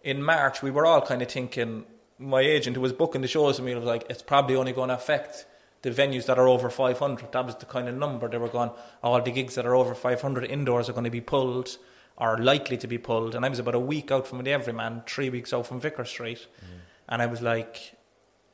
in 0.05 0.23
March 0.23 0.63
we 0.63 0.71
were 0.71 0.87
all 0.87 1.01
kind 1.01 1.21
of 1.21 1.29
thinking. 1.29 1.85
My 2.19 2.43
agent, 2.43 2.77
who 2.77 2.83
was 2.83 2.93
booking 2.93 3.23
the 3.23 3.29
shows 3.29 3.59
with 3.59 3.67
me, 3.67 3.75
was 3.75 3.85
like, 3.85 4.05
"It's 4.09 4.23
probably 4.23 4.55
only 4.55 4.73
going 4.73 4.91
to 4.91 4.95
affect." 4.95 5.47
The 5.83 5.91
venues 5.91 6.27
that 6.27 6.39
are 6.39 6.49
over 6.49 6.71
500. 6.71 7.33
That 7.33 7.47
was 7.47 7.57
the 7.57 7.67
kind 7.67 7.89
of 7.89 7.97
number 7.97 8.29
they 8.29 8.39
were 8.39 8.49
going. 8.49 8.71
All 9.03 9.21
the 9.21 9.31
gigs 9.31 9.57
that 9.57 9.67
are 9.67 9.75
over 9.75 9.95
500 9.95 10.45
indoors 10.45 10.89
are 10.89 10.93
going 10.93 11.05
to 11.05 11.11
be 11.11 11.21
pulled, 11.21 11.77
or 12.17 12.39
likely 12.39 12.77
to 12.79 12.87
be 12.87 12.99
pulled. 12.99 13.35
And 13.35 13.45
I 13.45 13.49
was 13.49 13.59
about 13.59 13.75
a 13.75 13.81
week 13.81 14.11
out 14.11 14.27
from 14.27 14.43
the 14.43 14.53
Everyman, 14.53 15.03
three 15.07 15.29
weeks 15.29 15.53
out 15.53 15.67
from 15.67 15.81
Vicar 15.81 16.05
Street, 16.05 16.47
mm. 16.61 16.79
and 17.09 17.21
I 17.21 17.27
was 17.27 17.43
like, 17.43 17.97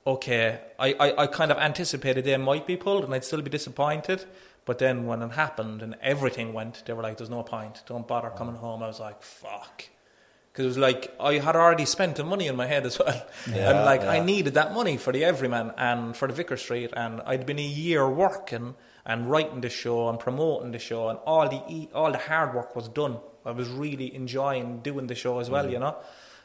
okay, 0.06 0.58
I, 0.78 0.94
I, 0.98 1.22
I 1.22 1.26
kind 1.26 1.52
of 1.52 1.58
anticipated 1.58 2.24
they 2.24 2.36
might 2.38 2.66
be 2.66 2.76
pulled, 2.76 3.04
and 3.04 3.14
I'd 3.14 3.24
still 3.24 3.42
be 3.42 3.50
disappointed. 3.50 4.24
But 4.64 4.78
then 4.78 5.06
when 5.06 5.22
it 5.22 5.32
happened 5.32 5.82
and 5.82 5.96
everything 6.02 6.52
went, 6.52 6.82
they 6.84 6.92
were 6.92 7.02
like, 7.02 7.16
"There's 7.16 7.30
no 7.30 7.42
point. 7.42 7.82
Don't 7.86 8.06
bother 8.06 8.30
coming 8.30 8.56
mm. 8.56 8.60
home." 8.60 8.82
I 8.82 8.86
was 8.86 9.00
like, 9.00 9.22
"Fuck." 9.22 9.84
Because 10.58 10.76
it 10.76 10.80
was 10.80 10.90
like 10.90 11.14
I 11.20 11.34
had 11.34 11.54
already 11.54 11.84
spent 11.84 12.16
the 12.16 12.24
money 12.24 12.48
in 12.48 12.56
my 12.56 12.66
head 12.66 12.84
as 12.84 12.98
well, 12.98 13.24
and 13.46 13.84
like 13.84 14.02
I 14.02 14.18
needed 14.18 14.54
that 14.54 14.74
money 14.74 14.96
for 14.96 15.12
the 15.12 15.24
Everyman 15.24 15.72
and 15.76 16.16
for 16.16 16.26
the 16.26 16.34
Vicar 16.34 16.56
Street, 16.56 16.90
and 16.96 17.20
I'd 17.24 17.46
been 17.46 17.60
a 17.60 17.62
year 17.62 18.10
working 18.10 18.74
and 19.06 19.30
writing 19.30 19.60
the 19.60 19.70
show 19.70 20.08
and 20.08 20.18
promoting 20.18 20.72
the 20.72 20.80
show, 20.80 21.10
and 21.10 21.18
all 21.20 21.48
the 21.48 21.88
all 21.94 22.10
the 22.10 22.18
hard 22.18 22.56
work 22.56 22.74
was 22.74 22.88
done. 22.88 23.18
I 23.46 23.52
was 23.52 23.68
really 23.68 24.12
enjoying 24.12 24.80
doing 24.80 25.06
the 25.06 25.14
show 25.14 25.38
as 25.38 25.48
well, 25.48 25.64
mm. 25.64 25.70
you 25.70 25.78
know. 25.78 25.96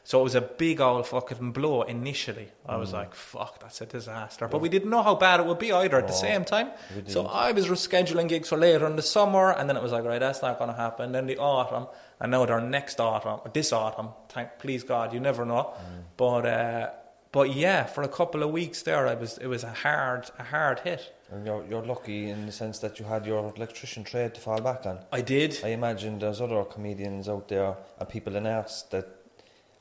So 0.06 0.20
it 0.20 0.22
was 0.24 0.34
a 0.34 0.42
big 0.42 0.80
old 0.82 1.06
fucking 1.06 1.52
blow 1.52 1.82
initially. 1.82 2.48
I 2.66 2.76
was 2.76 2.92
like, 2.92 3.14
"Fuck, 3.14 3.60
that's 3.60 3.80
a 3.80 3.86
disaster." 3.86 4.46
But 4.48 4.60
we 4.60 4.68
didn't 4.68 4.90
know 4.90 5.02
how 5.02 5.14
bad 5.14 5.40
it 5.40 5.46
would 5.46 5.58
be 5.58 5.72
either 5.72 5.96
at 5.98 6.06
the 6.06 6.12
same 6.12 6.44
time. 6.44 6.68
So 7.06 7.26
I 7.26 7.52
was 7.52 7.68
rescheduling 7.68 8.28
gigs 8.28 8.48
for 8.50 8.58
later 8.58 8.86
in 8.86 8.96
the 8.96 9.02
summer, 9.02 9.50
and 9.50 9.68
then 9.68 9.76
it 9.78 9.82
was 9.82 9.92
like, 9.92 10.04
"Right, 10.04 10.20
that's 10.20 10.42
not 10.42 10.58
going 10.58 10.70
to 10.70 10.76
happen." 10.76 11.12
Then 11.12 11.26
the 11.26 11.38
autumn, 11.38 11.86
and 12.20 12.30
now 12.30 12.44
they're 12.44 12.60
next 12.60 13.00
autumn, 13.00 13.40
this 13.54 13.72
autumn. 13.72 14.10
Thank, 14.28 14.58
please 14.58 14.82
God, 14.84 15.12
you 15.14 15.20
never 15.20 15.44
know. 15.46 15.72
But 16.18 16.44
uh, 16.46 16.90
but 17.32 17.54
yeah, 17.54 17.84
for 17.84 18.02
a 18.02 18.08
couple 18.08 18.42
of 18.42 18.50
weeks 18.50 18.82
there, 18.82 19.08
I 19.08 19.14
was 19.14 19.38
it 19.38 19.46
was 19.46 19.64
a 19.64 19.72
hard 19.72 20.30
a 20.38 20.44
hard 20.44 20.80
hit. 20.80 21.12
And 21.32 21.46
you're, 21.46 21.64
you're 21.68 21.84
lucky 21.84 22.28
in 22.28 22.46
the 22.46 22.52
sense 22.52 22.78
that 22.80 23.00
you 23.00 23.06
had 23.06 23.26
your 23.26 23.52
electrician 23.56 24.04
trade 24.04 24.34
to 24.34 24.40
fall 24.40 24.60
back 24.60 24.84
on. 24.86 24.98
I 25.10 25.22
did. 25.22 25.58
I 25.64 25.68
imagine 25.68 26.18
there's 26.18 26.40
other 26.40 26.62
comedians 26.64 27.28
out 27.28 27.48
there 27.48 27.74
and 27.98 28.08
people 28.08 28.36
in 28.36 28.46
arts 28.46 28.82
that 28.90 29.06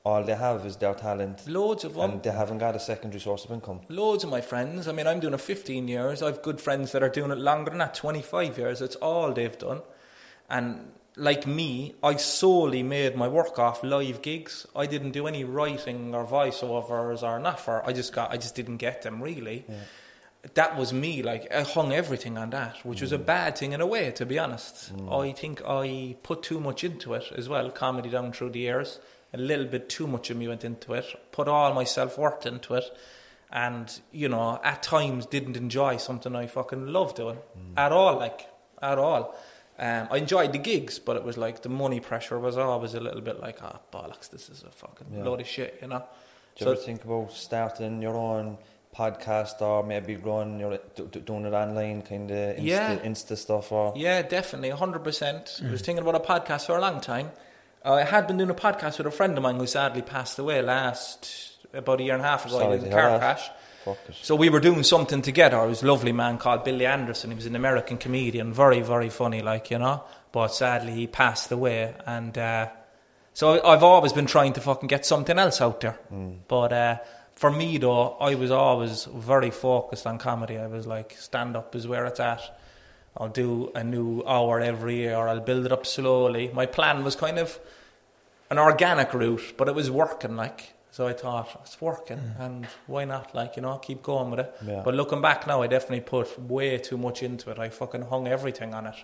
all 0.06 0.24
they 0.24 0.36
have 0.36 0.66
is 0.66 0.76
their 0.78 0.94
talent, 0.94 1.48
Loads 1.48 1.86
of 1.86 1.94
them. 1.94 2.12
and 2.12 2.24
they 2.24 2.32
haven't 2.32 2.58
got 2.58 2.76
a 2.76 2.80
secondary 2.80 3.22
source 3.22 3.46
of 3.46 3.52
income. 3.52 3.82
Loads 3.88 4.24
of 4.26 4.30
my 4.30 4.42
friends. 4.42 4.88
I 4.88 4.92
mean, 4.92 5.08
I'm 5.08 5.22
doing 5.22 5.34
it 5.34 5.39
15 5.42 5.88
years. 5.88 6.22
I've 6.22 6.42
good 6.42 6.60
friends 6.60 6.92
that 6.92 7.04
are 7.04 7.10
doing 7.10 7.32
it 7.32 7.38
longer 7.38 7.70
than 7.70 7.80
that, 7.80 7.94
25 7.94 8.58
years. 8.58 8.82
It's 8.82 8.98
all 8.98 9.32
they've 9.32 9.58
done. 9.58 9.82
And 10.50 10.92
like 11.16 11.48
me, 11.48 11.96
I 12.04 12.16
solely 12.18 12.84
made 12.84 13.16
my 13.16 13.28
work 13.28 13.58
off 13.60 13.84
live 13.84 14.22
gigs. 14.22 14.68
I 14.76 14.88
didn't 14.88 15.12
do 15.12 15.28
any 15.28 15.44
writing 15.44 16.13
or 16.13 16.26
voiceovers 16.26 17.24
or 17.24 17.39
nothing. 17.39 17.82
I 17.86 17.94
just 17.94 18.13
got, 18.13 18.32
I 18.32 18.38
just 18.38 18.56
didn't 18.56 18.78
get 18.78 19.04
them 19.04 19.22
really. 19.22 19.66
That 20.56 20.76
was 20.76 20.92
me. 20.92 21.24
Like 21.24 21.50
I 21.54 21.62
hung 21.62 21.94
everything 21.94 22.38
on 22.38 22.50
that, 22.50 22.86
which 22.86 23.02
was 23.02 23.13
a 23.13 23.18
mm. 23.18 23.26
bad 23.26 23.58
thing 23.58 23.72
in 23.72 23.80
a 23.80 23.86
way, 23.86 24.12
to 24.12 24.26
be 24.26 24.38
honest. 24.38 24.94
Mm. 24.94 25.24
I 25.24 25.32
think 25.32 25.62
I 25.66 26.18
put 26.24 26.44
too 26.44 26.60
much 26.60 26.84
into 26.84 27.13
it 27.13 27.32
as 27.38 27.48
well. 27.48 27.70
Comedy 27.72 28.10
down 28.10 28.34
through 28.34 28.50
the 28.50 28.60
years, 28.60 29.00
a 29.34 29.38
little 29.38 29.65
bit 29.65 29.89
too 29.89 30.08
much 30.08 30.30
of 30.30 30.38
me 30.38 30.48
went 30.48 30.63
into 30.63 30.93
it. 30.93 31.06
Put 31.32 31.48
all 31.48 31.74
my 31.74 31.84
self 31.84 32.17
worth 32.17 32.46
into 32.46 32.76
it 32.76 32.86
and 33.52 34.00
you 34.12 34.28
know 34.28 34.60
at 34.63 34.82
times 34.82 35.26
didn't 35.28 35.56
enjoy 35.58 35.98
something 35.98 36.36
I 36.36 36.48
fucking 36.48 36.88
love 36.88 37.13
doing 37.15 37.38
at 37.78 37.91
all 37.91 38.17
like 38.17 38.48
at 38.82 38.98
all 38.98 39.36
um, 39.78 40.08
I 40.10 40.17
enjoyed 40.17 40.54
the 40.54 40.58
gigs 40.58 40.98
but 40.98 41.15
it 41.17 41.24
was 41.24 41.38
like 41.38 41.62
the 41.62 41.69
money 41.69 42.00
pressure 42.00 42.39
was 42.39 42.58
always 42.58 42.96
a 42.96 43.00
little 43.00 43.22
bit 43.22 43.39
like 43.39 43.60
ah 43.62 43.80
bollocks 43.91 44.30
this 44.32 44.50
is 44.50 44.63
a 44.63 44.72
fucking 44.72 45.08
Yeah. 45.13 45.24
load 45.24 45.41
of 45.41 45.48
shit 45.48 45.78
you 45.84 45.88
know 45.88 46.04
Do 46.56 46.65
you 46.65 46.72
ever 46.72 46.80
think 46.82 47.04
about 47.04 47.32
starting 47.32 48.02
your 48.02 48.15
own 48.15 48.58
podcast 48.96 49.62
or 49.62 49.84
maybe 49.84 50.15
growing 50.15 50.60
your 50.60 50.80
do, 50.96 51.08
do- 51.12 51.19
doing 51.19 51.46
it 51.46 51.54
online 51.54 52.02
kind 52.02 52.32
of 52.32 52.56
Insta, 52.58 52.63
Yeah. 52.63 52.96
Insta 52.98 53.38
stuff 53.38 53.72
or 53.72 53.93
Yeah, 53.96 54.22
definitely, 54.24 54.69
100%. 54.72 55.63
I 55.67 55.72
was 55.72 55.82
thinking 55.82 56.02
about 56.08 56.15
a 56.15 56.19
podcast 56.19 56.65
for 56.67 56.78
a 56.78 56.82
long 56.82 57.02
time. 57.02 57.32
Uh, 57.86 57.93
I 57.93 58.04
had 58.04 58.28
been 58.28 58.38
doing 58.38 58.50
a 58.50 58.56
podcast 58.56 58.98
with 58.98 59.08
a 59.08 59.12
friend 59.12 59.38
of 59.38 59.43
mine 59.43 59.58
who 59.58 59.67
sadly 59.67 60.02
passed 60.02 60.39
away 60.39 60.62
last, 60.62 61.58
about 61.74 62.00
a 62.00 62.04
year 62.04 62.13
and 62.13 62.24
a 62.24 62.26
half 62.26 62.46
ago. 62.46 62.60
Sorry 62.60 62.80
had 62.80 62.88
a 62.88 62.91
car 62.91 63.19
crash. 63.19 63.50
So 64.22 64.36
we 64.38 64.48
were 64.50 64.62
doing 64.62 64.84
something 64.84 65.22
together. 65.22 65.62
It 65.62 65.67
was 65.67 65.84
a 65.84 65.88
lovely 65.88 66.13
man 66.13 66.38
called 66.38 66.63
Billy 66.63 66.86
Anderson. 66.86 67.32
He 67.32 67.36
was 67.36 67.46
an 67.46 67.56
American 67.58 67.98
comedian, 67.98 68.54
very, 68.54 68.80
very 68.80 69.10
funny, 69.10 69.41
like, 69.41 69.69
you 69.72 69.80
know. 69.80 70.04
But 70.32 70.50
sadly, 70.50 70.93
he 70.93 71.08
passed 71.08 71.52
away. 71.52 71.93
And 72.06 72.38
uh, 72.38 72.69
so 73.34 73.62
I've 73.65 73.84
always 73.84 74.13
been 74.13 74.26
trying 74.28 74.54
to 74.54 74.62
fucking 74.62 74.88
get 74.88 75.06
something 75.06 75.38
else 75.38 75.60
out 75.60 75.82
there. 75.82 76.00
But 76.48 76.72
uh, 76.72 76.98
for 77.36 77.52
me, 77.52 77.78
though, 77.78 78.12
I 78.13 78.36
was 78.36 78.52
always 78.52 79.04
very 79.04 79.52
focused 79.52 80.08
on 80.08 80.17
comedy. 80.17 80.58
I 80.58 80.67
was 80.67 80.88
like, 80.88 81.17
stand 81.19 81.58
up 81.58 81.76
is 81.76 81.86
where 81.86 82.06
it's 82.06 82.22
at. 82.22 82.41
I'll 83.17 83.30
do 83.30 83.71
a 83.76 83.84
new 83.84 84.23
hour 84.26 84.60
every 84.60 84.95
year. 84.95 85.15
I'll 85.15 85.39
build 85.39 85.65
it 85.65 85.71
up 85.71 85.86
slowly. 85.86 86.49
My 86.54 86.65
plan 86.65 87.04
was 87.04 87.15
kind 87.15 87.38
of 87.38 87.60
an 88.49 88.58
organic 88.58 89.13
route, 89.13 89.54
but 89.58 89.67
it 89.67 89.76
was 89.76 89.89
working 89.89 90.36
like. 90.36 90.73
So 90.91 91.08
I 91.08 91.13
thought 91.13 91.60
it's 91.63 91.82
working, 91.82 92.19
mm. 92.19 92.39
and 92.39 92.67
why 92.86 93.06
not? 93.06 93.34
Like 93.34 93.56
you 93.56 93.63
know, 93.63 93.80
keep 93.80 94.04
going 94.04 94.30
with 94.30 94.41
it. 94.41 94.56
Yeah. 94.63 94.84
But 94.86 94.93
looking 94.93 95.21
back 95.21 95.47
now, 95.47 95.63
I 95.63 95.67
definitely 95.67 96.02
put 96.02 96.39
way 96.39 96.78
too 96.78 96.97
much 96.97 97.23
into 97.23 97.49
it. 97.49 97.58
I 97.58 97.69
fucking 97.69 98.04
hung 98.04 98.28
everything 98.28 98.76
on 98.76 98.86
it, 98.86 98.95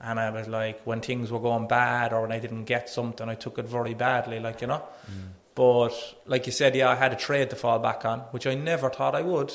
and 0.00 0.20
I 0.20 0.30
was 0.30 0.46
like, 0.46 0.82
when 0.84 1.00
things 1.00 1.32
were 1.32 1.40
going 1.40 1.66
bad 1.66 2.12
or 2.12 2.22
when 2.22 2.30
I 2.30 2.38
didn't 2.38 2.64
get 2.64 2.88
something, 2.88 3.28
I 3.28 3.34
took 3.34 3.58
it 3.58 3.64
very 3.64 3.94
badly. 3.94 4.38
Like 4.38 4.60
you 4.60 4.68
know. 4.68 4.82
Mm. 5.10 5.32
But 5.56 5.94
like 6.26 6.46
you 6.46 6.52
said, 6.52 6.76
yeah, 6.76 6.90
I 6.90 6.94
had 6.94 7.12
a 7.12 7.16
trade 7.16 7.50
to 7.50 7.56
fall 7.56 7.80
back 7.80 8.04
on, 8.04 8.20
which 8.30 8.46
I 8.46 8.54
never 8.54 8.88
thought 8.88 9.16
I 9.16 9.22
would. 9.22 9.52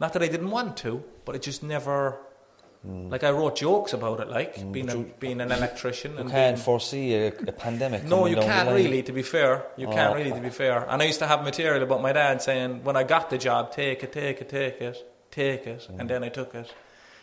Not 0.00 0.12
that 0.12 0.22
I 0.22 0.28
didn't 0.28 0.50
want 0.50 0.76
to, 0.78 1.02
but 1.24 1.34
it 1.34 1.42
just 1.42 1.62
never. 1.62 2.18
Like 2.86 3.24
I 3.24 3.30
wrote 3.30 3.56
jokes 3.56 3.94
about 3.94 4.20
it, 4.20 4.28
like 4.28 4.70
being 4.70 4.90
a, 4.90 4.96
being 5.18 5.40
an 5.40 5.50
electrician. 5.50 6.12
You 6.12 6.18
and 6.18 6.30
can't 6.30 6.56
being, 6.56 6.64
foresee 6.64 7.14
a, 7.14 7.28
a 7.28 7.52
pandemic. 7.52 8.04
no, 8.04 8.26
you 8.26 8.36
can't 8.36 8.68
really. 8.68 9.02
To 9.02 9.12
be 9.12 9.22
fair, 9.22 9.64
you 9.78 9.86
can't 9.86 10.12
Oh. 10.12 10.16
really. 10.16 10.32
To 10.32 10.40
be 10.40 10.50
fair, 10.50 10.84
and 10.90 11.00
I 11.00 11.06
used 11.06 11.20
to 11.20 11.26
have 11.26 11.42
material 11.44 11.82
about 11.82 12.02
my 12.02 12.12
dad 12.12 12.42
saying, 12.42 12.84
"When 12.84 12.94
I 12.96 13.04
got 13.04 13.30
the 13.30 13.38
job, 13.38 13.72
take 13.72 14.02
it, 14.04 14.12
take 14.12 14.42
it, 14.42 14.48
take 14.50 14.80
it, 14.82 14.96
take 15.30 15.66
it," 15.66 15.88
Mm. 15.90 16.00
and 16.00 16.10
then 16.10 16.24
I 16.24 16.28
took 16.28 16.54
it. 16.54 16.70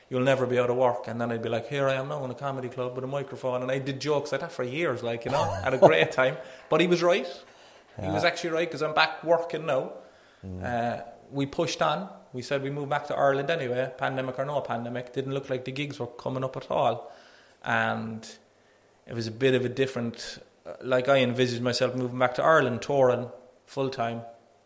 You'll 0.09 0.23
never 0.23 0.45
be 0.47 0.57
out 0.59 0.69
of 0.71 0.77
work, 0.77 1.07
and 1.07 1.21
then 1.21 1.31
I'd 1.31 1.43
be 1.43 1.49
like, 1.49 1.67
"Here 1.67 1.87
I 1.87 1.93
am 1.93 2.07
now 2.09 2.25
in 2.25 2.31
a 2.31 2.35
comedy 2.35 2.67
club 2.69 2.95
with 2.95 3.03
a 3.03 3.07
microphone," 3.07 3.61
and 3.61 3.69
I 3.71 3.77
did 3.77 3.99
jokes 4.01 4.31
like 4.31 4.41
that 4.41 4.51
for 4.51 4.63
years, 4.63 5.03
like 5.03 5.25
you 5.25 5.31
know, 5.31 5.43
had 5.63 5.75
a 5.75 5.77
great 5.77 6.11
time. 6.11 6.37
But 6.69 6.81
he 6.81 6.87
was 6.87 7.03
right. 7.03 7.27
He 8.01 8.07
was 8.09 8.23
actually 8.23 8.49
right 8.49 8.67
because 8.67 8.81
I'm 8.81 8.95
back 8.95 9.23
working 9.23 9.67
now. 9.67 9.91
Mm. 10.43 10.63
Uh, 10.63 11.03
we 11.31 11.45
pushed 11.45 11.83
on. 11.83 12.09
We 12.33 12.41
said 12.41 12.63
we 12.63 12.69
moved 12.69 12.89
back 12.89 13.07
to 13.07 13.15
Ireland 13.15 13.49
anyway, 13.49 13.91
pandemic 13.97 14.39
or 14.39 14.45
no 14.45 14.61
pandemic. 14.61 15.13
Didn't 15.13 15.33
look 15.33 15.49
like 15.49 15.65
the 15.65 15.71
gigs 15.71 15.99
were 15.99 16.07
coming 16.07 16.43
up 16.43 16.55
at 16.55 16.71
all, 16.71 17.11
and 17.63 18.27
it 19.05 19.13
was 19.13 19.27
a 19.27 19.31
bit 19.31 19.53
of 19.53 19.65
a 19.65 19.69
different. 19.69 20.39
Like 20.81 21.09
I 21.09 21.17
envisaged 21.17 21.61
myself 21.61 21.95
moving 21.95 22.19
back 22.19 22.35
to 22.35 22.43
Ireland, 22.43 22.81
touring 22.81 23.29
full 23.65 23.89
time, 23.89 24.21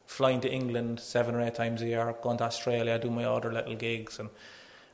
flying 0.05 0.41
to 0.41 0.51
England 0.51 0.99
seven 0.99 1.35
or 1.35 1.41
eight 1.41 1.55
times 1.55 1.81
a 1.81 1.87
year, 1.87 2.15
going 2.21 2.37
to 2.37 2.43
Australia, 2.43 2.99
doing 2.99 3.15
my 3.15 3.25
other 3.25 3.51
little 3.51 3.75
gigs, 3.75 4.19
and 4.19 4.29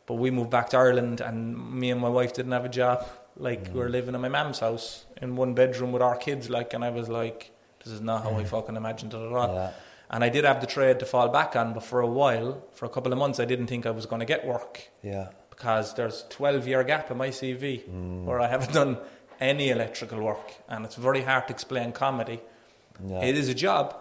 but 0.05 0.15
we 0.15 0.31
moved 0.31 0.49
back 0.49 0.69
to 0.69 0.77
Ireland, 0.77 1.21
and 1.21 1.79
me 1.79 1.91
and 1.91 1.99
my 2.01 2.09
wife 2.09 2.33
didn't 2.33 2.51
have 2.51 2.65
a 2.65 2.69
job. 2.69 3.07
Like 3.37 3.69
we 3.73 3.79
were 3.79 3.87
mm. 3.87 3.91
living 3.91 4.15
in 4.15 4.21
my 4.21 4.29
mum's 4.29 4.59
house 4.59 5.05
in 5.21 5.35
one 5.35 5.53
bedroom 5.53 5.91
with 5.91 6.01
our 6.01 6.17
kids, 6.17 6.49
like, 6.49 6.73
and 6.73 6.83
I 6.83 6.89
was 6.89 7.07
like, 7.07 7.51
this 7.83 7.93
is 7.93 8.01
not 8.01 8.23
how 8.23 8.31
I 8.31 8.43
mm. 8.43 8.47
fucking 8.47 8.75
imagined 8.75 9.13
it 9.13 9.17
at 9.17 9.31
all. 9.31 9.53
Yeah. 9.53 9.71
And 10.13 10.23
I 10.25 10.29
did 10.29 10.43
have 10.43 10.59
the 10.59 10.67
trade 10.67 10.99
to 10.99 11.05
fall 11.05 11.29
back 11.29 11.55
on, 11.55 11.73
but 11.73 11.83
for 11.83 12.01
a 12.01 12.07
while, 12.07 12.61
for 12.73 12.85
a 12.85 12.89
couple 12.89 13.13
of 13.13 13.17
months, 13.17 13.39
I 13.39 13.45
didn't 13.45 13.67
think 13.67 13.85
I 13.85 13.91
was 13.91 14.05
going 14.05 14.19
to 14.19 14.25
get 14.25 14.45
work 14.45 14.89
Yeah. 15.01 15.29
because 15.49 15.93
there's 15.95 16.25
12 16.29 16.67
year 16.67 16.83
gap 16.83 17.09
in 17.11 17.17
my 17.17 17.29
CV 17.29 17.83
Mm. 17.89 18.25
where 18.25 18.39
I 18.41 18.47
haven't 18.47 18.73
done 18.73 18.97
any 19.39 19.69
electrical 19.69 20.19
work, 20.21 20.53
and 20.67 20.83
it's 20.85 20.95
very 20.95 21.21
hard 21.23 21.47
to 21.47 21.53
explain 21.53 21.93
comedy. 21.93 22.41
Yeah. 23.03 23.23
It 23.23 23.37
is 23.37 23.47
a 23.47 23.53
job, 23.55 23.95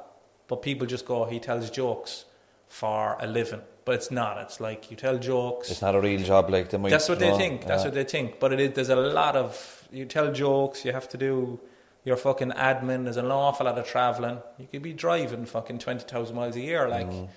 but 0.48 0.62
people 0.62 0.86
just 0.86 1.06
go, 1.06 1.24
he 1.26 1.38
tells 1.38 1.70
jokes 1.70 2.24
for 2.68 3.16
a 3.20 3.26
living. 3.26 3.62
But 3.84 3.94
it's 3.94 4.10
not. 4.10 4.38
It's 4.38 4.60
like 4.60 4.90
you 4.90 4.96
tell 4.96 5.16
jokes. 5.18 5.70
It's 5.70 5.80
not 5.80 5.94
a 5.94 6.00
real 6.00 6.22
job 6.22 6.50
like 6.50 6.68
they 6.70 6.76
might. 6.78 6.90
That's 6.90 7.08
what 7.08 7.18
they 7.18 7.34
think. 7.36 7.66
That's 7.66 7.82
yeah. 7.82 7.88
what 7.88 7.94
they 7.94 8.04
think. 8.04 8.38
But 8.38 8.52
it 8.52 8.60
is, 8.60 8.72
there's 8.74 8.88
a 8.90 8.96
lot 8.96 9.36
of 9.36 9.88
you 9.90 10.04
tell 10.04 10.30
jokes. 10.32 10.84
You 10.84 10.92
have 10.92 11.08
to 11.10 11.16
do 11.16 11.58
your 12.04 12.16
fucking 12.16 12.50
admin. 12.52 13.04
There's 13.04 13.16
an 13.16 13.30
awful 13.30 13.66
lot 13.66 13.78
of 13.78 13.86
traveling. 13.86 14.38
You 14.58 14.66
could 14.66 14.82
be 14.82 14.92
driving 14.92 15.44
fucking 15.46 15.78
twenty 15.78 16.04
thousand 16.04 16.36
miles 16.36 16.56
a 16.56 16.60
year. 16.60 16.88
Like 16.88 17.08
Mm. 17.10 17.28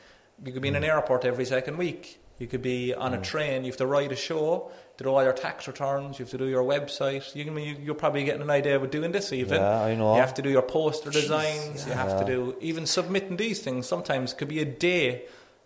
you 0.45 0.51
could 0.53 0.61
be 0.61 0.69
in 0.69 0.75
an 0.75 0.83
airport 0.83 1.25
every 1.25 1.45
second 1.45 1.77
week. 1.77 2.19
You 2.39 2.47
could 2.47 2.61
be 2.63 2.93
on 2.93 3.13
a 3.13 3.17
Mm. 3.17 3.23
train. 3.23 3.63
You 3.63 3.71
have 3.71 3.77
to 3.77 3.87
write 3.87 4.11
a 4.11 4.15
show. 4.15 4.71
Do 4.97 5.05
all 5.09 5.23
your 5.23 5.33
tax 5.33 5.67
returns. 5.67 6.17
You 6.19 6.25
have 6.25 6.31
to 6.31 6.37
do 6.37 6.45
your 6.45 6.63
website. 6.63 7.35
You 7.35 7.45
can, 7.45 7.57
you, 7.57 7.75
you're 7.83 7.95
probably 7.95 8.23
getting 8.23 8.41
an 8.41 8.49
idea 8.49 8.75
of 8.75 8.89
doing 8.91 9.11
this 9.11 9.31
even. 9.33 9.59
Yeah, 9.59 9.81
I 9.81 9.95
know. 9.95 10.15
You 10.15 10.21
have 10.21 10.33
to 10.35 10.41
do 10.41 10.49
your 10.49 10.61
poster 10.61 11.09
designs. 11.09 11.85
You 11.87 11.93
have 11.93 12.19
to 12.19 12.25
do 12.25 12.55
even 12.61 12.85
submitting 12.85 13.37
these 13.37 13.59
things. 13.61 13.87
Sometimes 13.87 14.33
could 14.33 14.47
be 14.49 14.59
a 14.61 14.65
day. 14.65 15.23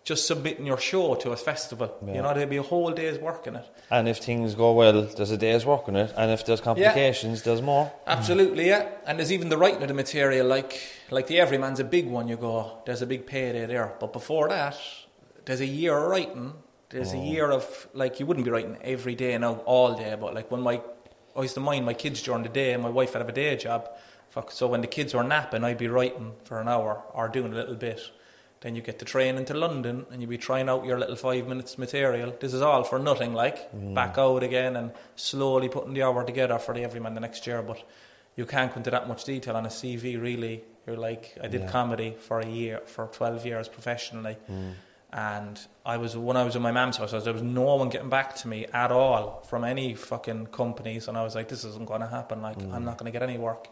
Just 0.08 0.26
submitting 0.26 0.64
your 0.64 0.78
show 0.78 1.16
to 1.16 1.32
a 1.32 1.36
festival. 1.36 1.94
Yeah. 2.06 2.14
You 2.14 2.22
know, 2.22 2.32
there'd 2.32 2.48
be 2.48 2.56
a 2.56 2.62
whole 2.62 2.90
day's 2.92 3.18
work 3.18 3.46
in 3.46 3.56
it. 3.56 3.66
And 3.90 4.08
if 4.08 4.16
things 4.16 4.54
go 4.54 4.72
well, 4.72 5.02
there's 5.02 5.30
a 5.30 5.36
day's 5.36 5.66
work 5.66 5.86
in 5.86 5.96
it. 5.96 6.14
And 6.16 6.30
if 6.30 6.46
there's 6.46 6.62
complications, 6.62 7.42
there's 7.42 7.60
more. 7.60 7.92
Absolutely, 8.06 8.68
yeah. 8.68 8.88
And 9.04 9.18
there's 9.18 9.30
even 9.30 9.50
the 9.50 9.58
writing 9.58 9.82
of 9.82 9.88
the 9.88 9.98
material, 10.04 10.46
like 10.46 10.80
like 11.10 11.26
the 11.26 11.38
Everyman's 11.38 11.78
a 11.78 11.84
big 11.84 12.06
one. 12.06 12.26
You 12.26 12.38
go, 12.38 12.78
there's 12.86 13.02
a 13.02 13.06
big 13.06 13.26
payday 13.26 13.66
there. 13.66 13.92
But 14.00 14.14
before 14.14 14.48
that, 14.48 14.78
there's 15.44 15.60
a 15.60 15.66
year 15.66 15.94
of 15.98 16.08
writing. 16.08 16.54
There's 16.88 17.12
a 17.12 17.16
mm. 17.16 17.30
year 17.30 17.50
of 17.50 17.88
like 17.92 18.18
you 18.18 18.24
wouldn't 18.24 18.46
be 18.46 18.50
writing 18.50 18.78
every 18.80 19.14
day 19.14 19.36
now, 19.36 19.56
all 19.66 19.94
day. 19.94 20.16
But 20.18 20.32
like 20.32 20.50
when 20.50 20.62
my 20.62 20.80
I 21.36 21.42
used 21.42 21.52
to 21.54 21.60
mind 21.60 21.84
my 21.84 21.92
kids 21.92 22.22
during 22.22 22.44
the 22.44 22.48
day, 22.48 22.72
and 22.72 22.82
my 22.82 22.88
wife 22.88 23.12
had 23.12 23.28
a 23.28 23.30
day 23.30 23.56
job. 23.56 23.90
Fuck, 24.30 24.52
So 24.52 24.68
when 24.68 24.80
the 24.80 24.86
kids 24.86 25.12
were 25.12 25.22
napping, 25.24 25.64
I'd 25.64 25.78
be 25.78 25.88
writing 25.88 26.32
for 26.44 26.60
an 26.60 26.68
hour 26.68 27.02
or 27.12 27.28
doing 27.28 27.52
a 27.52 27.56
little 27.56 27.74
bit. 27.74 28.00
Then 28.60 28.74
you 28.74 28.82
get 28.82 28.98
the 28.98 29.04
train 29.04 29.36
into 29.36 29.54
London 29.54 30.04
and 30.10 30.20
you'd 30.20 30.30
be 30.30 30.38
trying 30.38 30.68
out 30.68 30.84
your 30.84 30.98
little 30.98 31.14
five 31.14 31.46
minutes 31.46 31.78
material. 31.78 32.34
This 32.40 32.52
is 32.52 32.60
all 32.60 32.82
for 32.82 32.98
nothing, 32.98 33.32
like 33.32 33.70
back 33.94 34.18
out 34.18 34.42
again 34.42 34.74
and 34.76 34.90
slowly 35.14 35.68
putting 35.68 35.94
the 35.94 36.02
hour 36.02 36.24
together 36.24 36.58
for 36.58 36.74
the 36.74 36.82
everyman 36.82 37.14
the 37.14 37.20
next 37.20 37.46
year. 37.46 37.62
But 37.62 37.82
you 38.34 38.46
can't 38.46 38.72
go 38.72 38.78
into 38.78 38.90
that 38.90 39.06
much 39.06 39.24
detail 39.24 39.56
on 39.56 39.64
a 39.64 39.68
CV, 39.68 40.20
really. 40.20 40.64
You're 40.86 40.96
like, 40.96 41.36
I 41.42 41.46
did 41.48 41.62
Yeah. 41.62 41.70
comedy 41.70 42.16
for 42.18 42.40
a 42.40 42.46
year, 42.46 42.80
for 42.86 43.06
12 43.06 43.46
years 43.46 43.68
professionally. 43.68 44.36
Mm. 44.50 44.72
And 45.12 45.60
I 45.86 45.96
was, 45.96 46.16
when 46.16 46.36
I 46.36 46.42
was 46.42 46.54
in 46.56 46.62
my 46.62 46.70
mum's 46.72 46.96
house, 46.98 47.12
there 47.12 47.32
was 47.32 47.42
no 47.42 47.62
one 47.76 47.88
getting 47.88 48.10
back 48.10 48.34
to 48.36 48.48
me 48.48 48.66
at 48.72 48.90
all 48.92 49.42
from 49.48 49.64
any 49.64 49.94
fucking 49.94 50.46
companies. 50.48 51.08
And 51.08 51.16
I 51.16 51.22
was 51.22 51.34
like, 51.34 51.48
this 51.48 51.64
isn't 51.64 51.86
going 51.86 52.00
to 52.02 52.08
happen. 52.08 52.42
Like, 52.42 52.60
I'm 52.72 52.84
not 52.84 52.98
going 52.98 53.10
to 53.10 53.18
get 53.18 53.22
any 53.22 53.38
work. 53.38 53.68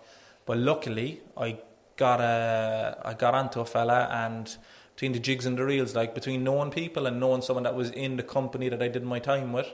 But 0.47 0.59
luckily, 0.59 1.21
I 1.37 1.59
got 1.97 2.21
a, 2.21 2.99
I 3.05 3.15
got 3.15 3.35
onto 3.35 3.61
a 3.61 3.65
fella 3.65 4.09
and 4.11 4.57
between 4.95 5.13
the 5.13 5.19
jigs 5.19 5.45
and 5.45 5.59
the 5.59 5.65
reels, 5.65 5.95
like 5.95 6.15
between 6.15 6.43
knowing 6.43 6.71
people 6.71 7.07
and 7.07 7.21
knowing 7.21 7.43
someone 7.43 7.65
that 7.65 7.75
was 7.75 7.91
in 7.91 8.17
the 8.17 8.23
company 8.23 8.69
that 8.71 8.83
I 8.83 8.89
did 8.89 9.05
my 9.05 9.19
time 9.19 9.53
with, 9.53 9.71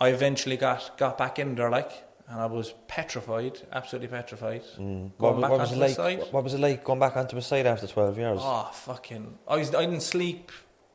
I 0.00 0.08
eventually 0.08 0.56
got, 0.56 0.96
got 0.96 1.18
back 1.18 1.38
in 1.38 1.54
there, 1.56 1.70
like, 1.70 1.92
and 2.26 2.40
I 2.40 2.46
was 2.46 2.72
petrified, 2.88 3.58
absolutely 3.72 4.08
petrified. 4.08 4.62
Mm. 4.78 5.10
Going 5.18 5.34
What, 5.34 5.40
back 5.40 5.50
what 5.50 5.60
was 5.60 5.72
it 5.72 5.76
like? 5.98 6.32
What 6.32 6.44
was 6.44 6.54
it 6.54 6.60
like 6.60 6.84
going 6.84 7.00
back 7.00 7.16
onto 7.16 7.36
a 7.36 7.42
site 7.42 7.66
after 7.66 7.86
12 7.86 8.16
years? 8.18 8.38
Oh, 8.40 8.70
fucking. 8.72 9.36
I, 9.46 9.56
was, 9.56 9.74
I 9.74 9.84
didn't 9.84 10.02
sleep 10.02 10.50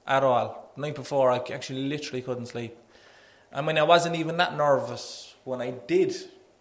at 0.07 0.23
all. 0.23 0.71
The 0.75 0.81
night 0.81 0.95
before, 0.95 1.29
I 1.31 1.37
actually 1.53 1.87
literally 1.87 2.21
couldn't 2.21 2.47
sleep. 2.47 2.75
I 3.53 3.61
mean, 3.61 3.77
I 3.77 3.83
wasn't 3.83 4.15
even 4.15 4.37
that 4.37 4.57
nervous 4.57 5.35
when 5.43 5.61
I 5.61 5.71
did 5.71 6.15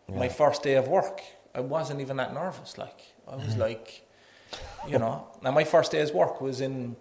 my 0.08 0.28
first 0.28 0.62
day 0.62 0.74
of 0.74 0.86
work. 0.86 1.22
I 1.54 1.60
wasn't 1.60 2.00
even 2.00 2.18
that 2.18 2.34
nervous. 2.34 2.76
Like, 2.76 3.13
I 3.28 3.36
was 3.36 3.56
like, 3.56 4.06
You 4.88 4.98
know, 4.98 5.26
now 5.42 5.50
my 5.50 5.64
first 5.64 5.92
day's 5.92 6.12
work 6.12 6.40
was 6.40 6.60
in 6.60 6.96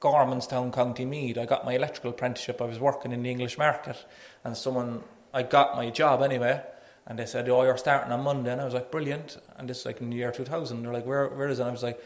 Gormanstown, 0.00 0.72
County 0.72 1.04
Meath. 1.04 1.38
I 1.38 1.46
got 1.46 1.64
my 1.64 1.74
electrical 1.74 2.10
apprenticeship. 2.10 2.60
I 2.60 2.64
was 2.64 2.78
working 2.80 3.12
in 3.12 3.22
the 3.22 3.30
English 3.30 3.58
market, 3.58 4.04
and 4.44 4.56
someone 4.56 5.02
I 5.32 5.42
got 5.42 5.76
my 5.76 5.90
job 5.90 6.22
anyway. 6.22 6.62
And 7.06 7.18
they 7.18 7.26
said, 7.26 7.48
"Oh, 7.48 7.62
you're 7.64 7.76
starting 7.76 8.12
on 8.12 8.22
Monday," 8.22 8.52
and 8.52 8.60
I 8.60 8.64
was 8.64 8.74
like, 8.74 8.90
"Brilliant!" 8.90 9.38
And 9.56 9.68
this 9.68 9.80
is 9.80 9.86
like 9.86 10.00
in 10.00 10.10
the 10.10 10.16
year 10.16 10.30
2000. 10.30 10.82
They're 10.82 10.92
like, 10.92 11.06
"Where, 11.06 11.28
where 11.28 11.48
is 11.48 11.58
it?" 11.58 11.62
And 11.62 11.70
I 11.70 11.72
was 11.72 11.82
like, 11.82 12.00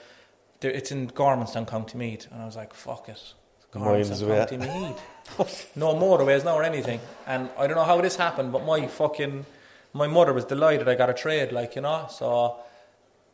"It's 0.62 0.90
in 0.90 1.10
Gormanstown, 1.10 1.66
County 1.66 1.98
Meath." 1.98 2.28
And 2.32 2.42
I 2.42 2.46
was 2.46 2.56
like, 2.56 2.72
"Fuck 2.72 3.08
it." 3.08 3.34
Gormanstown. 3.72 4.48
County 4.48 4.56
Meath. 4.58 5.76
no 5.76 5.94
motorways, 5.94 6.44
no 6.44 6.54
or 6.54 6.62
anything. 6.62 7.00
And 7.26 7.50
I 7.58 7.66
don't 7.66 7.76
know 7.76 7.84
how 7.84 8.00
this 8.00 8.16
happened, 8.16 8.52
but 8.52 8.64
my 8.64 8.86
fucking 8.86 9.44
my 9.92 10.06
mother 10.06 10.32
was 10.32 10.44
delighted 10.44 10.88
I 10.88 10.94
got 10.94 11.10
a 11.10 11.14
trade, 11.14 11.52
like 11.52 11.76
you 11.76 11.82
know. 11.82 12.06
So, 12.10 12.56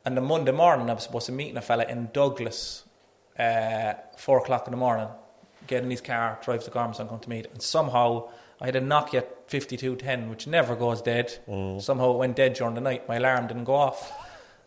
and 0.04 0.16
the 0.16 0.20
Monday 0.20 0.52
morning 0.52 0.90
I 0.90 0.94
was 0.94 1.04
supposed 1.04 1.26
to 1.26 1.32
meet 1.32 1.56
a 1.56 1.60
fella 1.60 1.84
in 1.84 2.08
Douglas, 2.12 2.84
uh, 3.38 3.94
four 4.16 4.38
o'clock 4.38 4.66
in 4.66 4.70
the 4.72 4.76
morning, 4.76 5.08
get 5.66 5.82
in 5.82 5.90
his 5.90 6.00
car, 6.00 6.38
drive 6.44 6.64
to 6.64 6.70
Gormanstown, 6.70 7.08
come 7.08 7.20
to 7.20 7.28
meet, 7.30 7.46
and 7.52 7.62
somehow 7.62 8.28
I 8.60 8.66
had 8.66 8.76
a 8.76 8.80
Nokia 8.80 9.24
fifty 9.46 9.76
two 9.76 9.96
ten, 9.96 10.30
which 10.30 10.46
never 10.46 10.76
goes 10.76 11.02
dead. 11.02 11.32
Somehow 11.80 12.12
it 12.12 12.18
went 12.18 12.36
dead 12.36 12.54
during 12.54 12.74
the 12.74 12.80
night. 12.80 13.08
My 13.08 13.16
alarm 13.16 13.46
didn't 13.48 13.64
go 13.64 13.74
off. 13.74 14.12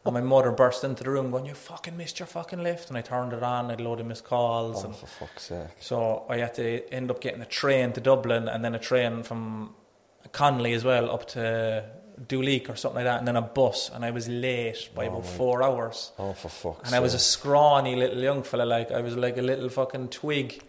And 0.06 0.14
my 0.14 0.22
mother 0.22 0.52
burst 0.52 0.84
into 0.84 1.04
the 1.04 1.10
room 1.10 1.32
going, 1.32 1.48
You 1.48 1.56
fucking 1.56 1.98
missed 1.98 2.20
your 2.20 2.28
fucking 2.28 2.62
lift. 2.62 2.90
And 2.90 2.98
I 2.98 3.02
turned 3.02 3.34
it 3.34 3.42
on, 3.42 3.72
I'd 3.72 3.82
load 3.82 4.00
of 4.00 4.06
missed 4.06 4.24
calls. 4.26 4.84
Oh, 4.84 4.88
and 4.90 4.96
for 4.96 5.08
fuck's 5.08 5.44
sake. 5.46 5.70
so 5.80 6.26
I 6.30 6.38
had 6.38 6.54
to 6.56 6.88
end 6.94 7.10
up 7.10 7.20
getting 7.22 7.42
a 7.42 7.46
train 7.48 7.92
to 7.94 8.02
Dublin 8.02 8.48
and 8.48 8.64
then 8.64 8.76
a 8.76 8.80
train 8.80 9.24
from 9.24 9.74
Connolly 10.32 10.74
as 10.74 10.84
well 10.84 11.10
up 11.10 11.26
to 11.30 11.90
Duleek 12.28 12.70
or 12.70 12.76
something 12.76 12.98
like 13.04 13.06
that, 13.06 13.20
and 13.20 13.28
then 13.28 13.36
a 13.36 13.42
bus. 13.42 13.92
And 13.94 14.06
I 14.06 14.12
was 14.12 14.28
late 14.30 14.90
by 14.96 15.06
about 15.06 15.26
four 15.26 15.62
hours. 15.64 16.12
Oh, 16.18 16.34
for 16.34 16.50
fuck's 16.50 16.88
And 16.88 16.96
I 16.96 17.00
was 17.00 17.14
a 17.14 17.20
scrawny 17.20 17.96
little 17.96 18.20
young 18.22 18.44
fella, 18.44 18.64
like 18.64 18.92
I 18.92 19.02
was 19.02 19.16
like 19.18 19.38
a 19.38 19.42
little 19.42 19.70
fucking 19.70 20.10
twig, 20.10 20.62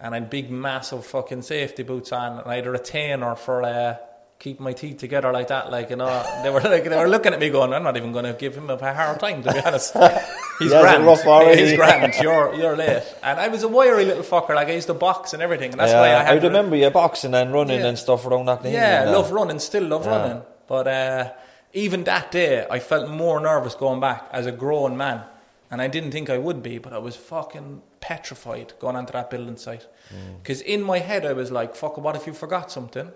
and 0.00 0.14
I 0.14 0.18
had 0.20 0.30
big, 0.30 0.50
massive 0.50 1.04
fucking 1.04 1.42
safety 1.42 1.82
boots 1.82 2.12
on, 2.12 2.38
and 2.38 2.48
I 2.50 2.56
had 2.56 2.66
a 2.66 2.70
retainer 2.70 3.34
for 3.34 3.62
uh, 3.64 3.96
keeping 4.38 4.62
my 4.62 4.72
teeth 4.72 4.98
together 4.98 5.32
like 5.32 5.48
that. 5.48 5.72
Like 5.72 5.90
you 5.90 5.96
know, 5.96 6.24
they 6.44 6.50
were 6.50 6.60
like 6.60 6.84
they 6.84 6.96
were 6.96 7.08
looking 7.08 7.32
at 7.32 7.40
me, 7.40 7.50
going, 7.50 7.72
"I'm 7.72 7.82
not 7.82 7.96
even 7.96 8.12
going 8.12 8.26
to 8.26 8.34
give 8.34 8.54
him 8.54 8.70
a 8.70 8.76
hard 8.94 9.18
time, 9.18 9.42
to 9.42 9.52
be 9.52 9.58
honest." 9.60 9.94
He's 10.60 10.72
it 10.72 10.80
grand. 10.80 11.04
rough 11.06 11.24
already. 11.24 11.60
He's 11.62 11.76
grand. 11.76 12.14
You're 12.22 12.52
you're 12.54 12.76
late, 12.76 13.02
and 13.22 13.38
I 13.38 13.46
was 13.48 13.62
a 13.62 13.68
wiry 13.68 14.04
little 14.04 14.24
fucker. 14.24 14.54
Like 14.56 14.68
I 14.68 14.72
used 14.72 14.88
to 14.88 14.94
box 14.94 15.32
and 15.32 15.40
everything, 15.42 15.70
and 15.72 15.78
that's 15.80 15.92
yeah, 15.92 16.00
why 16.00 16.14
I 16.16 16.22
had. 16.24 16.42
remember 16.42 16.74
you 16.76 16.90
boxing 16.90 17.32
and 17.34 17.52
running 17.52 17.80
Yeah. 17.80 17.86
and 17.86 17.98
stuff 17.98 18.26
around 18.26 18.46
Knocknaheeny. 18.46 18.72
Yeah, 18.72 19.04
love 19.10 19.30
running, 19.32 19.58
still 19.60 19.84
love 19.84 20.04
Yeah. 20.04 20.10
running. 20.16 20.42
But 20.68 20.86
uh, 20.86 21.32
even 21.72 22.04
that 22.04 22.30
day, 22.30 22.66
I 22.70 22.78
felt 22.78 23.10
more 23.10 23.40
nervous 23.40 23.74
going 23.74 24.00
back 24.00 24.28
as 24.30 24.46
a 24.46 24.52
grown 24.52 24.96
man. 24.96 25.24
And 25.70 25.82
I 25.82 25.88
didn't 25.88 26.12
think 26.12 26.30
I 26.30 26.38
would 26.38 26.62
be, 26.62 26.78
but 26.78 26.92
I 26.92 26.98
was 26.98 27.16
fucking 27.16 27.82
petrified 28.00 28.72
going 28.78 28.96
onto 28.96 29.12
that 29.12 29.28
building 29.28 29.56
site. 29.56 29.86
Mm. 30.14 30.38
Because 30.42 30.60
in 30.62 30.82
my 30.82 30.98
head, 30.98 31.26
I 31.26 31.32
was 31.32 31.50
like, 31.50 31.74
fuck, 31.74 31.98
what 31.98 32.16
if 32.16 32.26
you 32.26 32.32
forgot 32.32 32.70
something? 32.70 33.10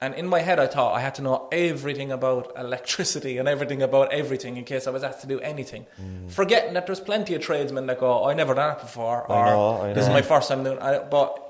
And 0.00 0.14
in 0.14 0.26
my 0.26 0.40
head, 0.40 0.60
I 0.60 0.66
thought 0.66 0.94
I 0.94 1.00
had 1.00 1.14
to 1.16 1.22
know 1.22 1.48
everything 1.50 2.12
about 2.12 2.52
electricity 2.58 3.38
and 3.38 3.48
everything 3.48 3.80
about 3.80 4.12
everything 4.12 4.56
in 4.56 4.64
case 4.64 4.86
I 4.86 4.90
was 4.90 5.02
asked 5.02 5.22
to 5.22 5.26
do 5.26 5.40
anything. 5.40 5.86
Forgetting 6.28 6.74
that 6.74 6.86
there's 6.86 7.00
plenty 7.00 7.34
of 7.34 7.42
tradesmen 7.42 7.86
that 7.86 7.98
go, 8.00 8.22
oh, 8.22 8.28
I 8.28 8.34
never 8.34 8.54
done 8.54 8.76
it 8.76 8.80
before, 8.82 9.30
I 9.32 9.34
or 9.34 9.46
know, 9.46 9.82
I 9.82 9.92
this 9.94 10.04
is 10.04 10.10
my 10.10 10.22
first 10.22 10.48
time 10.48 10.62
doing 10.62 10.78
it. 10.80 11.10
But 11.10 11.40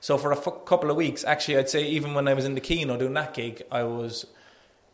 so 0.00 0.18
for 0.18 0.32
a 0.32 0.36
f- 0.36 0.64
couple 0.64 0.90
of 0.90 0.96
weeks, 0.96 1.22
actually, 1.22 1.58
I'd 1.58 1.70
say 1.70 1.84
even 1.84 2.12
when 2.12 2.26
I 2.26 2.34
was 2.34 2.44
in 2.44 2.54
the 2.56 2.60
Kino 2.60 2.96
doing 2.96 3.14
that 3.14 3.34
gig, 3.34 3.62
I 3.70 3.84
was, 3.84 4.26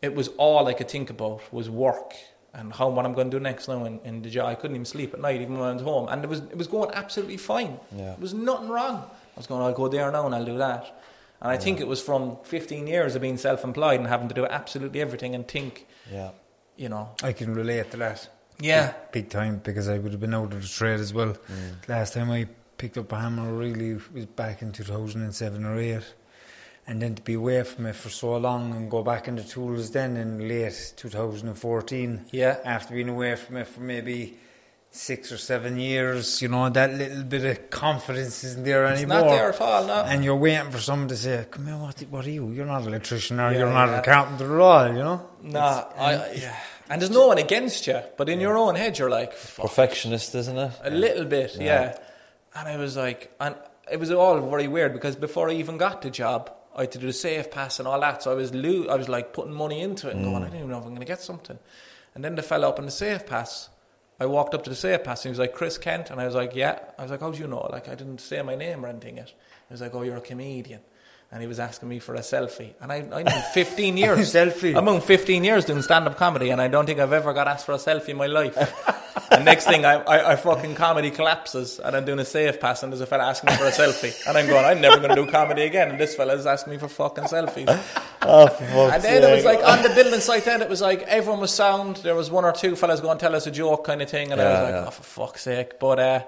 it 0.03 0.15
was 0.15 0.29
all 0.37 0.67
I 0.69 0.75
could 0.75 0.89
think 0.91 1.11
about 1.11 1.41
was 1.53 1.69
work 1.69 2.15
and 2.55 2.73
how 2.73 2.89
what 2.89 3.05
I'm 3.05 3.15
going 3.15 3.31
to 3.31 3.37
do 3.39 3.43
next 3.43 3.69
now 3.69 3.85
in, 3.85 4.01
in 4.05 4.23
the 4.23 4.31
job. 4.31 4.47
I 4.49 4.55
couldn't 4.55 4.77
even 4.77 4.85
sleep 4.85 5.13
at 5.15 5.21
night, 5.21 5.41
even 5.41 5.59
when 5.59 5.69
I 5.69 5.73
was 5.75 5.83
home, 5.83 6.09
and 6.09 6.25
it 6.25 6.29
was 6.31 6.41
it 6.41 6.57
was 6.57 6.67
going 6.67 6.91
absolutely 6.95 7.37
fine. 7.37 7.79
Yeah. 7.95 8.05
There 8.05 8.17
was 8.21 8.35
nothing 8.35 8.69
wrong. 8.69 8.97
I 9.05 9.37
was 9.37 9.47
going, 9.47 9.63
I'll 9.63 9.73
go 9.73 9.89
there 9.89 10.11
now 10.11 10.27
and 10.27 10.35
I'll 10.35 10.45
do 10.45 10.59
that. 10.59 11.01
And 11.41 11.53
I 11.53 11.57
think 11.57 11.81
it 11.81 11.87
was 11.87 12.03
from 12.03 12.39
15 12.43 12.89
years 12.89 13.15
of 13.15 13.23
being 13.23 13.37
self-employed 13.37 14.01
and 14.01 14.09
having 14.09 14.27
to 14.29 14.35
do 14.35 14.45
absolutely 14.47 15.01
everything 15.01 15.37
and 15.37 15.47
think, 15.47 15.87
Yeah. 16.11 16.31
you 16.77 16.89
know, 16.89 17.11
I 17.23 17.33
can 17.33 17.55
relate 17.55 17.93
to 17.93 17.97
that. 17.99 18.29
yeah, 18.59 18.95
Big 19.13 19.29
time 19.31 19.61
because 19.63 19.89
I 19.89 19.99
would 19.99 20.11
have 20.11 20.21
been 20.21 20.35
out 20.35 20.53
of 20.53 20.61
the 20.63 20.67
trade 20.69 20.99
as 20.99 21.15
well. 21.15 21.35
Mm. 21.35 21.89
Last 21.89 22.15
time 22.15 22.29
I 22.33 22.49
picked 22.77 22.99
up 22.99 23.13
a 23.13 23.21
hammer 23.21 23.53
really 23.53 23.95
was 24.13 24.27
back 24.27 24.63
in 24.63 24.73
2007 24.73 25.65
or 25.65 25.79
8. 25.79 26.03
And 26.89 27.03
then 27.03 27.15
to 27.17 27.23
be 27.23 27.35
away 27.35 27.63
from 27.65 27.85
it 27.87 27.97
for 27.97 28.09
so 28.09 28.37
long 28.39 28.75
and 28.75 28.91
go 28.91 29.03
back 29.03 29.29
into 29.29 29.47
tools 29.47 29.91
then 29.91 30.17
in 30.17 30.49
late 30.49 30.95
2014. 30.97 32.25
Yeah. 32.31 32.57
After 32.65 32.95
being 32.95 33.09
away 33.11 33.37
from 33.37 33.59
it 33.59 33.69
for 33.69 33.81
maybe 33.81 34.39
six 34.91 35.31
or 35.31 35.37
seven 35.37 35.79
years, 35.79 36.41
you 36.41 36.49
know, 36.49 36.71
that 36.71 36.95
little 36.95 37.25
bit 37.25 37.45
of 37.45 37.71
confidence 37.71 38.43
isn't 38.43 38.65
there 38.65 38.87
it's 38.87 39.03
anymore. 39.03 39.21
not 39.21 39.29
there 39.29 39.49
at 39.53 39.61
all. 39.61 39.87
No. 39.87 40.03
And 40.03 40.25
you're 40.25 40.35
waiting 40.37 40.71
for 40.71 40.79
someone 40.79 41.09
to 41.09 41.17
say, 41.17 41.47
"Come 41.51 41.67
here, 41.67 41.77
what, 41.77 42.01
what 42.11 42.27
are 42.27 42.31
you? 42.31 42.51
You're 42.53 42.65
not 42.65 42.83
an 42.83 42.89
electrician, 42.89 43.39
or 43.39 43.53
Yeah, 43.53 43.59
you're 43.59 43.71
not 43.71 43.89
yeah. 43.89 43.93
an 43.95 43.99
accountant 44.01 44.41
at 44.41 44.51
all." 44.51 44.89
You 44.89 44.95
know. 45.05 45.29
Nah, 45.43 45.85
I, 45.97 46.15
I- 46.15 46.33
yeah. 46.33 46.57
And 46.91 47.03
there's 47.03 47.11
no 47.11 47.27
one 47.27 47.37
against 47.37 47.87
you, 47.87 48.01
but 48.17 48.31
in 48.31 48.41
your 48.41 48.57
own 48.57 48.75
head, 48.77 48.99
you're 48.99 49.11
like, 49.11 49.35
fuck, 49.35 49.67
Perfectionist, 49.67 50.35
isn't 50.35 50.57
it? 50.57 50.73
A 50.83 50.89
little 50.91 51.27
bit, 51.27 51.55
yeah. 51.61 51.99
And 52.55 52.67
I 52.67 52.79
was 52.79 52.97
like, 52.97 53.31
and 53.39 53.55
it 53.93 54.01
was 54.01 54.11
all 54.11 54.41
very 54.49 54.69
weird 54.69 54.95
because 54.95 55.15
before 55.15 55.51
I 55.51 55.53
even 55.53 55.77
got 55.77 56.01
the 56.01 56.09
job, 56.09 56.51
I 56.79 56.83
had 56.83 56.93
to 56.93 56.99
do 56.99 57.09
the 57.09 57.13
safe 57.13 57.51
pass 57.51 57.81
and 57.81 57.89
all 57.89 58.01
that. 58.01 58.23
So 58.23 58.31
I 58.31 58.35
was 58.35 58.55
lo- 58.55 58.87
I 58.89 58.95
was 58.95 59.09
like 59.09 59.33
putting 59.33 59.53
money 59.53 59.81
into 59.81 60.09
it 60.09 60.15
and 60.15 60.25
going, 60.25 60.43
mm. 60.43 60.47
I 60.47 60.49
don't 60.49 60.57
even 60.57 60.69
know 60.71 60.79
if 60.79 60.85
I'm 60.85 60.91
going 60.91 61.01
to 61.01 61.07
get 61.07 61.21
something. 61.21 61.59
And 62.15 62.25
then 62.25 62.37
the 62.37 62.43
fella 62.43 62.69
up 62.69 62.79
on 62.79 62.85
the 62.85 62.93
safe 62.93 63.27
pass, 63.27 63.69
I 64.21 64.27
walked 64.27 64.55
up 64.55 64.63
to 64.63 64.71
the 64.71 64.77
safe 64.77 65.03
pass 65.03 65.25
and 65.25 65.31
he 65.31 65.31
was 65.31 65.41
like, 65.41 65.55
Chris 65.55 65.77
Kent. 65.77 66.11
And 66.11 66.21
I 66.21 66.27
was 66.27 66.37
like, 66.37 66.55
yeah. 66.55 66.79
I 66.97 67.03
was 67.03 67.11
like, 67.11 67.21
how 67.21 67.33
do 67.33 67.39
you 67.39 67.49
know? 67.49 67.69
Like, 67.71 67.89
I 67.89 67.97
didn't 67.97 68.21
say 68.21 68.41
my 68.43 68.55
name 68.55 68.85
or 68.85 68.89
anything 68.89 69.17
yet. 69.17 69.29
He 69.29 69.75
was 69.75 69.81
like, 69.81 69.95
oh, 69.95 70.03
you're 70.03 70.17
a 70.17 70.21
comedian. 70.21 70.81
And 71.31 71.43
he 71.43 71.47
was 71.47 71.61
asking 71.61 71.91
me 71.91 71.99
for 71.99 72.15
a 72.15 72.21
selfie. 72.21 72.73
And 72.81 72.91
I, 72.91 72.97
I'm 73.13 73.27
in 73.27 73.43
15 73.53 73.97
years. 73.99 74.33
Selfie. 74.33 74.75
I'm 74.75 74.89
on 74.89 75.03
15 75.03 75.45
years 75.45 75.67
doing 75.67 75.83
stand 75.83 76.07
up 76.07 76.17
comedy 76.17 76.51
and 76.51 76.61
I 76.61 76.69
don't 76.69 76.87
think 76.87 77.01
I've 77.01 77.13
ever 77.13 77.35
got 77.35 77.47
asked 77.47 77.67
for 77.67 77.73
a 77.73 77.77
selfie 77.77 78.09
in 78.11 78.17
my 78.17 78.29
life. 78.29 78.57
and 79.31 79.45
next 79.45 79.67
thing, 79.67 79.85
I, 79.85 79.97
I, 79.97 80.33
I 80.33 80.37
fucking 80.37 80.75
comedy 80.75 81.11
collapses 81.11 81.81
and 81.81 81.95
I'm 81.95 82.07
doing 82.07 82.19
a 82.19 82.25
safe 82.25 82.59
pass 82.59 82.83
and 82.83 82.91
there's 82.91 83.03
a 83.03 83.07
fella 83.07 83.25
asking 83.25 83.51
me 83.51 83.57
for 83.57 83.67
a 83.67 83.71
selfie. 83.71 84.27
And 84.27 84.39
I'm 84.39 84.47
going, 84.47 84.65
I'm 84.65 84.81
never 84.81 84.97
going 84.97 85.11
to 85.11 85.23
do 85.23 85.31
comedy 85.31 85.63
again. 85.63 85.91
And 85.91 86.01
this 86.01 86.15
fella's 86.15 86.47
asking 86.47 86.73
me 86.73 86.79
for 86.79 86.89
fucking 86.89 87.25
selfies. 87.25 87.79
Oh, 88.21 88.49
for 88.49 88.65
fuck's 88.65 88.95
And 88.95 89.03
then 89.05 89.23
it 89.23 89.35
was 89.35 89.45
like 89.45 89.65
on 89.65 89.83
the 89.83 89.91
building 89.91 90.21
site. 90.21 90.45
Then 90.45 90.61
it 90.61 90.69
was 90.69 90.81
like 90.81 91.03
everyone 91.03 91.41
was 91.41 91.55
sound. 91.55 91.97
There 91.99 92.17
was 92.17 92.31
one 92.31 92.45
or 92.45 92.53
two 92.53 92.75
fellas 92.75 93.01
going 93.01 93.17
to 93.17 93.21
tell 93.25 93.35
us 93.35 93.47
a 93.47 93.51
joke 93.51 93.85
kind 93.85 94.03
of 94.03 94.11
thing, 94.11 94.33
and 94.33 94.41
I 94.41 94.45
was 94.45 94.63
like, 94.63 94.73
yeah. 94.73 94.85
oh 94.89 94.91
for 94.91 95.03
fuck's 95.03 95.43
sake! 95.43 95.79
But 95.79 96.01
uh, 96.01 96.25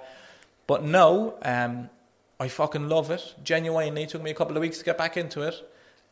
but 0.69 0.85
no, 0.85 1.35
um, 1.43 1.91
I 2.41 2.49
fucking 2.49 2.88
love 2.88 3.11
it. 3.11 3.34
Genuinely, 3.45 4.03
it 4.05 4.09
took 4.09 4.22
me 4.22 4.30
a 4.30 4.34
couple 4.34 4.57
of 4.57 4.62
weeks 4.62 4.78
to 4.78 4.84
get 4.84 4.97
back 4.99 5.16
into 5.16 5.43
it. 5.43 5.55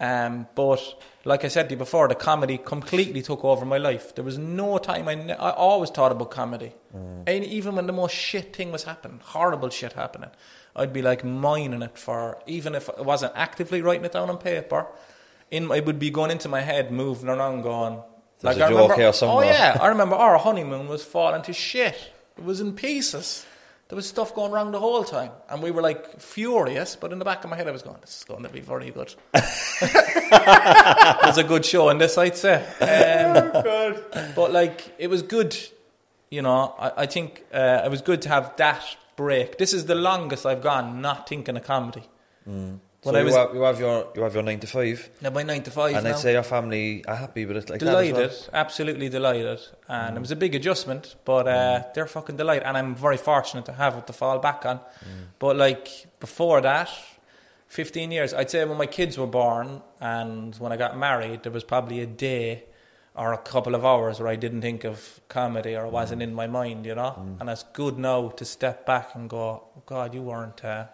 Um, 0.00 0.46
but 0.54 0.80
like 1.24 1.44
I 1.44 1.48
said 1.48 1.68
to 1.68 1.74
you 1.74 1.78
before, 1.78 2.06
the 2.06 2.14
comedy 2.14 2.58
completely 2.58 3.20
took 3.20 3.44
over 3.44 3.64
my 3.64 3.78
life. 3.78 4.14
There 4.14 4.22
was 4.24 4.38
no 4.38 4.78
time 4.78 5.08
I, 5.08 5.14
ne- 5.16 5.32
I 5.32 5.50
always 5.50 5.90
thought 5.90 6.12
about 6.12 6.30
comedy, 6.30 6.72
and 7.26 7.44
even 7.44 7.74
when 7.74 7.86
the 7.88 7.92
most 7.92 8.14
shit 8.14 8.54
thing 8.54 8.70
was 8.70 8.84
happening, 8.84 9.20
horrible 9.24 9.70
shit 9.70 9.94
happening, 9.94 10.30
I'd 10.76 10.92
be 10.92 11.02
like 11.02 11.24
mining 11.24 11.82
it 11.82 11.98
for 11.98 12.38
even 12.46 12.76
if 12.76 12.88
I 12.96 13.02
wasn't 13.02 13.32
actively 13.34 13.82
writing 13.82 14.04
it 14.04 14.12
down 14.12 14.30
on 14.30 14.38
paper. 14.38 14.86
In 15.50 15.68
it 15.72 15.84
would 15.86 15.98
be 15.98 16.10
going 16.10 16.30
into 16.30 16.48
my 16.48 16.60
head, 16.60 16.92
moving 16.92 17.28
around, 17.28 17.62
going. 17.62 18.00
There's 18.40 18.56
like 18.56 18.58
a 18.58 18.66
I 18.66 18.68
joke 18.68 18.90
remember, 18.96 19.12
oh 19.22 19.40
yeah, 19.42 19.78
I 19.80 19.88
remember 19.88 20.14
our 20.14 20.38
honeymoon 20.38 20.86
was 20.86 21.02
falling 21.02 21.42
to 21.42 21.52
shit. 21.52 22.12
It 22.36 22.44
was 22.44 22.60
in 22.60 22.74
pieces. 22.74 23.46
There 23.88 23.96
was 23.96 24.06
stuff 24.06 24.34
going 24.34 24.52
wrong 24.52 24.70
the 24.70 24.78
whole 24.78 25.02
time, 25.02 25.30
and 25.48 25.62
we 25.62 25.70
were 25.70 25.80
like 25.80 26.20
furious. 26.20 26.94
But 26.94 27.10
in 27.12 27.18
the 27.18 27.24
back 27.24 27.42
of 27.44 27.50
my 27.50 27.56
head, 27.56 27.66
I 27.66 27.70
was 27.70 27.82
going, 27.82 27.96
"This 28.02 28.18
is 28.18 28.24
going 28.24 28.42
to 28.42 28.50
be 28.50 28.60
very 28.60 28.90
good." 28.90 29.14
it 29.34 31.26
was 31.26 31.38
a 31.38 31.44
good 31.44 31.64
show, 31.64 31.88
and 31.88 31.98
this 31.98 32.18
I'd 32.18 32.36
say. 32.36 32.56
Um, 32.80 34.34
But 34.34 34.52
like, 34.52 34.94
it 34.98 35.08
was 35.08 35.22
good. 35.22 35.56
You 36.30 36.42
know, 36.42 36.74
I, 36.78 36.92
I 37.04 37.06
think 37.06 37.44
uh, 37.54 37.80
it 37.84 37.90
was 37.90 38.02
good 38.02 38.20
to 38.22 38.28
have 38.28 38.54
that 38.56 38.84
break. 39.16 39.56
This 39.56 39.72
is 39.72 39.86
the 39.86 39.94
longest 39.94 40.44
I've 40.44 40.62
gone 40.62 41.00
not 41.00 41.26
thinking 41.28 41.56
of 41.56 41.64
comedy. 41.64 42.02
So 42.46 42.78
When 43.02 43.14
I 43.14 43.20
you, 43.20 43.24
was 43.26 43.36
have, 43.36 43.54
you 43.54 43.60
have 43.62 43.78
your 43.78 44.08
you 44.16 44.22
have 44.22 44.34
your 44.34 44.42
nine 44.42 44.58
to 44.58 44.66
five, 44.66 45.08
now 45.20 45.30
by 45.30 45.44
nine 45.44 45.62
to 45.62 45.70
five, 45.70 45.94
and 45.94 46.04
now. 46.04 46.10
I'd 46.10 46.18
say 46.18 46.32
your 46.32 46.42
family 46.42 47.04
are 47.06 47.14
happy 47.14 47.46
with 47.46 47.56
it. 47.56 47.70
Like 47.70 47.78
delighted, 47.78 48.30
as 48.30 48.50
absolutely 48.52 49.08
delighted, 49.08 49.60
and 49.88 50.16
it 50.16 50.18
mm. 50.18 50.22
was 50.22 50.32
a 50.32 50.36
big 50.36 50.56
adjustment, 50.56 51.14
but 51.24 51.46
uh, 51.46 51.52
mm. 51.52 51.94
they're 51.94 52.08
fucking 52.08 52.36
delighted, 52.36 52.64
and 52.64 52.76
I'm 52.76 52.96
very 52.96 53.16
fortunate 53.16 53.66
to 53.66 53.72
have 53.72 53.96
it 53.96 54.08
to 54.08 54.12
fall 54.12 54.40
back 54.40 54.66
on. 54.66 54.78
Mm. 54.78 55.28
But 55.38 55.56
like 55.56 56.06
before 56.18 56.60
that, 56.62 56.90
fifteen 57.68 58.10
years, 58.10 58.34
I'd 58.34 58.50
say 58.50 58.64
when 58.64 58.78
my 58.78 58.86
kids 58.86 59.16
were 59.16 59.28
born 59.28 59.80
and 60.00 60.56
when 60.56 60.72
I 60.72 60.76
got 60.76 60.98
married, 60.98 61.44
there 61.44 61.52
was 61.52 61.62
probably 61.62 62.00
a 62.00 62.06
day 62.06 62.64
or 63.14 63.32
a 63.32 63.38
couple 63.38 63.76
of 63.76 63.84
hours 63.84 64.18
where 64.18 64.28
I 64.28 64.36
didn't 64.36 64.62
think 64.62 64.84
of 64.84 65.20
comedy 65.28 65.76
or 65.76 65.86
it 65.86 65.92
wasn't 65.92 66.22
in 66.22 66.34
my 66.34 66.46
mind, 66.46 66.86
you 66.86 66.94
know. 66.94 67.36
And 67.40 67.50
it's 67.50 67.64
good 67.72 67.98
now 67.98 68.28
to 68.28 68.44
step 68.44 68.86
back 68.86 69.14
and 69.14 69.28
go, 69.28 69.64
oh, 69.76 69.82
God, 69.86 70.14
you 70.14 70.22
weren't. 70.22 70.64
Uh. 70.64 70.86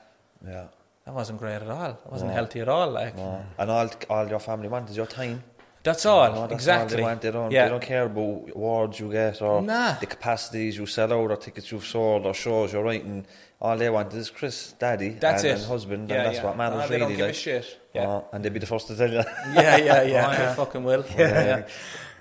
Yeah. 0.47 0.69
That 1.05 1.15
wasn't 1.15 1.39
great 1.39 1.57
at 1.57 1.69
all. 1.69 1.91
It 2.07 2.11
wasn't 2.11 2.31
No. 2.31 2.35
healthy 2.35 2.61
at 2.61 2.69
all. 2.69 2.91
Like 2.91 3.17
No. 3.17 3.45
And 3.59 3.71
all 3.71 3.89
all 4.11 4.27
your 4.29 4.41
family 4.41 4.69
want 4.69 4.91
is 4.91 4.97
your 4.97 5.07
time. 5.07 5.43
That's 5.83 6.07
all. 6.07 6.33
No, 6.33 6.41
that's 6.43 6.53
exactly. 6.55 6.95
All 6.95 6.97
they 6.97 7.03
want. 7.03 7.21
They 7.21 7.31
don't. 7.31 7.51
yeah. 7.53 7.65
They 7.65 7.71
don't 7.73 7.83
care 7.83 8.05
about 8.05 8.49
awards 8.57 8.99
you 9.01 9.13
get 9.13 9.43
or 9.43 9.61
Nah. 9.61 9.95
the 10.01 10.07
capacities 10.07 10.79
you 10.79 10.87
sell 10.87 11.13
out 11.13 11.31
or 11.31 11.37
tickets 11.37 11.71
you've 11.71 11.85
sold 11.85 12.25
or 12.25 12.33
shows 12.33 12.73
you're 12.73 12.83
writing. 12.83 13.27
All 13.61 13.77
they 13.77 13.91
want 13.91 14.13
is 14.15 14.31
Chris, 14.31 14.73
Daddy, 14.79 15.11
That's 15.11 15.43
and, 15.45 15.59
and 15.59 15.65
husband, 15.67 16.09
Yeah, 16.09 16.17
and 16.17 16.27
that's 16.27 16.39
yeah. 16.39 16.45
what 16.45 16.57
matters 16.57 16.79
Nah, 16.79 16.87
they 16.87 16.95
really. 17.01 17.17
don't 17.17 17.17
give 17.19 17.29
a 17.29 17.33
shit. 17.35 17.67
Yeah. 17.93 18.21
And 18.33 18.43
they'd 18.45 18.53
be 18.53 18.61
the 18.61 18.67
first 18.67 18.87
to 18.89 18.97
tell 18.97 19.11
you. 19.11 19.23
yeah, 19.55 19.77
yeah, 19.77 20.03
yeah. 20.03 20.27
Oh, 20.29 20.33
yeah. 20.33 20.55
Fucking 20.55 20.85
will. 20.85 21.05
Yeah. 21.19 21.67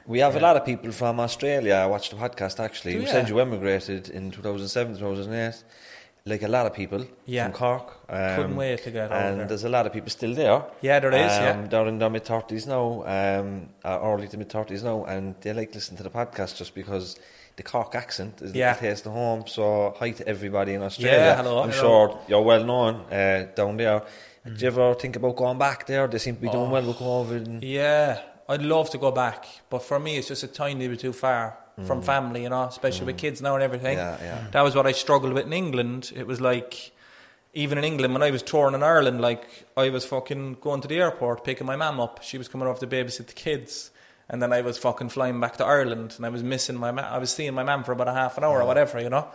We 0.05 0.19
have 0.19 0.35
a 0.35 0.39
lot 0.41 0.57
of 0.57 0.65
people 0.65 0.91
from 0.91 1.21
Australia. 1.21 1.75
I 1.75 1.85
watched 1.85 2.11
the 2.11 2.17
podcast 2.17 2.59
actually. 2.59 2.93
Do 2.95 2.99
You 3.01 3.07
said 3.07 3.29
you 3.29 3.39
emigrated 3.39 4.09
in 4.09 4.31
2007, 4.31 4.97
2008. 4.97 5.63
Like 6.25 6.41
a 6.43 6.47
lot 6.47 6.65
of 6.65 6.73
people 6.73 7.05
Yeah. 7.25 7.43
from 7.43 7.51
Cork. 7.53 7.97
Um, 8.07 8.35
Couldn't 8.37 8.55
wait 8.55 8.81
to 8.85 8.91
get 8.91 9.11
over 9.11 9.13
And 9.13 9.39
there. 9.41 9.47
there's 9.47 9.65
a 9.65 9.69
lot 9.69 9.85
of 9.85 9.91
people 9.91 10.09
still 10.09 10.33
there. 10.33 10.63
Yeah, 10.79 10.99
there 11.01 11.11
is, 11.11 11.31
yeah. 11.37 11.49
Um, 11.51 11.67
They're 11.67 11.85
in 11.87 11.99
their 11.99 12.09
mid 12.09 12.23
30s 12.23 12.65
now, 12.65 13.03
um, 13.05 13.67
early 13.83 14.29
to 14.29 14.37
mid 14.37 14.47
30s 14.49 14.83
now, 14.85 15.03
and 15.03 15.35
they 15.41 15.51
like 15.51 15.75
listening 15.75 15.97
to 15.97 16.03
the 16.03 16.09
podcast 16.09 16.55
just 16.55 16.75
because 16.75 17.17
the 17.57 17.63
Cork 17.63 17.93
accent 17.95 18.41
is 18.41 18.53
Yeah. 18.55 18.73
the 18.73 18.79
taste 18.79 19.05
of 19.05 19.11
home. 19.11 19.43
So, 19.47 19.93
hi 19.99 20.11
to 20.11 20.25
everybody 20.25 20.75
in 20.75 20.81
Australia. 20.83 21.19
Yeah, 21.19 21.35
hello. 21.35 21.61
I'm 21.63 21.71
Hello. 21.71 21.81
sure 22.07 22.19
you're 22.29 22.41
well 22.41 22.63
known 22.63 22.95
uh, 23.11 23.47
down 23.53 23.75
there. 23.75 24.01
Do 24.45 24.53
you 24.57 24.67
ever 24.67 24.93
think 24.93 25.17
about 25.17 25.35
going 25.35 25.57
back 25.57 25.85
there? 25.87 26.07
They 26.07 26.19
seem 26.19 26.35
to 26.35 26.41
be 26.41 26.47
doing 26.49 26.69
well 26.71 26.83
with 26.83 26.99
COVID. 26.99 27.45
And, 27.47 27.61
Yeah, 27.63 28.19
I'd 28.47 28.61
love 28.61 28.89
to 28.91 28.97
go 28.97 29.11
back, 29.11 29.45
but 29.69 29.83
for 29.83 29.99
me, 29.99 30.15
it's 30.19 30.29
just 30.29 30.43
a 30.43 30.47
tiny 30.47 30.87
bit 30.87 31.01
too 31.01 31.11
far 31.11 31.57
from 31.85 32.01
family, 32.01 32.43
you 32.43 32.49
know, 32.49 32.63
especially 32.63 33.07
with 33.07 33.17
kids 33.17 33.41
now 33.41 33.55
and 33.55 33.63
everything. 33.63 33.97
Yeah, 33.97 34.17
yeah. 34.21 34.47
That 34.51 34.61
was 34.61 34.75
what 34.75 34.85
I 34.85 34.91
struggled 34.91 35.33
with 35.33 35.45
in 35.45 35.53
England. 35.53 36.11
It 36.15 36.27
was 36.27 36.39
like, 36.39 36.91
even 37.53 37.77
in 37.77 37.83
England, 37.83 38.13
when 38.13 38.23
I 38.23 38.31
was 38.31 38.43
touring 38.43 38.75
in 38.75 38.83
Ireland, 38.83 39.21
like, 39.21 39.65
I 39.75 39.89
was 39.89 40.05
fucking 40.05 40.57
going 40.61 40.81
to 40.81 40.87
the 40.87 40.99
airport, 40.99 41.43
picking 41.43 41.65
my 41.67 41.75
mum 41.75 41.99
up. 41.99 42.21
She 42.23 42.37
was 42.37 42.47
coming 42.47 42.67
over 42.67 42.79
to 42.79 42.87
babysit 42.87 43.27
the 43.27 43.33
kids. 43.33 43.91
And 44.29 44.41
then 44.41 44.53
I 44.53 44.61
was 44.61 44.77
fucking 44.77 45.09
flying 45.09 45.39
back 45.39 45.57
to 45.57 45.65
Ireland, 45.65 46.13
and 46.15 46.25
I 46.25 46.29
was 46.29 46.43
missing 46.43 46.77
my 46.77 46.91
ma- 46.91 47.01
I 47.01 47.17
was 47.17 47.29
seeing 47.31 47.53
my 47.53 47.63
mum 47.63 47.83
for 47.83 47.91
about 47.91 48.07
a 48.07 48.13
half 48.13 48.37
an 48.37 48.43
hour 48.43 48.61
or 48.61 48.65
whatever, 48.65 49.01
you 49.01 49.09
know. 49.09 49.27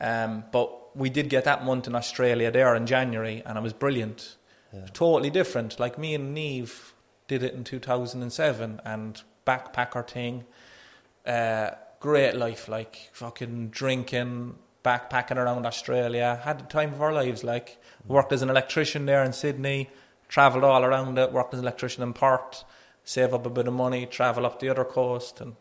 Um, 0.00 0.44
but 0.50 0.96
we 0.96 1.10
did 1.10 1.28
get 1.28 1.44
that 1.44 1.64
month 1.64 1.86
in 1.86 1.94
Australia 1.94 2.50
there 2.50 2.74
in 2.74 2.86
January, 2.86 3.42
and 3.44 3.58
it 3.58 3.60
was 3.62 3.72
brilliant. 3.72 4.36
Totally 4.94 5.28
different. 5.28 5.78
Like 5.78 5.98
me 5.98 6.14
and 6.14 6.32
Neve 6.32 6.94
did 7.28 7.42
it 7.42 7.52
in 7.52 7.62
2007 7.62 8.80
and 8.84 9.22
backpacker 9.46 10.08
thing. 10.08 10.44
Uh, 11.26 11.70
great 12.00 12.34
life, 12.34 12.68
like 12.68 13.10
fucking 13.12 13.68
drinking, 13.68 14.56
backpacking 14.84 15.36
around 15.36 15.66
Australia. 15.66 16.40
Had 16.44 16.58
the 16.60 16.64
time 16.64 16.92
of 16.92 17.02
our 17.02 17.12
lives. 17.12 17.44
Like 17.44 17.78
worked 18.06 18.32
as 18.32 18.42
an 18.42 18.50
electrician 18.50 19.06
there 19.06 19.22
in 19.24 19.32
Sydney, 19.32 19.90
travelled 20.28 20.64
all 20.64 20.84
around 20.84 21.18
it. 21.18 21.32
Worked 21.32 21.54
as 21.54 21.60
an 21.60 21.64
electrician 21.64 22.02
in 22.02 22.12
Perth, 22.12 22.64
save 23.04 23.32
up 23.34 23.46
a 23.46 23.50
bit 23.50 23.68
of 23.68 23.74
money, 23.74 24.06
travel 24.06 24.44
up 24.46 24.58
the 24.60 24.68
other 24.68 24.84
coast, 24.84 25.40
and 25.40 25.54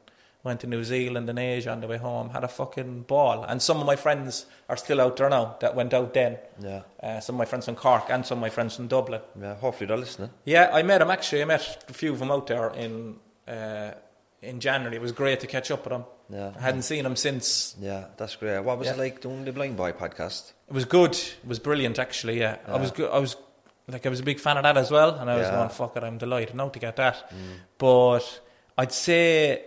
went 0.43 0.59
to 0.62 0.66
New 0.66 0.84
Zealand 0.84 1.30
and 1.30 1.38
Asia 1.38 1.70
on 1.72 1.82
the 1.82 1.88
way 1.88 1.97
home. 1.97 2.30
Had 2.32 2.43
a 2.43 2.47
fucking 2.47 3.03
ball. 3.03 3.43
And 3.43 3.62
some 3.62 3.80
of 3.80 3.86
my 3.86 3.95
friends 3.95 4.47
are 4.68 4.76
still 4.78 4.99
out 4.99 5.16
there 5.18 5.30
now 5.30 5.55
that 5.59 5.76
went 5.76 5.93
out 5.93 6.16
then. 6.16 6.39
yeah, 6.59 6.82
Uh, 7.03 7.20
some 7.20 7.36
of 7.36 7.38
my 7.38 7.45
friends 7.45 7.66
from 7.66 7.76
Cork 7.76 8.05
and 8.09 8.26
some 8.26 8.39
of 8.39 8.41
my 8.41 8.49
friends 8.49 8.76
from 8.76 8.88
Dublin. 8.88 9.22
yeah, 9.39 9.53
hopefully 9.53 9.86
they're 9.86 9.97
listening. 9.97 10.32
Yeah, 10.45 10.72
I 10.74 10.82
met 10.82 10.97
them 10.97 11.12
actually. 11.12 11.43
I 11.43 11.45
met 11.45 11.86
a 11.88 11.93
few 11.93 12.12
of 12.12 12.18
them 12.18 12.32
out 12.32 12.47
there 12.47 12.70
in 12.72 13.18
uh, 13.47 13.91
in 14.42 14.60
January. 14.60 14.96
It 14.96 15.02
was 15.02 15.12
great 15.12 15.39
to 15.42 15.48
catch 15.48 15.70
up 15.72 15.84
with 15.84 15.94
him. 15.94 16.04
Yeah. 16.30 16.52
I 16.58 16.62
hadn't 16.62 16.84
seen 16.84 17.06
him 17.06 17.16
since. 17.16 17.76
Yeah, 17.80 18.06
that's 18.18 18.36
great. 18.36 18.60
What 18.62 18.78
was 18.78 18.88
Yeah. 18.88 18.94
it 18.94 19.00
like 19.00 19.22
doing 19.22 19.46
the 19.46 19.52
Blindboy 19.52 19.94
podcast? 19.94 20.54
It 20.68 20.74
was 20.74 20.86
good. 20.86 21.12
It 21.14 21.48
was 21.48 21.60
brilliant 21.60 22.00
actually. 22.00 22.39
Yeah, 22.39 22.58
I 22.68 22.78
was 22.78 22.92
good. 22.92 23.10
I 23.12 23.20
was 23.20 23.36
like 23.88 24.06
I 24.06 24.10
was 24.10 24.20
a 24.22 24.24
big 24.24 24.39
fan 24.39 24.58
of 24.58 24.64
that 24.64 24.78
as 24.78 24.89
well, 24.92 25.16
and 25.16 25.30
I 25.30 25.36
was 25.36 25.48
Yeah. 25.48 25.54
Mm. 25.54 25.58
going, 25.58 25.70
"Fuck 25.70 25.98
it, 25.98 26.04
I'm 26.04 26.18
delighted 26.18 26.56
now 26.56 26.70
to 26.70 26.80
get 26.80 26.96
that." 26.96 27.32
But 27.78 28.42
I'd 28.78 28.92
say 28.92 29.64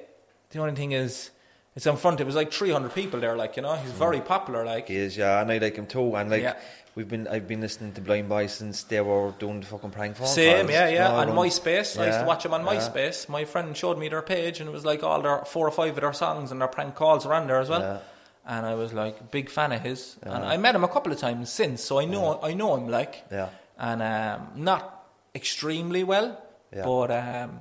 the 0.51 0.59
only 0.61 0.75
thing 0.75 0.93
is. 0.93 1.31
It's 1.77 1.87
in 1.87 1.97
front. 1.97 2.21
It 2.21 2.25
was 2.25 2.37
like 2.37 2.53
300 2.53 2.95
people 2.95 3.19
there. 3.19 3.37
Like 3.37 3.57
you 3.57 3.63
know, 3.63 3.75
he's 3.75 3.91
very 3.91 4.21
popular. 4.21 4.65
Like 4.65 4.87
He 4.87 4.95
is, 4.97 5.17
yeah, 5.17 5.41
and 5.41 5.51
I 5.51 5.59
like 5.59 5.75
him 5.75 5.87
too. 5.87 6.15
And 6.15 6.31
like, 6.31 6.43
Yeah. 6.43 6.55
We've 6.97 7.09
been, 7.09 7.27
I've 7.27 7.49
been 7.49 7.61
listening 7.61 7.93
to 7.95 8.01
Blindboy 8.01 8.49
since 8.51 8.85
they 8.85 9.01
were 9.01 9.33
doing 9.41 9.59
the 9.61 9.67
fucking 9.67 9.91
prank 9.91 10.17
phone 10.17 10.29
Same, 10.29 10.59
calls, 10.67 10.71
yeah, 10.71 10.89
yeah. 10.89 11.09
know, 11.09 11.15
On 11.17 11.29
and- 11.29 11.37
MySpace, 11.39 11.99
I 12.01 12.07
used 12.07 12.21
to 12.21 12.25
watch 12.25 12.45
them 12.45 12.55
on 12.55 12.65
yeah. 12.65 12.75
MySpace. 12.75 13.29
My 13.29 13.45
friend 13.45 13.77
showed 13.77 13.99
me 13.99 14.09
their 14.09 14.23
page, 14.23 14.61
and 14.61 14.69
it 14.69 14.73
was 14.73 14.85
like 14.85 15.03
all 15.03 15.21
their 15.21 15.39
four 15.45 15.67
or 15.67 15.73
five 15.73 15.91
of 15.97 16.01
their 16.01 16.13
songs 16.13 16.53
and 16.53 16.61
their 16.61 16.69
prank 16.69 16.95
calls 16.95 17.27
were 17.27 17.35
on 17.35 17.49
there 17.49 17.59
as 17.59 17.69
well. 17.69 17.81
Yeah. 17.81 17.99
And 18.47 18.65
I 18.67 18.75
was 18.75 18.93
like 18.93 19.31
big 19.33 19.51
fan 19.51 19.73
of 19.73 19.81
his, 19.81 20.17
and 20.23 20.45
I 20.45 20.57
met 20.57 20.75
him 20.77 20.85
a 20.85 20.89
couple 20.89 21.11
of 21.13 21.19
times 21.19 21.51
since, 21.51 21.83
so 21.83 21.99
I 21.99 22.05
know 22.05 22.39
I 22.43 22.55
know 22.55 22.77
him 22.77 22.89
like, 22.89 23.25
Yeah. 23.33 23.49
and 23.79 24.01
um, 24.03 24.49
not 24.55 25.05
extremely 25.35 26.05
well, 26.05 26.41
Yeah. 26.73 26.85
but 26.85 27.11
um, 27.11 27.61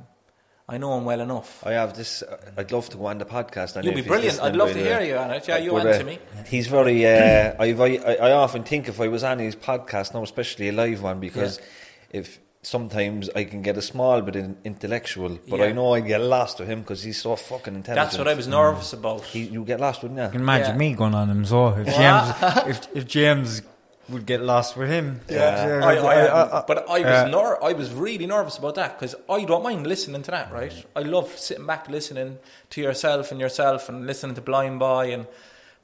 I 0.68 0.78
know 0.78 0.98
him 0.98 1.04
well 1.06 1.20
enough. 1.20 1.62
I 1.66 1.74
have 1.74 1.94
this. 1.94 2.24
uh, 2.24 2.38
I'd 2.58 2.72
love 2.72 2.90
to 2.90 2.98
go 2.98 3.08
on 3.08 3.18
the 3.18 3.26
podcast. 3.26 3.76
and 3.76 3.84
You'll 3.86 3.96
be 3.96 4.02
brilliant. 4.02 4.42
I'd 4.42 4.56
love 4.56 4.70
by 4.70 4.74
to 4.76 4.80
hear 4.80 5.02
you 5.02 5.18
on 5.18 5.32
it. 5.32 5.46
Yeah, 5.48 5.58
you 5.58 5.72
But, 5.72 5.88
answer 5.88 6.02
uh, 6.04 6.06
me. 6.06 6.20
He's 6.48 6.68
very. 6.68 7.06
Uh, 7.06 7.54
I've, 7.60 7.82
I, 7.82 7.96
I 7.98 8.32
often 8.32 8.64
think 8.64 8.88
if 8.88 9.02
I 9.02 9.08
was 9.10 9.24
on 9.26 9.40
his 9.40 9.56
podcast 9.58 10.14
now, 10.14 10.24
especially 10.24 10.70
a 10.70 10.72
live 10.72 11.02
one, 11.04 11.20
because 11.20 11.60
if 12.12 12.40
sometimes 12.62 13.30
I 13.36 13.44
can 13.44 13.62
get 13.62 13.76
a 13.76 13.82
small 13.82 14.22
bit 14.22 14.38
intellectual, 14.64 15.38
but 15.50 15.60
Yeah. 15.60 15.66
I 15.66 15.72
know 15.74 15.94
I 15.96 16.00
get 16.00 16.22
lost 16.22 16.60
with 16.60 16.70
him 16.70 16.80
because 16.80 17.04
he's 17.04 17.22
so 17.22 17.36
fucking 17.36 17.76
intelligent. 17.76 17.96
That's 18.12 18.18
what 18.18 18.30
I 18.30 18.34
was 18.34 18.48
nervous 18.48 18.94
about. 18.94 19.22
He, 19.26 19.42
you 19.44 19.66
get 19.66 19.82
lost, 19.82 20.02
wouldn't 20.02 20.20
I 20.22 20.26
you? 20.28 20.32
can 20.32 20.42
imagine 20.42 20.72
Yeah. 20.72 20.78
me 20.78 20.94
going 20.94 21.14
on 21.14 21.30
him 21.30 21.44
so 21.44 21.68
if 21.76 21.88
James 21.88 22.34
if, 22.70 22.96
if 22.96 23.06
James 23.08 23.62
would 24.10 24.26
get 24.26 24.42
lost 24.42 24.76
with 24.76 24.90
him. 24.90 25.22
Yeah. 25.30 25.82
I, 25.84 25.96
I, 25.96 26.58
am, 26.58 26.64
but 26.68 26.90
I 26.90 27.00
was 27.00 27.02
yeah. 27.02 27.28
ner- 27.30 27.64
I 27.64 27.74
was 27.74 27.94
really 27.94 28.26
nervous 28.26 28.58
about 28.58 28.76
that 28.76 29.00
because 29.00 29.16
I 29.30 29.46
don't 29.46 29.64
mind 29.64 29.88
listening 29.88 30.22
to 30.24 30.32
that. 30.32 30.52
Right, 30.52 30.72
mm. 30.72 30.86
I 30.96 31.02
love 31.02 31.38
sitting 31.38 31.66
back 31.66 31.90
listening 31.90 32.38
to 32.72 32.82
yourself 32.82 33.32
and 33.32 33.40
yourself 33.40 33.90
and 33.90 34.06
listening 34.06 34.36
to 34.36 34.42
Blindboy 34.42 35.14
and 35.14 35.28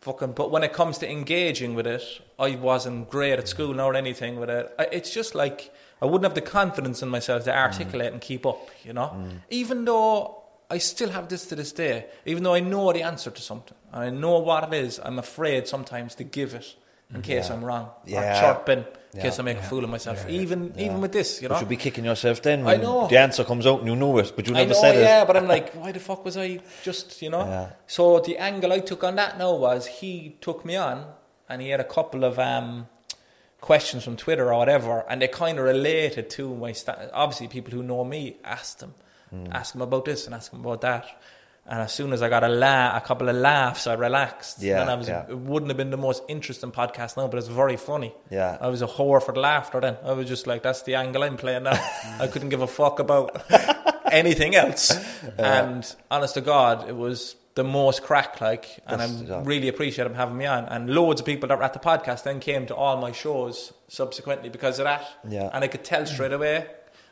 fucking. 0.01 0.33
But 0.33 0.51
when 0.51 0.63
it 0.63 0.73
comes 0.73 0.97
to 0.99 1.09
engaging 1.09 1.75
with 1.75 1.87
it, 1.87 2.03
I 2.37 2.55
wasn't 2.55 3.09
great 3.09 3.39
at 3.39 3.47
school 3.47 3.73
nor 3.73 3.95
anything 3.95 4.39
with 4.39 4.49
it. 4.49 4.73
I, 4.77 4.87
it's 4.91 5.13
just 5.13 5.33
like 5.33 5.73
I 6.01 6.05
wouldn't 6.05 6.23
have 6.23 6.35
the 6.35 6.41
confidence 6.41 7.01
in 7.01 7.09
myself 7.09 7.45
to 7.45 7.57
articulate 7.57 8.09
mm. 8.09 8.13
and 8.13 8.21
keep 8.21 8.45
up. 8.45 8.69
You 8.83 8.93
know, 8.93 9.15
mm. 9.15 9.39
even 9.49 9.85
though. 9.85 10.35
I 10.71 10.77
still 10.77 11.09
have 11.09 11.29
this 11.29 11.47
to 11.47 11.55
this 11.55 11.71
day, 11.71 12.05
even 12.27 12.43
though 12.43 12.53
I 12.53 12.59
know 12.59 12.93
the 12.93 13.01
answer 13.01 13.31
to 13.31 13.41
something 13.41 13.75
and 13.91 14.03
I 14.03 14.09
know 14.11 14.37
what 14.37 14.71
it 14.71 14.73
is. 14.75 14.99
I'm 15.03 15.17
afraid 15.17 15.67
sometimes 15.67 16.13
to 16.13 16.23
give 16.23 16.53
it 16.53 16.75
in 17.13 17.21
case 17.21 17.49
I'm 17.49 17.63
wrong 17.63 17.89
Yeah. 18.05 18.19
or 18.19 18.39
chirping 18.41 18.79
in 18.79 18.85
Yeah. 19.17 19.21
case 19.23 19.39
I 19.39 19.43
make 19.43 19.57
a 19.57 19.63
fool 19.63 19.83
of 19.83 19.89
myself. 19.89 20.29
Even 20.29 20.73
even 20.77 21.01
with 21.01 21.11
this, 21.11 21.41
you 21.41 21.47
know. 21.47 21.55
But 21.55 21.61
you'll 21.61 21.69
be 21.69 21.77
kicking 21.77 22.05
yourself 22.05 22.41
then 22.43 22.61
I 22.61 22.65
when 22.65 22.81
know. 22.81 23.07
the 23.07 23.17
answer 23.17 23.43
comes 23.43 23.65
out 23.65 23.79
and 23.79 23.87
you 23.89 23.95
know 23.95 24.17
it, 24.19 24.33
but 24.35 24.47
you 24.47 24.53
never 24.53 24.73
know, 24.73 24.79
said 24.79 24.95
it. 24.95 25.01
yeah, 25.01 25.25
but 25.25 25.35
I'm 25.35 25.47
like, 25.47 25.73
why 25.81 25.91
the 25.91 25.99
fuck 25.99 26.23
was 26.23 26.37
I 26.37 26.59
just, 26.83 27.21
you 27.21 27.29
know? 27.31 27.45
Yeah. 27.45 27.69
So 27.87 28.19
the 28.19 28.37
angle 28.37 28.71
I 28.71 28.79
took 28.79 29.03
on 29.03 29.15
that 29.15 29.37
now 29.39 29.53
was 29.55 29.87
he 29.87 30.37
took 30.41 30.63
me 30.63 30.75
on, 30.75 31.05
and 31.49 31.61
he 31.61 31.69
had 31.69 31.79
a 31.79 31.83
couple 31.97 32.23
of 32.23 32.37
um, 32.37 32.87
questions 33.61 34.03
from 34.03 34.15
Twitter 34.15 34.53
or 34.53 34.57
whatever, 34.59 35.03
and 35.09 35.21
they 35.21 35.27
kind 35.27 35.57
of 35.57 35.65
related 35.65 36.29
to 36.31 36.55
my. 36.55 36.71
Sta- 36.73 37.09
Obviously, 37.11 37.47
people 37.47 37.71
who 37.73 37.81
know 37.83 38.03
me 38.03 38.37
asked 38.43 38.81
him, 38.83 38.93
Hmm. 39.31 39.45
ask 39.51 39.73
him 39.75 39.81
about 39.81 40.05
this 40.05 40.25
and 40.27 40.35
ask 40.35 40.51
him 40.53 40.59
about 40.61 40.81
that. 40.81 41.05
And 41.71 41.81
as 41.81 41.93
soon 41.93 42.13
as 42.13 42.23
I 42.23 42.29
got 42.29 42.43
a 42.43 42.47
la- 42.47 42.97
a 42.97 43.01
couple 43.01 43.29
of 43.29 43.35
laughs, 43.35 43.85
I 43.85 43.93
relaxed. 43.93 44.59
Yeah, 44.59 44.81
and 44.81 44.89
I 44.89 44.95
was, 44.95 45.07
yeah. 45.07 45.25
it 45.29 45.37
wouldn't 45.37 45.69
have 45.69 45.77
been 45.77 45.91
the 45.91 45.97
most 45.97 46.23
interesting 46.27 46.71
podcast 46.71 47.15
now, 47.15 47.27
but 47.27 47.37
it's 47.37 47.47
very 47.47 47.77
funny. 47.77 48.11
Yeah. 48.31 48.57
I 48.59 48.69
was 48.69 48.81
a 48.81 48.87
whore 48.87 49.21
for 49.21 49.33
the 49.33 49.39
laughter 49.39 49.79
then. 49.79 49.97
I 50.03 50.13
was 50.13 50.27
just 50.27 50.47
like, 50.47 50.63
that's 50.63 50.81
the 50.81 50.95
angle 50.95 51.23
I'm 51.23 51.37
playing 51.37 51.63
now. 51.63 51.79
I 52.19 52.25
couldn't 52.25 52.49
give 52.49 52.61
a 52.63 52.67
fuck 52.67 52.97
about 52.99 53.43
anything 54.11 54.55
else. 54.55 54.97
And 55.37 55.85
honest 56.09 56.33
to 56.33 56.41
God, 56.41 56.89
it 56.89 56.95
was 56.95 57.35
the 57.53 57.63
most 57.63 58.01
crack 58.01 58.41
like, 58.41 58.65
and 58.87 58.99
That's- 58.99 59.21
I'm 59.21 59.27
yeah. 59.27 59.41
really 59.43 59.67
appreciate 59.67 60.07
him 60.07 60.15
having 60.15 60.37
me 60.37 60.47
on. 60.47 60.65
And 60.65 60.89
loads 60.89 61.21
of 61.21 61.25
people 61.27 61.49
that 61.49 61.57
were 61.59 61.63
at 61.63 61.73
the 61.73 61.79
podcast 61.79 62.23
then 62.23 62.39
came 62.39 62.65
to 62.67 62.75
all 62.75 62.97
my 62.97 63.11
shows 63.11 63.73
subsequently 63.89 64.49
because 64.49 64.79
of 64.79 64.85
that. 64.85 65.07
Yeah. 65.27 65.49
And 65.53 65.63
I 65.63 65.67
could 65.67 65.83
tell 65.83 66.05
straight 66.07 66.33
away 66.33 66.65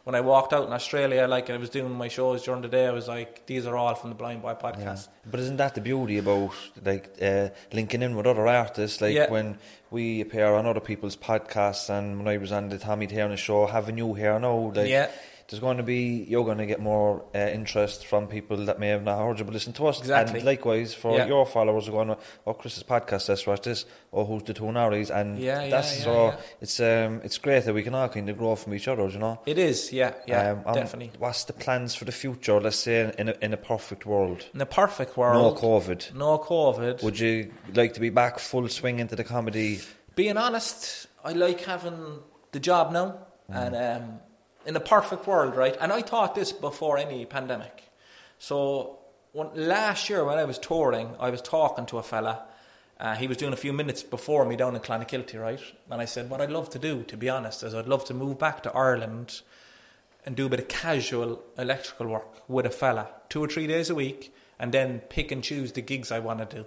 when 0.08 0.16
I 0.16 0.22
walked 0.22 0.54
out 0.54 0.66
in 0.66 0.72
Australia, 0.72 1.28
like 1.28 1.50
I 1.50 1.58
was 1.58 1.70
doing 1.70 1.92
my 1.92 2.08
shows 2.08 2.42
during 2.46 2.62
the 2.62 2.70
day, 2.70 2.88
I 2.88 2.92
was 2.92 3.10
like, 3.10 3.46
these 3.46 3.66
are 3.66 3.76
all 3.76 3.94
from 3.94 4.10
the 4.12 4.16
Blindboy 4.16 4.58
podcast. 4.62 5.10
But 5.30 5.42
isn't 5.42 5.58
that 5.58 5.76
the 5.76 5.82
beauty 5.82 6.18
about 6.18 6.54
like 6.86 7.10
uh, 7.22 7.50
linking 7.74 8.02
in 8.02 8.16
with 8.16 8.26
other 8.26 8.48
artists? 8.48 9.02
Like 9.02 9.14
Yeah. 9.14 9.30
when 9.30 9.58
we 9.92 10.22
appear 10.22 10.54
on 10.54 10.66
other 10.66 10.80
people's 10.80 11.18
podcasts, 11.18 11.90
and 11.90 12.20
when 12.20 12.28
I 12.30 12.38
was 12.38 12.54
on 12.54 12.70
the 12.70 12.78
Tommy 12.78 13.06
Taylor 13.08 13.36
show, 13.36 13.66
having 13.66 13.98
you 13.98 14.14
here 14.14 14.40
now, 14.40 14.72
like 14.74 14.88
Yeah. 14.88 15.12
There's 15.50 15.62
going 15.62 15.78
to 15.78 15.84
be 15.84 16.26
you're 16.28 16.44
going 16.44 16.58
to 16.58 16.66
get 16.66 16.80
more 16.82 17.24
uh, 17.34 17.38
interest 17.38 18.06
from 18.06 18.28
people 18.28 18.58
that 18.66 18.80
may 18.80 18.90
have 18.90 19.04
not 19.04 19.18
heard 19.20 19.40
you, 19.40 19.46
but 19.46 19.54
listen 19.54 19.72
to 19.74 19.88
us. 19.88 20.00
Exactly. 20.00 20.40
And 20.40 20.46
likewise 20.46 20.94
for 20.94 21.16
Yeah. 21.18 21.26
your 21.28 21.46
followers, 21.46 21.88
are 21.88 21.92
going, 21.92 22.16
"Oh, 22.46 22.54
Chris's 22.54 22.84
podcast, 22.84 23.30
let's 23.30 23.48
watch 23.48 23.62
this." 23.62 23.86
Or 24.12 24.26
who's 24.26 24.44
the 24.44 24.54
two 24.54 24.64
Naris? 24.66 25.10
And 25.10 25.40
Yeah, 25.40 25.68
that's 25.70 26.00
yeah, 26.00 26.04
so 26.04 26.34
it's 26.62 26.80
um 26.80 27.22
it's 27.24 27.38
great 27.38 27.64
that 27.66 27.74
we 27.74 27.84
can 27.84 27.96
all 27.96 28.10
kind 28.10 28.30
of 28.30 28.38
grow 28.38 28.56
from 28.56 28.74
each 28.74 28.88
other, 28.88 29.08
you 29.08 29.20
know. 29.20 29.40
It 29.46 29.58
is, 29.58 29.92
yeah, 29.94 30.14
yeah, 30.28 30.52
Um, 30.52 30.64
um, 30.66 30.74
definitely. 30.76 31.12
What's 31.18 31.46
the 31.46 31.54
plans 31.54 31.96
for 31.96 32.06
the 32.06 32.12
future? 32.12 32.60
Let's 32.60 32.78
say 32.78 33.14
in 33.18 33.30
a, 33.30 33.36
in 33.42 33.54
a 33.54 33.58
perfect 33.58 34.06
world, 34.06 34.46
In 34.54 34.62
a 34.62 34.66
perfect 34.66 35.16
world. 35.18 35.42
no 35.56 35.62
COVID. 35.62 36.14
no 36.14 36.38
COVID. 36.40 37.04
Would 37.04 37.20
you 37.20 37.52
like 37.74 37.94
to 37.94 38.00
be 38.02 38.10
back 38.10 38.40
full 38.40 38.68
swing 38.68 39.00
into 39.00 39.16
the 39.16 39.24
comedy? 39.24 39.80
Being 40.16 40.38
honest, 40.38 41.08
I 41.24 41.32
like 41.34 41.62
having 41.64 42.20
the 42.52 42.60
job 42.60 42.92
now, 42.92 43.20
Mm. 43.50 43.56
and 43.68 43.76
um, 44.04 44.20
in 44.68 44.76
a 44.76 44.82
perfect 44.82 45.26
world, 45.26 45.56
right? 45.56 45.78
And 45.80 45.94
I 45.94 46.02
thought 46.02 46.36
this 46.36 46.52
before 46.52 46.98
any 46.98 47.26
pandemic. 47.26 47.90
So 48.38 49.00
when, 49.32 49.50
last 49.56 50.10
year 50.10 50.26
when 50.26 50.38
I 50.38 50.44
was 50.44 50.60
touring, 50.60 51.16
I 51.20 51.30
was 51.30 51.42
talking 51.42 51.86
to 51.88 51.98
a 51.98 52.04
fella. 52.04 52.44
Uh, 53.00 53.16
he 53.16 53.28
was 53.28 53.38
doing 53.38 53.54
a 53.54 53.58
few 53.58 53.72
minutes 53.72 54.04
before 54.04 54.46
me 54.46 54.58
down 54.58 54.76
in 54.76 54.82
Clonakilty, 54.82 55.42
right? 55.42 55.62
And 55.90 56.02
I 56.02 56.06
said, 56.06 56.30
what 56.30 56.42
I'd 56.42 56.52
love 56.52 56.70
to 56.72 56.80
do, 56.80 57.04
to 57.04 57.16
be 57.16 57.30
honest, 57.30 57.64
is 57.64 57.74
I'd 57.74 57.88
love 57.88 58.04
to 58.06 58.14
move 58.14 58.38
back 58.38 58.62
to 58.64 58.74
Ireland 58.74 59.42
and 60.26 60.36
do 60.36 60.48
a 60.48 60.50
bit 60.50 60.60
of 60.60 60.68
casual 60.68 61.42
electrical 61.58 62.08
work 62.08 62.50
with 62.50 62.66
a 62.66 62.70
fella, 62.70 63.08
two 63.30 63.42
or 63.42 63.48
three 63.48 63.68
days 63.68 63.90
a 63.90 63.96
week, 63.96 64.36
and 64.60 64.74
then 64.74 65.00
pick 65.00 65.32
and 65.32 65.42
choose 65.42 65.72
the 65.72 65.82
gigs 65.82 66.12
I 66.12 66.20
want 66.20 66.40
to 66.40 66.58
do. 66.58 66.66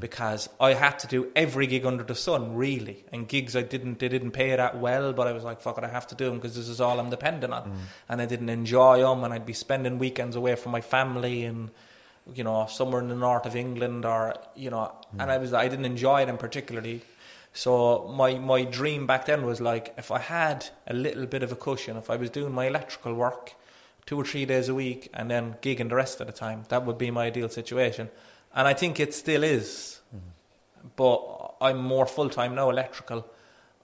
Because 0.00 0.48
I 0.58 0.72
had 0.72 0.98
to 1.00 1.06
do 1.06 1.30
every 1.36 1.66
gig 1.66 1.84
under 1.84 2.04
the 2.04 2.14
sun, 2.14 2.54
really, 2.56 3.04
and 3.12 3.28
gigs 3.28 3.54
I 3.54 3.62
didn't, 3.62 3.98
they 3.98 4.08
didn't 4.08 4.30
pay 4.30 4.56
that 4.56 4.78
well, 4.78 5.12
but 5.12 5.26
I 5.26 5.32
was 5.32 5.44
like, 5.44 5.60
"Fuck 5.60 5.78
it, 5.78 5.84
I 5.84 5.88
have 5.88 6.06
to 6.06 6.14
do 6.14 6.24
them 6.26 6.36
because 6.36 6.56
this 6.56 6.68
is 6.68 6.80
all 6.80 6.98
I'm 6.98 7.10
dependent 7.10 7.52
on," 7.52 7.64
mm. 7.64 7.76
and 8.08 8.22
I 8.22 8.26
didn't 8.26 8.48
enjoy 8.48 9.02
them, 9.02 9.24
and 9.24 9.34
I'd 9.34 9.44
be 9.44 9.52
spending 9.52 9.98
weekends 9.98 10.36
away 10.36 10.56
from 10.56 10.72
my 10.72 10.80
family 10.80 11.44
and 11.44 11.70
you 12.32 12.44
know, 12.44 12.66
somewhere 12.68 13.02
in 13.02 13.08
the 13.08 13.14
north 13.14 13.44
of 13.44 13.54
England 13.54 14.04
or, 14.04 14.34
you 14.54 14.70
know, 14.70 14.78
mm. 15.14 15.20
and 15.20 15.30
I 15.30 15.38
was, 15.38 15.52
I 15.52 15.68
didn't 15.68 15.84
enjoy 15.84 16.24
them 16.24 16.38
particularly. 16.38 17.02
So 17.52 18.08
my, 18.16 18.34
my 18.38 18.64
dream 18.64 19.06
back 19.06 19.26
then 19.26 19.44
was 19.44 19.60
like, 19.60 19.94
if 19.98 20.10
I 20.10 20.18
had 20.18 20.66
a 20.86 20.94
little 20.94 21.26
bit 21.26 21.42
of 21.42 21.52
a 21.52 21.56
cushion, 21.56 21.96
if 21.96 22.10
I 22.10 22.16
was 22.16 22.30
doing 22.30 22.52
my 22.52 22.66
electrical 22.66 23.14
work 23.14 23.54
two 24.06 24.20
or 24.20 24.24
three 24.24 24.44
days 24.44 24.68
a 24.68 24.74
week 24.74 25.10
and 25.14 25.30
then 25.30 25.56
gigging 25.62 25.88
the 25.88 25.94
rest 25.94 26.20
of 26.20 26.26
the 26.26 26.32
time, 26.32 26.64
that 26.68 26.84
would 26.84 26.98
be 26.98 27.10
my 27.10 27.26
ideal 27.26 27.48
situation. 27.48 28.10
And 28.54 28.68
I 28.68 28.74
think 28.74 29.00
it 29.00 29.12
still 29.14 29.42
is. 29.42 30.00
But 30.96 31.54
I'm 31.60 31.78
more 31.78 32.06
full 32.06 32.28
time 32.28 32.54
now, 32.54 32.70
electrical. 32.70 33.26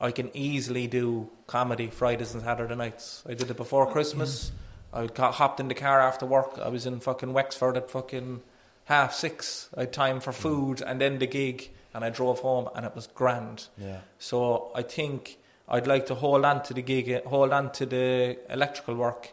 I 0.00 0.12
can 0.12 0.30
easily 0.34 0.86
do 0.86 1.28
comedy 1.46 1.88
Fridays 1.88 2.34
and 2.34 2.42
Saturday 2.42 2.74
nights. 2.74 3.22
I 3.28 3.34
did 3.34 3.50
it 3.50 3.56
before 3.56 3.90
Christmas. 3.90 4.52
I 4.92 5.06
got, 5.06 5.34
hopped 5.34 5.60
in 5.60 5.68
the 5.68 5.74
car 5.74 6.00
after 6.00 6.26
work. 6.26 6.58
I 6.58 6.68
was 6.68 6.86
in 6.86 7.00
fucking 7.00 7.32
Wexford 7.32 7.76
at 7.76 7.90
fucking 7.90 8.42
half 8.84 9.14
six. 9.14 9.68
I 9.76 9.80
had 9.80 9.92
time 9.92 10.20
for 10.20 10.32
mm. 10.32 10.34
food 10.34 10.82
and 10.82 11.00
then 11.00 11.18
the 11.18 11.26
gig, 11.26 11.70
and 11.94 12.04
I 12.04 12.10
drove 12.10 12.40
home, 12.40 12.68
and 12.74 12.86
it 12.86 12.94
was 12.94 13.06
grand. 13.08 13.66
Yeah. 13.76 13.98
So 14.18 14.70
I 14.74 14.82
think 14.82 15.38
I'd 15.68 15.86
like 15.86 16.06
to 16.06 16.14
hold 16.14 16.44
on 16.44 16.62
to 16.64 16.74
the 16.74 16.82
gig, 16.82 17.24
hold 17.24 17.52
on 17.52 17.72
to 17.72 17.86
the 17.86 18.38
electrical 18.48 18.94
work, 18.94 19.32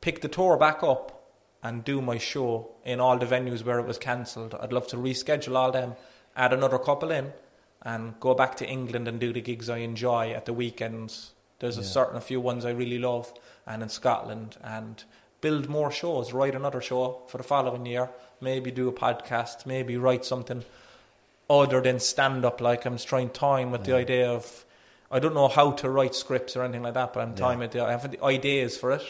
pick 0.00 0.20
the 0.20 0.28
tour 0.28 0.56
back 0.56 0.82
up, 0.82 1.21
and 1.62 1.84
do 1.84 2.00
my 2.02 2.18
show 2.18 2.70
in 2.84 3.00
all 3.00 3.18
the 3.18 3.26
venues 3.26 3.64
where 3.64 3.78
it 3.78 3.86
was 3.86 3.98
cancelled. 3.98 4.54
I'd 4.60 4.72
love 4.72 4.88
to 4.88 4.96
reschedule 4.96 5.56
all 5.56 5.70
them, 5.70 5.94
add 6.36 6.52
another 6.52 6.78
couple 6.78 7.10
in, 7.10 7.32
and 7.82 8.18
go 8.20 8.34
back 8.34 8.56
to 8.56 8.68
England 8.68 9.08
and 9.08 9.20
do 9.20 9.32
the 9.32 9.40
gigs 9.40 9.68
I 9.68 9.78
enjoy 9.78 10.32
at 10.32 10.46
the 10.46 10.52
weekends. 10.52 11.32
There's 11.58 11.78
a 11.78 11.84
certain 11.84 12.16
a 12.16 12.20
few 12.20 12.40
ones 12.40 12.64
I 12.64 12.70
really 12.70 12.98
love, 12.98 13.32
and 13.66 13.82
in 13.84 13.88
Scotland, 13.88 14.56
and 14.64 15.04
build 15.40 15.68
more 15.68 15.92
shows. 15.92 16.32
Write 16.32 16.56
another 16.56 16.80
show 16.80 17.22
for 17.28 17.38
the 17.38 17.44
following 17.44 17.86
year. 17.86 18.10
Maybe 18.40 18.72
do 18.72 18.88
a 18.88 18.92
podcast. 18.92 19.64
Maybe 19.64 19.96
write 19.96 20.24
something 20.24 20.64
other 21.48 21.80
than 21.80 22.00
stand 22.00 22.44
up. 22.44 22.60
Like 22.60 22.84
I'm 22.84 22.98
trying 22.98 23.30
time 23.30 23.70
with 23.70 23.84
the 23.84 23.94
idea 23.94 24.28
of. 24.28 24.64
I 25.10 25.18
don't 25.18 25.34
know 25.34 25.48
how 25.48 25.72
to 25.72 25.90
write 25.90 26.14
scripts 26.14 26.56
or 26.56 26.64
anything 26.64 26.82
like 26.82 26.94
that, 26.94 27.12
but 27.12 27.20
I'm 27.20 27.34
toying 27.34 27.60
with 27.60 27.72
the. 27.72 27.84
I 27.84 27.92
have 27.92 28.10
the 28.10 28.24
ideas 28.24 28.76
for 28.76 28.92
it. 28.92 29.04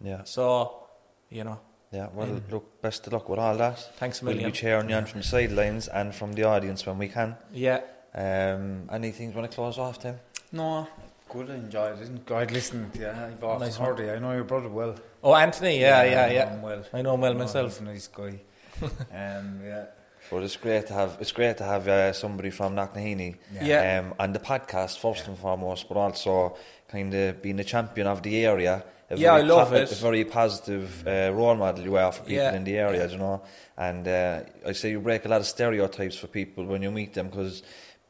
Yeah. 0.00 0.24
So, 0.24 0.84
you 1.28 1.44
know, 1.44 1.60
Yeah, 1.92 2.08
well, 2.14 2.40
look, 2.50 2.80
best 2.80 3.06
of 3.06 3.12
luck 3.12 3.28
with 3.28 3.38
all 3.38 3.56
that. 3.58 3.78
Thanks 3.96 4.22
a 4.22 4.24
We'll 4.24 4.34
million. 4.34 4.50
be 4.50 4.56
cheering 4.56 4.88
you 4.88 4.96
on 4.96 5.04
from 5.04 5.20
the 5.20 5.26
sidelines 5.26 5.88
and 5.88 6.14
from 6.14 6.32
the 6.32 6.44
audience 6.44 6.86
when 6.86 6.98
we 6.98 7.08
can. 7.08 7.36
yeah. 7.52 7.80
Um, 8.14 8.88
anything 8.92 9.30
you 9.30 9.34
want 9.36 9.50
to 9.50 9.54
close 9.54 9.78
off, 9.78 9.98
Tim? 9.98 10.16
No, 10.52 10.86
good. 11.30 11.50
I 11.50 11.54
enjoyed 11.54 11.98
it. 11.98 12.08
Enjoyed 12.08 12.50
listening 12.50 12.90
to 12.90 12.98
you. 12.98 13.08
I've 13.08 13.42
often 13.42 13.60
Nice 13.66 13.76
heard. 13.78 14.00
I 14.00 14.18
know 14.18 14.32
your 14.32 14.44
brother 14.44 14.68
well. 14.68 14.96
Oh, 15.22 15.34
Anthony. 15.34 15.80
Yeah, 15.80 16.02
yeah, 16.04 16.22
I 16.24 16.26
know 16.28 16.34
yeah. 16.34 16.50
him 16.50 16.62
well. 16.62 16.84
I 16.92 17.00
know 17.02 17.14
him 17.14 17.20
well 17.22 17.32
No, 17.32 17.38
myself. 17.40 17.70
He's 17.72 17.80
a 17.80 17.84
nice 17.84 18.08
guy. 18.08 18.40
um, 18.82 19.60
yeah. 19.64 19.84
But 20.30 20.42
it's 20.42 20.56
great 20.56 20.86
to 20.88 20.92
have 20.94 21.16
it's 21.20 21.32
great 21.32 21.56
to 21.58 21.64
have 21.64 21.88
uh, 21.88 22.12
somebody 22.12 22.50
from 22.50 22.74
Knocknaheeny 22.76 23.36
Yeah. 23.62 24.00
um, 24.00 24.14
on 24.18 24.32
the 24.34 24.38
podcast 24.38 24.98
first 24.98 25.26
and 25.28 25.38
foremost, 25.38 25.88
but 25.88 25.96
also 25.96 26.56
kind 26.88 27.12
of 27.14 27.40
being 27.42 27.56
the 27.56 27.64
champion 27.64 28.06
of 28.06 28.22
the 28.22 28.44
area. 28.44 28.84
A 29.12 29.16
Yeah, 29.16 29.32
very 29.36 29.42
I 29.42 29.54
love 29.54 29.72
it. 29.74 29.92
A 29.92 29.94
very 29.96 30.24
positive 30.24 31.06
uh, 31.06 31.30
role 31.34 31.54
model 31.54 31.84
you 31.84 31.96
are 31.96 32.10
for 32.12 32.22
people 32.22 32.34
Yeah. 32.44 32.54
in 32.54 32.64
the 32.64 32.76
area, 32.78 33.06
you 33.08 33.18
know. 33.18 33.42
And 33.76 34.08
uh, 34.08 34.40
I 34.66 34.72
say 34.72 34.90
you 34.90 35.00
break 35.00 35.24
a 35.24 35.28
lot 35.28 35.40
of 35.40 35.46
stereotypes 35.46 36.16
for 36.16 36.26
people 36.28 36.64
when 36.64 36.82
you 36.82 36.90
meet 36.90 37.14
them 37.14 37.28
because. 37.28 37.62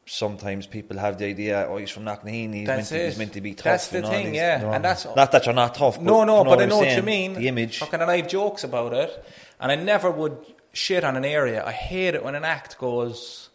Sometimes 0.05 0.67
people 0.67 0.97
have 0.97 1.17
the 1.17 1.27
idea, 1.27 1.65
oh, 1.69 1.77
he's 1.77 1.89
from 1.89 2.03
Knocknaheeny, 2.03 2.55
he's, 2.55 2.67
meant 2.67 2.87
to, 2.87 3.05
he's 3.05 3.17
meant 3.17 3.31
to 3.31 3.39
be 3.39 3.53
tough. 3.53 3.63
That's 3.63 3.87
the 3.87 4.01
know, 4.01 4.09
thing, 4.09 4.35
yeah. 4.35 4.57
you 4.59 4.65
know. 4.65 4.73
And 4.73 4.83
that's- 4.83 5.07
not 5.15 5.31
that 5.31 5.45
you're 5.45 5.55
not 5.55 5.75
tough. 5.75 5.95
But 5.95 6.03
No, 6.03 6.25
no, 6.25 6.43
but 6.43 6.61
I 6.61 6.65
know 6.65 6.79
what 6.79 6.93
you 6.93 7.01
mean. 7.03 7.35
The 7.35 7.47
image. 7.47 7.77
Fucking, 7.79 8.01
and 8.01 8.11
I 8.11 8.17
have 8.17 8.27
jokes 8.27 8.65
about 8.65 8.91
it, 8.93 9.23
and 9.61 9.71
I 9.71 9.75
never 9.75 10.11
would 10.11 10.35
shit 10.73 11.05
on 11.05 11.15
an 11.15 11.23
area. 11.23 11.63
I 11.65 11.71
hate 11.71 12.15
it 12.15 12.21
when 12.25 12.35
an 12.35 12.43
act 12.43 12.77
goes, 12.77 13.49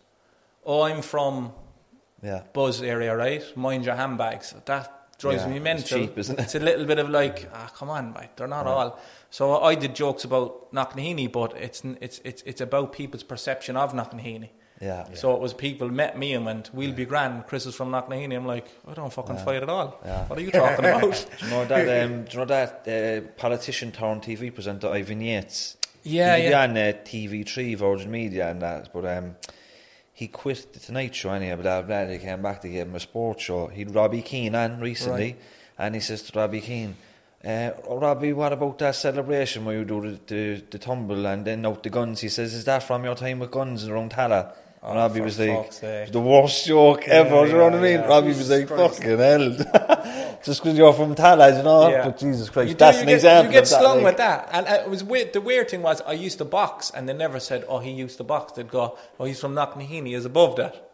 "Oh, 0.65 0.85
I'm 0.89 1.03
from 1.03 1.53
yeah. 2.23 2.45
Buzz 2.55 2.81
area, 2.81 3.15
right? 3.15 3.45
Mind 3.55 3.85
your 3.85 3.97
handbags." 3.97 4.55
That 4.65 4.91
drives 5.19 5.43
Yeah, 5.43 5.49
me 5.49 5.57
it's 5.57 5.65
mental. 5.65 5.99
cheap, 5.99 6.17
isn't 6.19 6.39
it? 6.39 6.43
It's 6.43 6.55
a 6.55 6.61
little 6.61 6.87
bit 6.87 6.99
of 6.99 7.11
like, 7.11 7.49
ah, 7.53 7.71
come 7.77 7.91
on, 7.91 8.13
mate. 8.13 8.31
They're 8.37 8.47
not 8.49 8.67
all. 8.67 8.99
So 9.31 9.61
I 9.61 9.75
did 9.75 9.95
jokes 9.95 10.25
about 10.25 10.73
Knocknaheeny, 10.73 11.31
but 11.31 11.57
it's 11.57 11.83
it's 12.01 12.21
it's 12.25 12.43
it's 12.47 12.61
about 12.61 12.93
people's 12.93 13.23
perception 13.25 13.77
of 13.77 13.93
Knocknaheeny. 13.93 14.51
Yeah. 14.81 15.13
So 15.15 15.35
it 15.35 15.41
was 15.41 15.53
people 15.55 15.89
met 15.91 16.17
me 16.17 16.35
and 16.35 16.47
went, 16.47 16.71
"We'll 16.73 16.93
be 16.93 17.05
grand." 17.05 17.47
Chris 17.49 17.67
is 17.67 17.75
from 17.75 17.91
Knocknaheeny. 17.91 18.37
I'm 18.37 18.47
like, 18.47 18.69
I 18.87 18.95
don't 18.95 19.13
fucking 19.13 19.39
fight 19.39 19.63
at 19.63 19.69
all. 19.69 20.01
Yeah. 20.05 20.25
What 20.29 20.39
are 20.39 20.43
you 20.43 20.53
talking 20.53 20.85
about? 20.85 21.27
Do 21.41 21.45
you 21.45 21.51
know 21.51 21.65
that? 21.65 22.05
Um, 22.05 22.25
do 22.25 22.33
you 22.33 22.39
know 22.39 22.45
that 22.45 22.87
uh, 22.89 23.27
politician 23.37 23.91
turned 23.91 24.23
TV 24.23 24.55
presenter 24.55 24.89
Ivan 24.89 25.21
Yates? 25.21 25.77
Yeah, 26.05 26.37
he 26.37 26.49
yeah. 26.51 26.63
on 26.63 26.71
uh, 26.77 26.93
TV3, 27.05 27.77
Virgin 27.77 28.11
Media, 28.11 28.51
and 28.51 28.63
that. 28.63 28.93
But 28.93 29.05
um, 29.05 29.35
he 30.19 30.27
quit 30.29 30.73
the 30.73 30.81
Tonight 30.81 31.15
Show 31.15 31.31
anyhow. 31.39 31.57
Blah 31.57 31.83
blah. 31.83 32.07
He 32.07 32.19
came 32.19 32.43
back 32.43 32.61
to 32.63 32.69
give 32.69 32.87
him 32.89 32.95
a 32.95 33.01
sports 33.01 33.43
show. 33.49 33.69
He'd 33.69 33.95
Robbie 33.95 34.23
Keane 34.23 34.55
on 34.55 34.81
recently, 34.81 35.31
Right. 35.33 35.37
and 35.79 35.95
he 35.95 36.01
says 36.01 36.23
to 36.23 36.39
Robbie 36.39 36.61
Keane. 36.61 36.95
Uh, 37.45 37.71
oh, 37.87 37.99
Robbie, 38.01 38.33
what 38.33 38.53
about 38.53 38.79
that 38.79 38.97
celebration 38.97 39.65
where 39.65 39.77
you 39.79 39.85
do 39.85 40.01
the, 40.01 40.19
the, 40.27 40.63
the 40.73 40.79
tumble 40.79 41.25
and 41.25 41.45
then 41.45 41.65
out 41.65 41.83
the 41.85 41.91
guns? 41.91 42.21
He 42.21 42.29
says, 42.29 42.53
Is 42.53 42.65
that 42.65 42.83
from 42.83 43.05
your 43.05 43.15
time 43.15 43.39
with 43.39 43.53
guns 43.53 43.87
around 43.87 44.11
Tallaght? 44.11 44.55
And 44.83 44.93
Oh, 44.93 44.95
Robbie 45.03 45.21
was 45.21 45.39
like, 45.39 45.71
the 46.17 46.21
worst 46.21 46.67
joke 46.67 47.07
ever, 47.07 47.45
do 47.45 47.51
you 47.53 47.57
know 47.59 47.65
what 47.65 47.75
I 47.75 47.81
mean? 47.81 48.01
yeah. 48.01 48.07
Robbie 48.07 48.29
was 48.29 48.51
like, 48.51 48.69
fucking 48.69 49.19
hell. 49.19 49.57
Just 50.45 50.63
because 50.63 50.77
you're 50.79 50.93
from 50.93 51.15
Tallaght, 51.15 51.59
you 51.59 51.63
know? 51.63 51.89
Yeah. 51.89 52.05
But 52.05 52.19
Jesus 52.19 52.51
Christ, 52.51 52.71
do, 52.71 52.75
that's 52.77 52.99
an 52.99 53.07
get, 53.07 53.15
example 53.15 53.53
You 53.53 53.59
get 53.61 53.69
that, 53.69 53.81
slung 53.81 53.97
like- 53.99 54.05
with 54.05 54.17
that, 54.19 54.49
and 54.53 54.67
it 54.67 54.89
was 54.89 55.03
weird. 55.05 55.33
The 55.33 55.41
weird 55.41 55.71
thing 55.71 55.83
was, 55.83 56.01
I 56.03 56.13
used 56.13 56.39
to 56.39 56.45
box, 56.45 56.91
and 56.95 57.09
they 57.09 57.13
never 57.13 57.41
said, 57.41 57.65
"Oh, 57.69 57.79
he 57.79 57.91
used 57.91 58.17
to 58.19 58.25
box." 58.25 58.53
They'd 58.53 58.71
go, 58.71 58.97
"Oh, 59.19 59.25
he's 59.25 59.41
from 59.41 59.55
Knocknaheeny." 59.55 60.15
Is 60.15 60.25
above 60.25 60.57
that. 60.57 60.88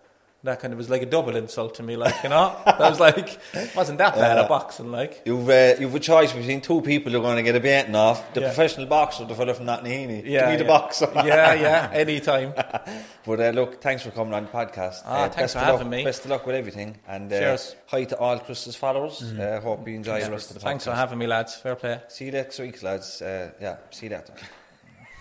That 0.44 0.60
kind 0.60 0.74
of 0.74 0.78
was 0.78 0.90
like 0.90 1.00
a 1.00 1.06
double 1.06 1.36
insult 1.36 1.76
to 1.76 1.82
me, 1.82 1.96
like 1.96 2.22
you 2.22 2.28
know. 2.28 2.54
I 2.66 2.90
was 2.90 3.00
like, 3.00 3.38
wasn't 3.74 3.96
that 3.96 4.14
bad 4.14 4.36
at 4.36 4.46
boxing, 4.46 4.92
like. 4.92 5.22
You've, 5.24 5.48
uh, 5.48 5.74
you've 5.80 5.94
a 5.94 5.98
choice 5.98 6.34
between 6.34 6.60
two 6.60 6.82
people 6.82 7.10
who 7.12 7.18
are 7.18 7.22
going 7.22 7.36
to 7.36 7.42
get 7.42 7.56
a 7.56 7.60
beating 7.60 7.94
off 7.96 8.34
the 8.34 8.42
Yeah. 8.42 8.48
professional 8.48 8.86
boxer 8.86 9.24
the 9.24 9.34
fellow 9.34 9.54
from 9.54 9.64
Knocknaheeny. 9.64 10.22
Yeah, 10.26 10.50
me 10.50 10.56
the 10.56 10.64
yeah. 10.64 10.68
boxer. 10.68 11.10
yeah, 11.16 11.54
yeah, 11.54 11.90
anytime. 11.94 12.52
But 13.26 13.40
uh, 13.40 13.50
look, 13.50 13.80
thanks 13.80 14.02
for 14.02 14.10
coming 14.10 14.34
on 14.34 14.44
the 14.44 14.50
podcast. 14.50 15.00
Ah, 15.06 15.24
uh, 15.24 15.28
thanks 15.30 15.36
best 15.36 15.52
for 15.54 15.58
of 15.60 15.64
having 15.64 15.78
luck, 15.86 15.90
me. 15.90 16.04
Best 16.04 16.24
of 16.26 16.30
luck 16.30 16.44
with 16.46 16.56
everything. 16.56 16.98
And 17.08 17.32
uh, 17.32 17.38
Cheers. 17.38 17.76
hi 17.86 18.04
to 18.04 18.18
all 18.18 18.38
Chris's 18.38 18.76
followers. 18.76 19.22
Uh, 19.22 19.60
hope 19.62 19.88
you 19.88 19.94
enjoy 19.94 20.20
the 20.22 20.30
rest 20.30 20.50
of 20.50 20.56
the 20.56 20.60
podcast. 20.60 20.64
Thanks 20.64 20.84
for 20.84 20.92
having 20.92 21.18
me, 21.18 21.26
lads. 21.26 21.54
Fair 21.54 21.74
play. 21.74 22.02
See 22.08 22.26
you 22.26 22.32
next 22.32 22.58
week, 22.58 22.82
lads. 22.82 23.22
Uh, 23.22 23.50
yeah, 23.62 23.76
see 23.90 24.08
you 24.08 24.12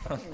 later. 0.10 0.34